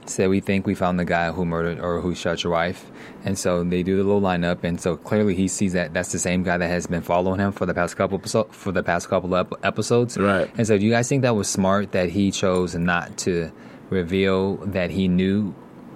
said, 0.05 0.29
"We 0.29 0.39
think 0.39 0.65
we 0.65 0.75
found 0.75 0.99
the 0.99 1.05
guy 1.05 1.31
who 1.31 1.45
murdered 1.45 1.79
or 1.79 2.01
who 2.01 2.15
shot 2.15 2.43
your 2.43 2.53
wife," 2.53 2.91
and 3.25 3.37
so 3.37 3.63
they 3.63 3.83
do 3.83 3.97
the 3.97 4.03
little 4.03 4.21
lineup, 4.21 4.63
and 4.63 4.79
so 4.79 4.97
clearly 4.97 5.35
he 5.35 5.47
sees 5.47 5.73
that 5.73 5.93
that's 5.93 6.11
the 6.11 6.19
same 6.19 6.43
guy 6.43 6.57
that 6.57 6.67
has 6.67 6.87
been 6.87 7.01
following 7.01 7.39
him 7.39 7.51
for 7.51 7.65
the 7.65 7.73
past 7.73 7.95
couple 7.95 8.19
for 8.51 8.71
the 8.71 8.83
past 8.83 9.09
couple 9.09 9.33
of 9.33 9.53
episodes, 9.63 10.17
Right. 10.17 10.49
And 10.57 10.67
so, 10.67 10.77
do 10.77 10.85
you 10.85 10.91
guys 10.91 11.07
think 11.07 11.21
that 11.23 11.35
was 11.35 11.47
smart 11.47 11.91
that 11.91 12.09
he 12.09 12.31
chose 12.31 12.75
not 12.75 13.17
to 13.19 13.51
reveal 13.89 14.57
that 14.57 14.91
he 14.91 15.07
knew 15.07 15.53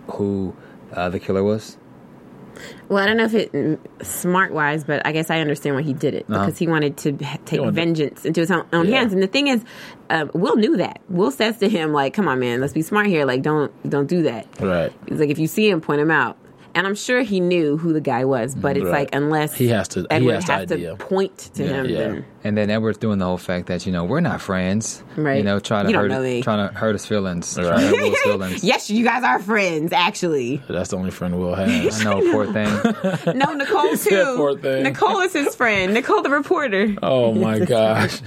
who 0.08 0.56
uh, 0.91 1.10
the 1.10 1.19
killer 1.19 1.43
was? 1.43 1.78
Well, 2.89 3.03
I 3.03 3.07
don't 3.07 3.17
know 3.17 3.25
if 3.25 3.33
it 3.33 3.79
smart 4.01 4.53
wise, 4.53 4.83
but 4.83 5.05
I 5.05 5.11
guess 5.11 5.29
I 5.29 5.39
understand 5.39 5.75
why 5.75 5.81
he 5.81 5.93
did 5.93 6.13
it 6.13 6.27
because 6.27 6.57
he 6.57 6.67
wanted 6.67 6.97
to 6.97 7.11
take 7.45 7.59
wanted- 7.59 7.75
vengeance 7.75 8.25
into 8.25 8.41
his 8.41 8.51
own, 8.51 8.65
own 8.73 8.87
Yeah. 8.87 8.99
hands. 8.99 9.13
And 9.13 9.21
the 9.23 9.27
thing 9.27 9.47
is, 9.47 9.63
um, 10.09 10.29
Will 10.33 10.55
knew 10.55 10.77
that. 10.77 10.99
Will 11.09 11.31
says 11.31 11.57
to 11.57 11.69
him, 11.69 11.91
like, 11.93 12.13
"Come 12.13 12.27
on, 12.27 12.39
man, 12.39 12.61
let's 12.61 12.73
be 12.73 12.81
smart 12.81 13.07
here. 13.07 13.25
Like, 13.25 13.41
don't 13.41 13.71
don't 13.89 14.07
do 14.07 14.23
that." 14.23 14.45
Right. 14.59 14.91
He's 15.07 15.19
like, 15.19 15.29
if 15.29 15.39
you 15.39 15.47
see 15.47 15.69
him, 15.69 15.81
point 15.81 16.01
him 16.01 16.11
out. 16.11 16.37
And 16.75 16.88
I'm 16.88 16.95
sure 16.95 17.21
he 17.21 17.39
knew 17.39 17.77
who 17.77 17.93
the 17.93 18.01
guy 18.01 18.25
was, 18.25 18.55
but 18.55 18.75
it's 18.77 18.86
Right. 18.86 18.91
like 19.01 19.09
unless 19.15 19.53
He 19.53 19.67
has 19.67 19.88
to- 19.89 20.01
he 20.01 20.07
Edward 20.09 20.33
has 20.33 20.45
to 20.45 20.51
has 20.53 20.69
to 20.69 20.95
point 20.97 21.38
to 21.53 21.63
him. 21.63 21.86
yeah. 21.86 21.97
Then, 21.99 22.25
And 22.43 22.57
then 22.57 22.69
Edward's 22.71 22.97
doing 22.97 23.19
the 23.19 23.25
whole 23.25 23.38
fact 23.38 23.67
that 23.67 23.86
you 23.86 23.91
know 23.91 24.03
we're 24.05 24.21
not 24.21 24.41
friends, 24.41 25.03
Right. 25.15 25.38
You 25.38 25.43
know, 25.43 25.59
trying 25.59 25.83
to 25.86 25.89
You 25.91 25.93
don't 25.97 26.09
hurt 26.09 26.23
know 26.23 26.41
trying 26.41 26.67
to 26.67 26.73
hurt 26.75 26.93
his 26.93 27.05
feelings, 27.05 27.55
Right. 27.57 27.67
trying 27.67 27.79
to 27.79 27.86
hurt 27.88 28.01
Will's 28.01 28.19
feelings. 28.23 28.63
yes, 28.63 28.89
you 28.89 29.03
guys 29.03 29.23
are 29.23 29.38
friends. 29.39 29.93
Actually, 29.93 30.62
That's 30.67 30.89
the 30.89 30.97
only 30.97 31.12
friend 31.12 31.38
Will 31.39 31.53
has. 31.55 32.01
I 32.01 32.03
know, 32.05 32.21
poor 32.31 32.45
thing. 32.51 33.38
no, 33.38 33.53
Nicole 33.53 33.95
too. 33.95 34.33
poor 34.36 34.57
thing. 34.57 34.83
Nicole 34.83 35.19
is 35.21 35.33
his 35.33 35.55
friend. 35.55 35.93
Nicole, 35.93 36.21
the 36.23 36.29
reporter. 36.31 36.95
Oh 37.03 37.33
my 37.33 37.59
gosh. 37.59 38.19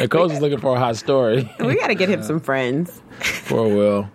Nicole's 0.00 0.30
just 0.32 0.42
looking 0.42 0.58
for 0.58 0.76
a 0.76 0.78
hot 0.78 0.96
story. 0.96 1.50
We 1.60 1.76
got 1.78 1.88
to 1.88 1.94
get 1.94 2.08
him 2.08 2.22
some 2.22 2.40
friends. 2.40 3.00
Poor 3.46 3.68
Will. 3.74 4.10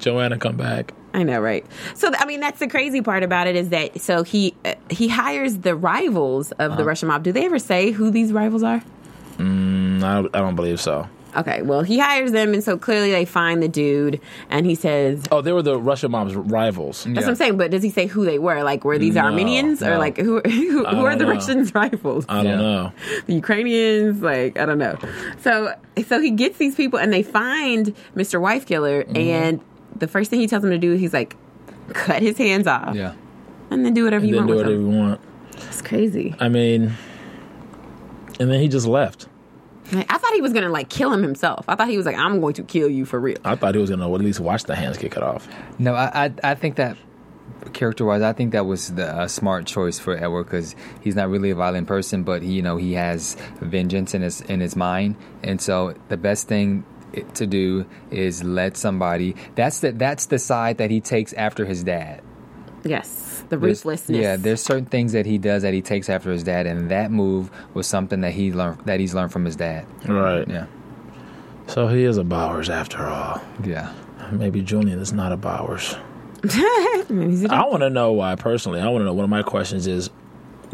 Joanna, 0.00 0.38
come 0.38 0.56
back. 0.56 0.92
I 1.14 1.22
know, 1.22 1.40
right? 1.40 1.64
So, 1.94 2.10
I 2.16 2.26
mean, 2.26 2.40
that's 2.40 2.58
the 2.60 2.68
crazy 2.68 3.00
part 3.02 3.22
about 3.22 3.46
it 3.46 3.56
is 3.56 3.70
that 3.70 4.00
so 4.00 4.22
he 4.22 4.54
uh, 4.64 4.74
he 4.90 5.08
hires 5.08 5.58
the 5.58 5.74
rivals 5.74 6.52
of 6.52 6.72
Uh-huh. 6.72 6.76
the 6.76 6.84
Russian 6.84 7.08
mob. 7.08 7.22
Do 7.22 7.32
they 7.32 7.46
ever 7.46 7.58
say 7.58 7.90
who 7.92 8.10
these 8.10 8.32
rivals 8.32 8.62
are? 8.62 8.82
Mm, 9.38 10.02
I, 10.02 10.18
I 10.18 10.40
don't 10.40 10.56
believe 10.56 10.80
so. 10.80 11.08
Okay, 11.36 11.60
well, 11.62 11.82
he 11.82 11.98
hires 11.98 12.32
them, 12.32 12.54
and 12.54 12.64
so 12.64 12.76
clearly 12.78 13.10
they 13.12 13.24
find 13.26 13.62
the 13.62 13.68
dude, 13.68 14.18
and 14.50 14.64
he 14.66 14.74
says, 14.74 15.22
Oh, 15.30 15.40
they 15.42 15.52
were 15.52 15.62
the 15.62 15.78
Russian 15.78 16.10
mob's 16.10 16.34
rivals. 16.34 17.04
That's 17.04 17.18
what 17.26 17.28
I'm 17.28 17.34
saying. 17.36 17.56
But 17.58 17.70
does 17.70 17.82
he 17.82 17.90
say 17.90 18.06
who 18.06 18.24
they 18.24 18.38
were? 18.38 18.62
Like, 18.64 18.82
were 18.84 18.98
these 18.98 19.14
No, 19.14 19.22
Armenians 19.24 19.82
or 19.82 19.98
like 19.98 20.16
who 20.16 20.40
who, 20.44 20.84
who 20.86 21.04
are 21.04 21.14
the 21.16 21.24
know. 21.24 21.30
Russians' 21.30 21.74
rivals? 21.82 22.24
I 22.28 22.42
don't 22.42 22.46
Yeah. 22.46 22.56
know. 22.56 22.92
the 23.26 23.34
Ukrainians? 23.34 24.22
Like, 24.22 24.58
I 24.58 24.64
don't 24.66 24.78
know. 24.78 24.98
So 25.42 25.74
so 26.06 26.18
he 26.20 26.30
gets 26.30 26.56
these 26.58 26.74
people, 26.74 26.98
and 26.98 27.12
they 27.12 27.22
find 27.22 27.94
Mr. 28.16 28.40
Wife 28.40 28.66
Killer, 28.66 29.04
Mm-hmm. 29.04 29.16
and 29.16 29.60
the 30.00 30.08
first 30.08 30.30
thing 30.30 30.40
he 30.40 30.46
tells 30.46 30.64
him 30.64 30.70
to 30.70 30.78
do, 30.78 30.92
he's 30.94 31.12
like, 31.12 31.36
cut 31.90 32.22
his 32.22 32.36
hands 32.38 32.66
off, 32.66 32.94
Yeah. 32.94 33.14
and 33.70 33.84
then 33.84 33.94
do 33.94 34.04
whatever 34.04 34.22
And 34.24 34.28
you 34.30 34.36
then 34.36 34.46
want 34.46 34.48
do 34.48 34.56
with 34.56 34.66
whatever 34.66 34.82
him. 34.82 34.90
you 34.92 34.98
want. 34.98 35.20
It's 35.68 35.82
crazy. 35.82 36.34
I 36.38 36.48
mean, 36.48 36.92
and 38.40 38.50
then 38.50 38.60
he 38.60 38.68
just 38.68 38.86
left. 38.86 39.26
Like, 39.92 40.10
I 40.12 40.18
thought 40.18 40.32
he 40.34 40.42
was 40.42 40.52
gonna 40.52 40.68
like 40.68 40.88
kill 40.90 41.12
him 41.12 41.22
himself. 41.22 41.64
I 41.68 41.74
thought 41.74 41.88
he 41.88 41.96
was 41.96 42.06
like, 42.06 42.16
I'm 42.16 42.40
going 42.40 42.54
to 42.54 42.62
kill 42.62 42.88
you 42.88 43.04
for 43.04 43.18
real. 43.18 43.38
I 43.44 43.56
thought 43.56 43.74
he 43.74 43.80
was 43.80 43.90
going 43.90 44.00
to 44.00 44.06
at 44.14 44.20
least 44.20 44.38
watch 44.40 44.64
the 44.64 44.76
hands 44.76 44.98
get 44.98 45.12
cut 45.12 45.22
off. 45.22 45.48
No, 45.78 45.94
I, 45.94 46.26
I, 46.26 46.32
I 46.44 46.54
think 46.54 46.76
that 46.76 46.96
character 47.72 48.04
wise, 48.04 48.20
I 48.22 48.32
think 48.34 48.52
that 48.52 48.66
was 48.66 48.94
the 48.94 49.22
a 49.22 49.28
smart 49.28 49.66
choice 49.66 49.98
for 49.98 50.14
Edward 50.16 50.44
because 50.44 50.76
he's 51.00 51.16
not 51.16 51.28
really 51.30 51.50
a 51.50 51.54
violent 51.54 51.86
person, 51.88 52.22
but 52.22 52.42
he, 52.42 52.52
you 52.52 52.62
know, 52.62 52.76
he 52.76 52.92
has 52.92 53.36
vengeance 53.60 54.14
in 54.14 54.20
his 54.22 54.42
in 54.42 54.60
his 54.60 54.76
mind, 54.76 55.16
and 55.42 55.60
so 55.60 55.94
the 56.08 56.16
best 56.18 56.48
thing 56.48 56.84
i- 56.97 56.97
to 57.34 57.46
do 57.46 57.86
is 58.10 58.42
let 58.44 58.76
somebody. 58.76 59.34
That's 59.54 59.80
the 59.80 59.92
that's 59.92 60.26
the 60.26 60.38
side 60.38 60.78
that 60.78 60.90
he 60.90 61.00
takes 61.00 61.32
after 61.32 61.64
his 61.64 61.82
dad. 61.84 62.22
Yes, 62.84 63.42
the 63.48 63.56
There's- 63.56 63.78
ruthlessness. 63.84 64.18
Yeah, 64.18 64.36
there's 64.36 64.60
certain 64.62 64.84
things 64.86 65.12
that 65.12 65.26
he 65.26 65.36
does 65.38 65.62
that 65.62 65.74
he 65.74 65.82
takes 65.82 66.08
after 66.08 66.30
his 66.30 66.44
dad, 66.44 66.66
and 66.66 66.90
that 66.90 67.10
move 67.10 67.50
was 67.74 67.86
something 67.86 68.20
that 68.20 68.32
he 68.32 68.52
learned 68.52 68.80
that 68.86 69.00
he's 69.00 69.14
learned 69.14 69.32
from 69.32 69.44
his 69.44 69.56
dad. 69.56 69.84
Right. 70.06 70.46
Yeah, 70.48 70.66
So 71.66 71.88
he 71.88 72.04
is 72.04 72.16
a 72.18 72.24
Bowers 72.24 72.70
after 72.70 73.06
all. 73.06 73.40
yeah. 73.64 73.92
Maybe 74.30 74.60
Julian 74.62 74.98
is 75.00 75.12
not 75.12 75.32
a 75.32 75.36
Bowers. 75.36 75.96
I 76.44 77.64
want 77.68 77.80
to 77.82 77.90
know 77.90 78.12
why, 78.12 78.34
personally. 78.36 78.80
I 78.80 78.88
want 78.88 79.00
to 79.02 79.06
know. 79.06 79.12
One 79.14 79.24
of 79.24 79.30
my 79.30 79.42
questions 79.42 79.86
is 79.86 80.10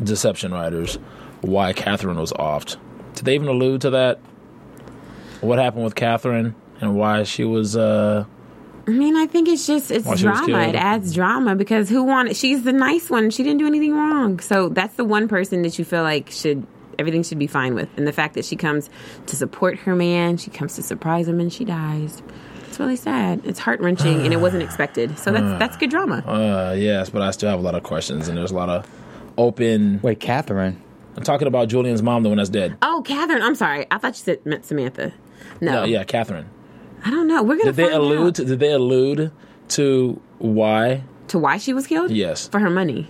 deception 0.03 0.53
writers, 0.53 0.99
why 1.41 1.73
Catherine 1.73 2.19
was 2.19 2.33
offed. 2.33 2.77
Did 3.15 3.25
they 3.25 3.35
even 3.35 3.49
allude 3.49 3.81
to 3.83 3.91
that? 3.91 4.19
What 5.45 5.59
happened 5.59 5.85
with 5.85 5.95
Catherine 5.95 6.55
and 6.81 6.97
why 6.97 7.23
she 7.25 7.45
was. 7.45 7.77
uh 7.77 8.25
I 8.87 8.91
mean, 8.91 9.17
I 9.17 9.27
think 9.27 9.49
it's 9.49 9.67
just 9.67 9.91
it's 9.91 10.05
Why 10.05 10.17
she 10.17 10.27
was 10.27 10.39
drama. 10.41 10.65
It 10.65 10.75
adds 10.75 11.15
drama 11.15 11.55
because 11.57 11.89
who 11.89 12.03
wanted? 12.03 12.37
She's 12.37 12.65
the 12.65 12.73
nice 12.73 13.09
one. 13.09 13.31
She 13.31 13.43
didn't 13.43 13.59
do 13.59 13.67
anything 13.67 13.95
wrong. 13.95 14.41
So 14.41 14.69
that's 14.69 14.97
the 14.97 15.05
one 15.05 15.27
person 15.27 15.63
that 15.63 15.79
you 15.79 15.85
feel 15.87 16.03
like 16.03 16.31
should 16.31 16.67
everything 16.99 17.23
should 17.23 17.39
be 17.39 17.47
fine 17.47 17.75
with. 17.75 17.89
And 17.97 18.07
the 18.07 18.13
fact 18.13 18.35
that 18.35 18.45
she 18.45 18.57
comes 18.57 18.91
to 19.27 19.37
support 19.37 19.79
her 19.81 19.95
man, 19.95 20.37
she 20.37 20.51
comes 20.51 20.75
to 20.77 20.83
surprise 20.83 21.27
him, 21.27 21.41
and 21.41 21.53
she 21.53 21.65
dies. 21.65 22.23
It's 22.69 22.79
really 22.79 22.97
sad. 22.97 23.41
It's 23.45 23.59
heart 23.59 23.81
wrenching, 23.81 24.23
and 24.23 24.33
it 24.35 24.41
wasn't 24.41 24.63
expected. 24.69 25.19
So 25.19 25.33
that's 25.33 25.59
that's 25.59 25.77
good 25.79 25.91
drama. 25.91 26.19
Uh, 26.27 26.75
yes, 26.75 27.09
but 27.09 27.23
I 27.23 27.31
still 27.31 27.49
have 27.51 27.59
a 27.61 27.63
lot 27.63 27.75
of 27.75 27.83
questions, 27.85 28.29
and 28.29 28.37
there's 28.37 28.51
a 28.51 28.57
lot 28.57 28.69
of 28.69 28.87
open. 29.39 30.01
Wait, 30.03 30.21
Catherine. 30.21 30.81
I'm 31.17 31.23
talking 31.23 31.47
about 31.47 31.69
Julian's 31.69 32.03
mom, 32.03 32.23
the 32.25 32.29
one 32.29 32.39
that's 32.39 32.51
dead. 32.51 32.77
Oh, 32.83 33.03
Catherine. 33.07 33.41
I'm 33.41 33.55
sorry. 33.55 33.87
I 33.91 33.99
thought 33.99 34.15
you 34.15 34.25
said 34.25 34.45
meant 34.45 34.65
Samantha. 34.65 35.13
No, 35.61 35.73
No, 35.73 35.85
yeah, 35.85 36.05
Catherine. 36.05 36.47
I 37.05 37.11
don't 37.11 37.27
know. 37.29 37.43
We're 37.43 37.57
gonna 37.57 37.65
Did 37.73 37.77
they 37.77 37.83
find 37.85 37.95
allude? 37.95 38.27
out. 38.29 38.35
To, 38.37 38.45
did 38.45 38.59
they 38.61 38.73
allude 38.73 39.33
to 39.69 40.21
why? 40.39 41.05
to 41.29 41.39
why 41.39 41.57
she 41.59 41.73
was 41.73 41.87
killed? 41.87 42.11
Yes. 42.11 42.49
for 42.49 42.61
her 42.61 42.71
money. 42.71 43.09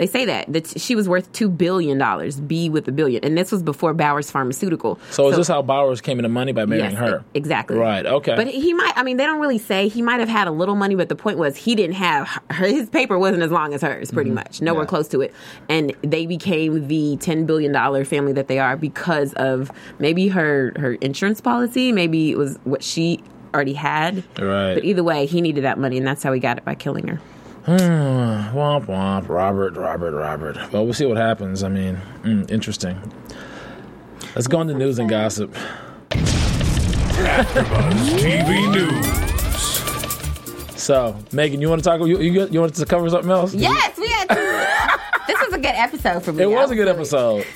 They 0.00 0.06
say 0.06 0.24
that 0.24 0.50
that 0.50 0.80
she 0.80 0.94
was 0.94 1.10
worth 1.10 1.30
two 1.34 1.50
billion 1.50 1.98
dollars. 1.98 2.40
B 2.40 2.70
with 2.70 2.88
a 2.88 2.92
billion, 2.92 3.22
and 3.22 3.36
this 3.36 3.52
was 3.52 3.62
before 3.62 3.92
Bowers 3.92 4.30
Pharmaceutical. 4.30 4.98
So, 5.10 5.28
is 5.28 5.36
this 5.36 5.48
how 5.48 5.60
Bowers 5.60 6.00
came 6.00 6.18
into 6.18 6.30
money 6.30 6.52
by 6.52 6.64
marrying 6.64 6.92
Yes, 6.92 6.98
her? 6.98 7.22
exactly. 7.34 7.76
Right. 7.76 8.06
Okay. 8.06 8.34
But 8.34 8.46
he 8.46 8.72
might. 8.72 8.94
I 8.96 9.02
mean, 9.02 9.18
they 9.18 9.26
don't 9.26 9.40
really 9.40 9.58
say 9.58 9.88
he 9.88 10.00
might 10.00 10.18
have 10.18 10.30
had 10.30 10.48
a 10.48 10.52
little 10.52 10.74
money, 10.74 10.94
but 10.94 11.10
the 11.10 11.16
point 11.16 11.36
was 11.36 11.54
he 11.54 11.74
didn't 11.74 11.96
have 11.96 12.28
her. 12.50 12.66
His 12.66 12.88
paper 12.88 13.18
wasn't 13.18 13.42
as 13.42 13.50
long 13.50 13.74
as 13.74 13.82
hers, 13.82 14.10
pretty 14.10 14.30
mm-hmm. 14.30 14.36
much, 14.36 14.62
nowhere 14.62 14.84
Yeah. 14.84 14.88
close 14.88 15.06
to 15.08 15.20
it. 15.20 15.34
And 15.68 15.92
they 16.00 16.24
became 16.24 16.88
the 16.88 17.18
ten 17.18 17.44
billion 17.44 17.70
dollar 17.70 18.06
family 18.06 18.32
that 18.32 18.48
they 18.48 18.58
are 18.58 18.78
because 18.78 19.34
of 19.34 19.70
maybe 19.98 20.28
her 20.28 20.72
her 20.78 20.94
insurance 20.94 21.42
policy, 21.42 21.92
maybe 21.92 22.30
it 22.30 22.38
was 22.38 22.58
what 22.64 22.82
she 22.82 23.22
already 23.52 23.74
had. 23.74 24.24
Right. 24.38 24.72
But 24.76 24.84
either 24.86 25.04
way, 25.04 25.26
he 25.26 25.42
needed 25.42 25.64
that 25.64 25.78
money, 25.78 25.98
and 25.98 26.06
that's 26.06 26.22
how 26.22 26.32
he 26.32 26.40
got 26.40 26.56
it 26.56 26.64
by 26.64 26.74
killing 26.74 27.06
her. 27.08 27.20
Womp 27.66 28.86
womp. 28.86 29.28
Robert, 29.28 29.76
Robert, 29.76 30.12
Robert. 30.12 30.56
Well, 30.72 30.84
we'll 30.84 30.94
see 30.94 31.06
what 31.06 31.16
happens. 31.16 31.62
I 31.62 31.68
mean, 31.68 32.00
mm, 32.22 32.50
interesting. 32.50 32.98
Let's 34.34 34.46
go 34.46 34.58
on 34.58 34.68
into 34.70 34.78
news 34.84 34.98
and 34.98 35.08
gossip. 35.08 35.54
TV 38.18 38.72
News. 38.72 39.06
So, 40.80 41.16
Megan, 41.32 41.60
you 41.60 41.68
want 41.68 41.82
to 41.84 41.88
talk? 41.88 42.00
You 42.00 42.18
you, 42.20 42.46
you 42.48 42.60
want 42.60 42.74
to 42.74 42.86
cover 42.86 43.08
something 43.10 43.30
else? 43.30 43.52
Yes, 43.54 43.98
we 43.98 44.08
had. 44.08 44.28
To, 44.28 44.34
this 45.26 45.40
was 45.44 45.52
a 45.54 45.58
good 45.58 45.74
episode 45.74 46.24
for 46.24 46.32
me. 46.32 46.44
It 46.44 46.50
was 46.50 46.70
a 46.70 46.74
good 46.74 46.88
episode. 46.88 47.46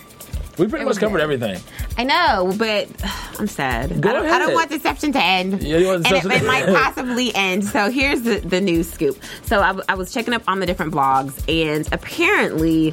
We 0.59 0.69
pretty 0.69 0.85
much 0.85 0.99
covered 0.99 1.19
good. 1.19 1.23
everything. 1.23 1.61
I 1.97 2.05
know, 2.05 2.53
but 2.59 2.89
I'm 3.39 3.47
sad. 3.47 4.01
Go 4.01 4.11
I, 4.11 4.13
don't, 4.13 4.27
I 4.27 4.39
don't 4.39 4.55
want 4.55 4.71
Deception 4.71 5.13
to 5.13 5.23
end. 5.23 5.63
Yeah, 5.63 5.79
you 5.79 5.87
want 5.87 6.07
and 6.07 6.17
it, 6.17 6.23
to 6.23 6.31
it 6.31 6.45
might 6.45 6.67
possibly 6.67 7.35
end. 7.35 7.65
So 7.65 7.91
here's 7.91 8.23
the, 8.23 8.39
the 8.41 8.61
news 8.61 8.91
scoop. 8.91 9.19
So 9.43 9.61
I 9.61 9.95
was 9.95 10.13
checking 10.13 10.35
up 10.35 10.43
on 10.49 10.61
the 10.61 10.67
different 10.67 10.93
blogs, 10.93 11.43
and 11.49 11.91
apparently 11.93 12.89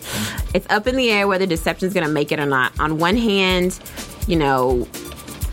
it's 0.53 0.67
up 0.69 0.87
in 0.87 0.95
the 0.95 1.09
air 1.09 1.27
whether 1.27 1.45
Deception's 1.45 1.93
going 1.93 2.05
to 2.05 2.11
make 2.11 2.31
it 2.31 2.39
or 2.39 2.45
not. 2.45 2.77
On 2.79 2.97
one 2.97 3.17
hand, 3.17 3.79
you 4.27 4.35
know, 4.35 4.87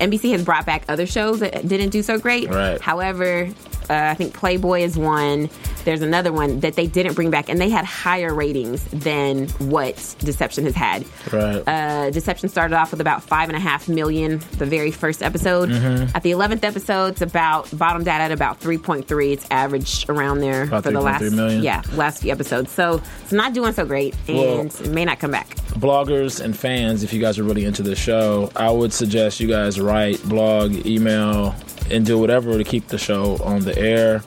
NBC 0.00 0.30
has 0.32 0.44
brought 0.44 0.66
back 0.66 0.84
other 0.88 1.06
shows 1.06 1.40
that 1.40 1.66
didn't 1.66 1.90
do 1.90 2.02
so 2.02 2.18
great. 2.18 2.48
Right. 2.48 2.80
However, 2.80 3.48
uh, 3.90 3.94
I 3.94 4.14
think 4.14 4.34
Playboy 4.34 4.80
is 4.82 4.96
one. 4.96 5.48
There's 5.88 6.02
another 6.02 6.34
one 6.34 6.60
that 6.60 6.74
they 6.74 6.86
didn't 6.86 7.14
bring 7.14 7.30
back, 7.30 7.48
and 7.48 7.58
they 7.58 7.70
had 7.70 7.86
higher 7.86 8.34
ratings 8.34 8.84
than 8.92 9.48
what 9.72 9.94
Deception 10.18 10.64
has 10.64 10.74
had. 10.74 11.06
Right. 11.32 11.62
Uh, 11.66 12.10
Deception 12.10 12.50
started 12.50 12.74
off 12.76 12.90
with 12.90 13.00
about 13.00 13.22
five 13.22 13.48
and 13.48 13.56
a 13.56 13.58
half 13.58 13.88
million 13.88 14.38
the 14.58 14.66
very 14.66 14.90
first 14.90 15.22
episode. 15.22 15.70
Mm-hmm. 15.70 16.14
At 16.14 16.22
the 16.22 16.32
eleventh 16.32 16.62
episode, 16.62 17.12
it's 17.12 17.22
about 17.22 17.70
bottomed 17.78 18.06
out 18.06 18.20
at 18.20 18.32
about 18.32 18.60
three 18.60 18.76
point 18.76 19.08
three. 19.08 19.32
It's 19.32 19.46
averaged 19.50 20.10
around 20.10 20.40
there 20.40 20.64
About 20.64 20.84
for 20.84 20.90
the 20.90 21.00
last 21.00 21.22
million. 21.32 21.62
yeah 21.62 21.80
last 21.94 22.20
few 22.20 22.32
episodes. 22.32 22.70
So 22.70 23.00
it's 23.22 23.32
not 23.32 23.54
doing 23.54 23.72
so 23.72 23.86
great, 23.86 24.14
and 24.28 24.36
Well- 24.36 24.60
it 24.84 24.90
may 24.90 25.06
not 25.06 25.20
come 25.20 25.30
back. 25.30 25.54
bloggers 25.78 26.38
and 26.44 26.54
fans, 26.54 27.02
if 27.02 27.14
you 27.14 27.20
guys 27.22 27.38
are 27.38 27.44
really 27.44 27.64
into 27.64 27.82
the 27.82 27.96
show, 27.96 28.50
I 28.56 28.70
would 28.70 28.92
suggest 28.92 29.40
you 29.40 29.48
guys 29.48 29.80
write, 29.80 30.22
blog, 30.28 30.84
email, 30.86 31.54
and 31.90 32.04
do 32.04 32.18
whatever 32.18 32.58
to 32.58 32.64
keep 32.64 32.88
the 32.88 32.98
show 32.98 33.38
on 33.42 33.60
the 33.64 33.78
air. 33.78 34.20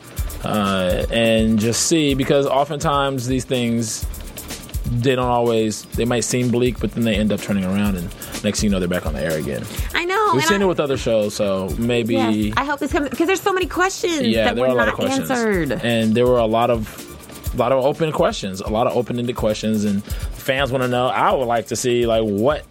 Uh, 0.44 1.06
and 1.12 1.60
just 1.60 1.88
see, 1.88 2.14
because 2.14 2.46
oftentimes 2.48 3.28
these 3.28 3.46
things, 3.46 4.06
they 4.86 5.16
don't 5.16 5.28
always, 5.28 5.84
they 5.96 6.06
might 6.06 6.22
seem 6.22 6.50
bleak, 6.50 6.80
but 6.80 6.92
then 6.94 7.04
they 7.04 7.16
end 7.16 7.32
up 7.32 7.40
turning 7.40 7.64
around, 7.64 7.96
and 7.96 8.06
next 8.44 8.60
thing 8.60 8.68
you 8.68 8.70
know, 8.70 8.80
they're 8.80 8.88
back 8.90 9.06
on 9.06 9.14
the 9.14 9.22
air 9.22 9.38
again. 9.38 9.64
I 9.94 10.06
know. 10.06 10.32
We've 10.34 10.44
seen 10.44 10.62
I, 10.62 10.66
it 10.66 10.68
with 10.68 10.80
other 10.80 10.98
shows, 10.98 11.36
so 11.36 11.70
maybe. 11.78 12.16
yes, 12.16 12.54
I 12.58 12.66
hope 12.66 12.80
this 12.80 12.92
comes 12.92 13.10
because 13.10 13.28
there's 13.28 13.42
so 13.42 13.54
many 13.54 13.68
questions 13.68 14.24
yeah, 14.24 14.46
that 14.46 14.56
there 14.56 14.64
were 14.64 14.70
are 14.70 14.74
a 14.74 14.76
lot 14.76 14.86
not 14.86 14.90
of 14.90 14.96
questions, 14.96 15.30
answered. 15.30 15.72
and 15.84 16.16
there 16.16 16.26
were 16.26 16.40
a 16.40 16.46
lot 16.46 16.70
of, 16.70 17.54
a 17.54 17.58
lot 17.58 17.72
of 17.72 17.84
open 17.86 18.12
questions, 18.12 18.62
a 18.62 18.70
lot 18.70 18.88
of 18.88 18.98
open-ended 18.98 19.36
questions, 19.36 19.84
and 19.84 20.04
fans 20.04 20.72
want 20.72 20.84
to 20.84 20.88
know. 20.88 21.08
I 21.08 21.32
would 21.34 21.46
like 21.46 21.68
to 21.68 21.76
see 21.76 22.06
like 22.08 22.24
what 22.24 22.66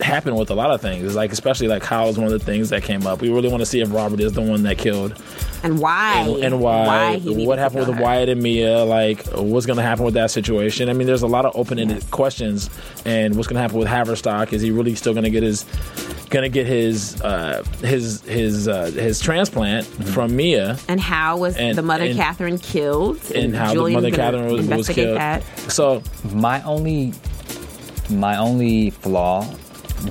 happened 0.00 0.36
with 0.36 0.50
a 0.50 0.54
lot 0.54 0.70
of 0.70 0.80
things, 0.80 1.14
like 1.14 1.32
especially 1.32 1.68
like 1.68 1.82
Kyle 1.82 2.08
is 2.08 2.16
one 2.18 2.26
of 2.26 2.32
the 2.32 2.44
things 2.44 2.70
that 2.70 2.82
came 2.82 3.06
up. 3.06 3.20
We 3.20 3.30
really 3.30 3.48
want 3.48 3.60
to 3.60 3.66
see 3.66 3.80
if 3.80 3.92
Robert 3.92 4.20
is 4.20 4.32
the 4.32 4.42
one 4.42 4.62
that 4.64 4.78
killed, 4.78 5.20
and 5.62 5.78
why? 5.78 6.20
and, 6.20 6.44
and 6.44 6.60
why, 6.60 7.16
he 7.18 7.46
what 7.46 7.58
happened 7.58 7.86
with 7.86 7.96
her. 7.96 8.02
Wyatt 8.02 8.28
and 8.28 8.42
Mia, 8.42 8.84
like 8.84 9.24
what's 9.28 9.66
going 9.66 9.76
to 9.76 9.82
happen 9.82 10.04
with 10.04 10.14
that 10.14 10.30
situation. 10.30 10.88
I 10.88 10.92
mean, 10.92 11.06
there's 11.06 11.22
a 11.22 11.26
lot 11.28 11.44
of 11.44 11.54
open-ended 11.56 12.10
questions, 12.10 12.70
and 13.04 13.36
what's 13.36 13.46
going 13.48 13.56
to 13.56 13.62
happen 13.62 13.78
with 13.78 13.88
Haverstock? 13.88 14.52
Is 14.52 14.62
he 14.62 14.70
really 14.70 14.94
still 14.94 15.12
going 15.14 15.24
to 15.24 15.30
get 15.30 15.42
his 15.42 15.64
going 16.30 16.42
to 16.42 16.48
get 16.48 16.66
his 16.66 17.20
uh, 17.22 17.62
his 17.80 18.22
his 18.22 18.66
uh, 18.66 18.86
his 18.90 19.20
transplant 19.20 19.86
from 19.86 20.34
Mia? 20.34 20.76
And 20.88 21.00
how 21.00 21.36
was 21.38 21.56
And- 21.56 21.78
the 21.78 21.82
mother 21.82 22.04
and- 22.06 22.16
Catherine 22.16 22.58
killed? 22.58 23.20
and 23.32 23.54
how 23.54 23.72
Julian's 23.72 24.02
the 24.02 24.10
mother 24.10 24.16
Catherine 24.16 24.52
was, 24.52 24.66
was 24.68 24.88
killed. 24.88 25.18
That. 25.18 25.42
So 25.70 26.02
My 26.32 26.62
only 26.62 27.12
my 28.10 28.36
only 28.36 28.90
flaw 28.90 29.42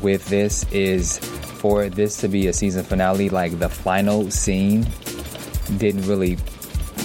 with 0.02 0.26
this 0.30 0.66
is 0.72 1.20
for 1.20 1.90
this 1.90 2.18
to 2.18 2.28
be 2.28 2.48
a 2.48 2.54
season 2.54 2.84
finale, 2.84 3.30
like 3.30 3.60
the 3.60 3.70
final 3.70 4.30
scene 4.32 4.86
didn't 5.78 6.06
really, 6.08 6.38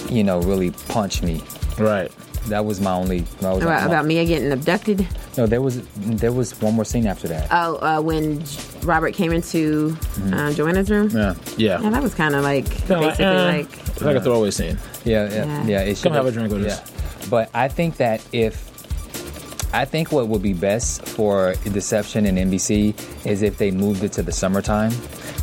you 0.09 0.23
know, 0.23 0.41
really 0.41 0.71
punch 0.89 1.21
me. 1.23 1.41
right, 1.77 2.11
That 2.47 2.65
was 2.65 2.81
my 2.81 2.91
only. 2.91 3.19
That 3.41 3.53
was 3.53 3.63
About, 3.63 3.81
my- 3.81 3.85
about 3.87 4.05
Mia 4.05 4.25
getting 4.25 4.51
abducted. 4.51 5.07
no, 5.37 5.45
there 5.45 5.61
was 5.61 5.81
there 5.95 6.31
was 6.33 6.59
one 6.61 6.73
more 6.73 6.83
scene 6.85 7.07
after 7.07 7.27
that. 7.29 7.47
Oh, 7.51 7.75
uh, 7.77 8.01
when 8.01 8.43
Robert 8.83 9.13
came 9.13 9.31
into 9.31 9.95
uh, 10.33 10.51
Joanna's 10.53 10.89
room. 10.89 11.09
yeah, 11.09 11.35
yeah, 11.57 11.79
Yeah, 11.81 11.89
that 11.89 12.03
was 12.03 12.13
kind 12.15 12.35
of 12.35 12.43
like 12.43 12.65
Kinda 12.69 12.99
like, 12.99 13.09
basically 13.17 13.25
eh, 13.25 13.57
like 13.57 13.87
it's 13.87 14.01
like 14.01 14.15
a 14.17 14.21
throwaway 14.21 14.51
scene. 14.51 14.77
yeah, 15.05 15.29
yeah, 15.29 15.45
Yeah. 15.45 15.63
yeah. 15.67 15.79
it 15.81 16.01
Come 16.01 16.13
have 16.13 16.25
a 16.25 16.31
drink 16.31 16.51
with 16.51 16.65
yeah. 16.65 16.73
us. 16.73 16.91
But 17.29 17.49
I 17.53 17.67
think 17.67 17.97
that 17.97 18.21
if 18.33 18.68
I 19.73 19.85
think 19.85 20.11
what 20.11 20.27
would 20.27 20.41
be 20.41 20.53
best 20.53 21.05
for 21.07 21.53
Deception 21.63 22.25
and 22.25 22.37
NBC 22.37 22.95
is 23.25 23.41
if 23.41 23.57
they 23.57 23.71
moved 23.71 24.03
it 24.03 24.11
to 24.13 24.23
the 24.23 24.31
summertime, 24.31 24.91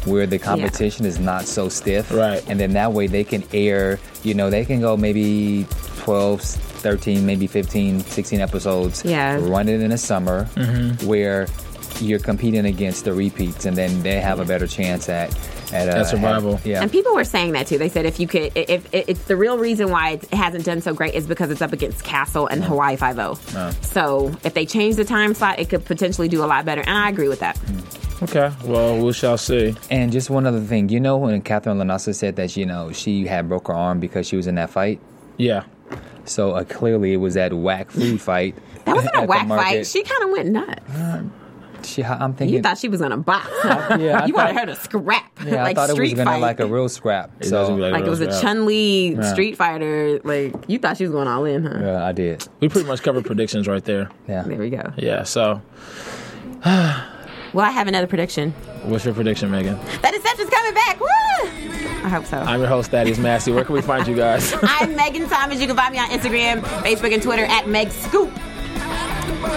where 0.04 0.26
the 0.26 0.38
competition 0.38 1.04
is 1.06 1.18
not 1.18 1.44
so 1.46 1.68
stiff, 1.68 2.10
Right. 2.12 2.42
And 2.48 2.58
then 2.60 2.72
that 2.74 2.92
way 2.92 3.06
they 3.06 3.24
can 3.24 3.44
air. 3.52 3.98
You 4.22 4.34
know, 4.34 4.50
they 4.50 4.64
can 4.64 4.80
go 4.80 4.96
maybe 4.96 5.66
12, 5.98 6.40
13, 6.42 7.24
maybe 7.26 7.46
15, 7.46 8.00
16 8.00 8.40
episodes. 8.40 9.04
Yeah. 9.04 9.38
Run 9.40 9.68
it 9.68 9.80
in 9.80 9.90
the 9.90 9.98
summer, 9.98 10.44
Mm-hmm. 10.56 11.06
where 11.06 11.46
you're 12.00 12.18
competing 12.18 12.66
against 12.66 13.04
the 13.04 13.12
repeats, 13.14 13.64
and 13.64 13.76
then 13.76 14.02
they 14.02 14.20
have 14.20 14.38
a 14.38 14.44
better 14.44 14.66
chance 14.66 15.08
at 15.08 15.30
at, 15.72 15.88
uh, 15.88 15.98
At 16.00 16.06
survival. 16.06 16.56
have- 16.56 16.66
yeah. 16.66 16.82
And 16.82 16.90
people 16.90 17.14
were 17.14 17.24
saying 17.24 17.52
that 17.52 17.66
too. 17.66 17.78
They 17.78 17.88
said 17.88 18.06
if 18.06 18.18
you 18.20 18.26
could, 18.26 18.52
if, 18.54 18.92
if 18.94 19.08
it's 19.08 19.24
the 19.24 19.36
real 19.36 19.58
reason 19.58 19.90
why 19.90 20.10
it 20.12 20.24
hasn't 20.32 20.64
done 20.64 20.80
so 20.80 20.94
great 20.94 21.14
is 21.14 21.26
because 21.26 21.50
it's 21.50 21.62
up 21.62 21.72
against 21.72 22.04
Castle 22.04 22.46
and 22.46 22.62
Hawaii 22.64 22.96
Five 22.96 23.18
O. 23.18 23.34
So 23.82 24.36
if 24.44 24.54
they 24.54 24.66
change 24.66 24.96
the 24.96 25.04
time 25.04 25.34
slot, 25.34 25.58
it 25.58 25.68
could 25.68 25.84
potentially 25.84 26.28
do 26.28 26.44
a 26.44 26.46
lot 26.46 26.64
better. 26.64 26.80
And 26.82 26.90
I 26.90 27.08
agree 27.08 27.28
with 27.28 27.40
that. 27.40 27.58
Okay, 28.22 28.50
well 28.64 29.04
we 29.04 29.12
shall 29.12 29.36
see. 29.36 29.74
And 29.90 30.10
just 30.10 30.30
one 30.30 30.46
other 30.46 30.60
thing, 30.60 30.88
you 30.88 31.00
know, 31.00 31.18
when 31.18 31.40
Katherine 31.42 31.78
LaNasa 31.78 32.14
said 32.14 32.36
that, 32.36 32.56
you 32.56 32.64
know, 32.64 32.90
she 32.92 33.26
had 33.26 33.48
broke 33.48 33.68
her 33.68 33.74
arm 33.74 34.00
because 34.00 34.26
she 34.26 34.36
was 34.36 34.46
in 34.46 34.54
that 34.54 34.70
fight. 34.70 35.00
Yeah, 35.36 35.64
So 36.24 36.52
uh, 36.52 36.64
clearly, 36.64 37.12
it 37.12 37.18
was 37.18 37.34
that 37.34 37.52
whack 37.52 37.90
food 37.90 38.20
fight. 38.22 38.54
That 38.86 38.96
wasn't 38.96 39.16
a 39.16 39.22
whack 39.26 39.46
fight. 39.48 39.86
She 39.86 40.02
kind 40.02 40.22
of 40.24 40.30
went 40.30 40.48
nuts. 40.48 40.82
She, 41.86 42.04
I'm 42.04 42.34
thinking. 42.34 42.56
You 42.56 42.62
thought 42.62 42.78
she 42.78 42.88
was 42.88 43.00
gonna 43.00 43.16
box. 43.16 43.46
huh? 43.50 43.96
yeah, 44.00 44.20
I 44.22 44.26
you 44.26 44.34
thought- 44.34 44.54
wanted 44.54 44.56
her 44.60 44.66
to 44.66 44.76
scrap, 44.76 45.30
yeah, 45.44 45.62
like 45.62 45.70
I 45.70 45.74
thought 45.74 45.90
it 45.90 45.92
was 45.92 46.08
street 46.08 46.16
gonna 46.16 46.30
fight. 46.32 46.40
like 46.42 46.60
a 46.60 46.66
real 46.66 46.88
scrap. 46.88 47.30
It 47.40 47.44
so 47.46 47.50
doesn't 47.60 47.76
be 47.76 47.82
like 47.82 48.04
it 48.04 48.10
was 48.10 48.20
a 48.20 48.40
Chun 48.40 48.66
Li 48.66 49.16
Street 49.22 49.56
Fighter. 49.56 50.20
Like 50.24 50.54
you 50.68 50.78
thought 50.78 50.96
she 50.96 51.04
was 51.04 51.12
going 51.12 51.28
all 51.28 51.44
in, 51.44 51.64
huh? 51.64 51.78
yeah, 51.80 52.04
I 52.06 52.12
did. 52.12 52.46
we 52.60 52.68
pretty 52.68 52.86
much 52.88 53.02
covered 53.02 53.24
predictions 53.24 53.66
right 53.68 53.84
there. 53.84 54.10
Yeah. 54.28 54.42
There 54.42 54.58
we 54.58 54.70
go. 54.70 54.92
Yeah. 54.96 55.22
So, 55.22 55.62
Well, 56.64 57.64
I 57.64 57.70
have 57.70 57.86
another 57.88 58.06
prediction. 58.06 58.52
what's 58.84 59.04
your 59.04 59.14
prediction, 59.14 59.50
Megan? 59.50 59.78
That 60.02 60.12
Deception's 60.12 60.50
coming 60.50 60.74
back. 60.74 61.00
Woo! 61.00 61.06
I 62.04 62.08
hope 62.08 62.26
so. 62.26 62.38
I'm 62.38 62.60
your 62.60 62.68
host, 62.68 62.90
Thaddeus 62.90 63.18
Massey. 63.18 63.50
Where 63.50 63.64
can 63.64 63.74
we 63.74 63.82
find 63.82 64.06
you 64.06 64.14
guys? 64.14 64.54
I'm 64.62 64.94
Megan 64.94 65.28
Thomas. 65.28 65.60
You 65.60 65.66
can 65.66 65.74
find 65.76 65.92
me 65.92 65.98
on 65.98 66.08
Instagram, 66.10 66.60
Facebook, 66.82 67.12
and 67.14 67.22
Twitter 67.22 67.44
at 67.46 67.66
Meg 67.68 67.90
Scoop. 67.90 68.30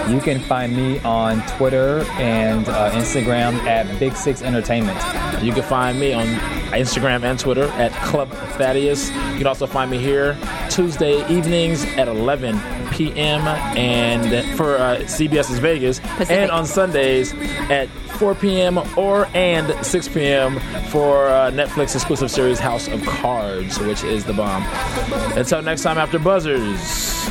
You 0.08 0.20
can 0.20 0.40
find 0.40 0.76
me 0.76 0.98
on 1.00 1.46
Twitter 1.56 2.00
and 2.12 2.68
uh, 2.68 2.90
Instagram 2.92 3.54
at 3.66 3.98
Big 3.98 4.14
Six 4.14 4.42
Entertainment. 4.42 4.98
You 5.42 5.52
can 5.52 5.62
find 5.62 5.98
me 5.98 6.12
on 6.12 6.26
Instagram 6.72 7.22
and 7.22 7.38
Twitter 7.38 7.64
at 7.70 7.92
Club 8.04 8.30
Thaddeus. 8.30 9.10
You 9.10 9.38
can 9.38 9.46
also 9.46 9.66
find 9.66 9.90
me 9.90 9.98
here 9.98 10.36
Tuesday 10.68 11.26
evenings 11.28 11.84
at 11.96 12.08
11 12.08 12.60
p.m. 12.92 13.40
and 13.76 14.56
for 14.56 14.76
uh, 14.76 14.96
CBS's 15.00 15.58
Vegas, 15.58 16.00
Pacific. 16.00 16.30
and 16.30 16.50
on 16.50 16.66
Sundays 16.66 17.32
at 17.70 17.88
4 17.88 18.34
p.m. 18.34 18.78
or 18.98 19.26
and 19.34 19.84
6 19.84 20.08
p.m. 20.08 20.58
for 20.90 21.28
uh, 21.28 21.50
Netflix 21.50 21.94
exclusive 21.94 22.30
series 22.30 22.58
House 22.58 22.88
of 22.88 23.02
Cards, 23.04 23.78
which 23.80 24.04
is 24.04 24.24
the 24.24 24.32
bomb. 24.32 24.62
Until 25.36 25.62
next 25.62 25.82
time, 25.82 25.98
after 25.98 26.18
buzzers. 26.18 27.30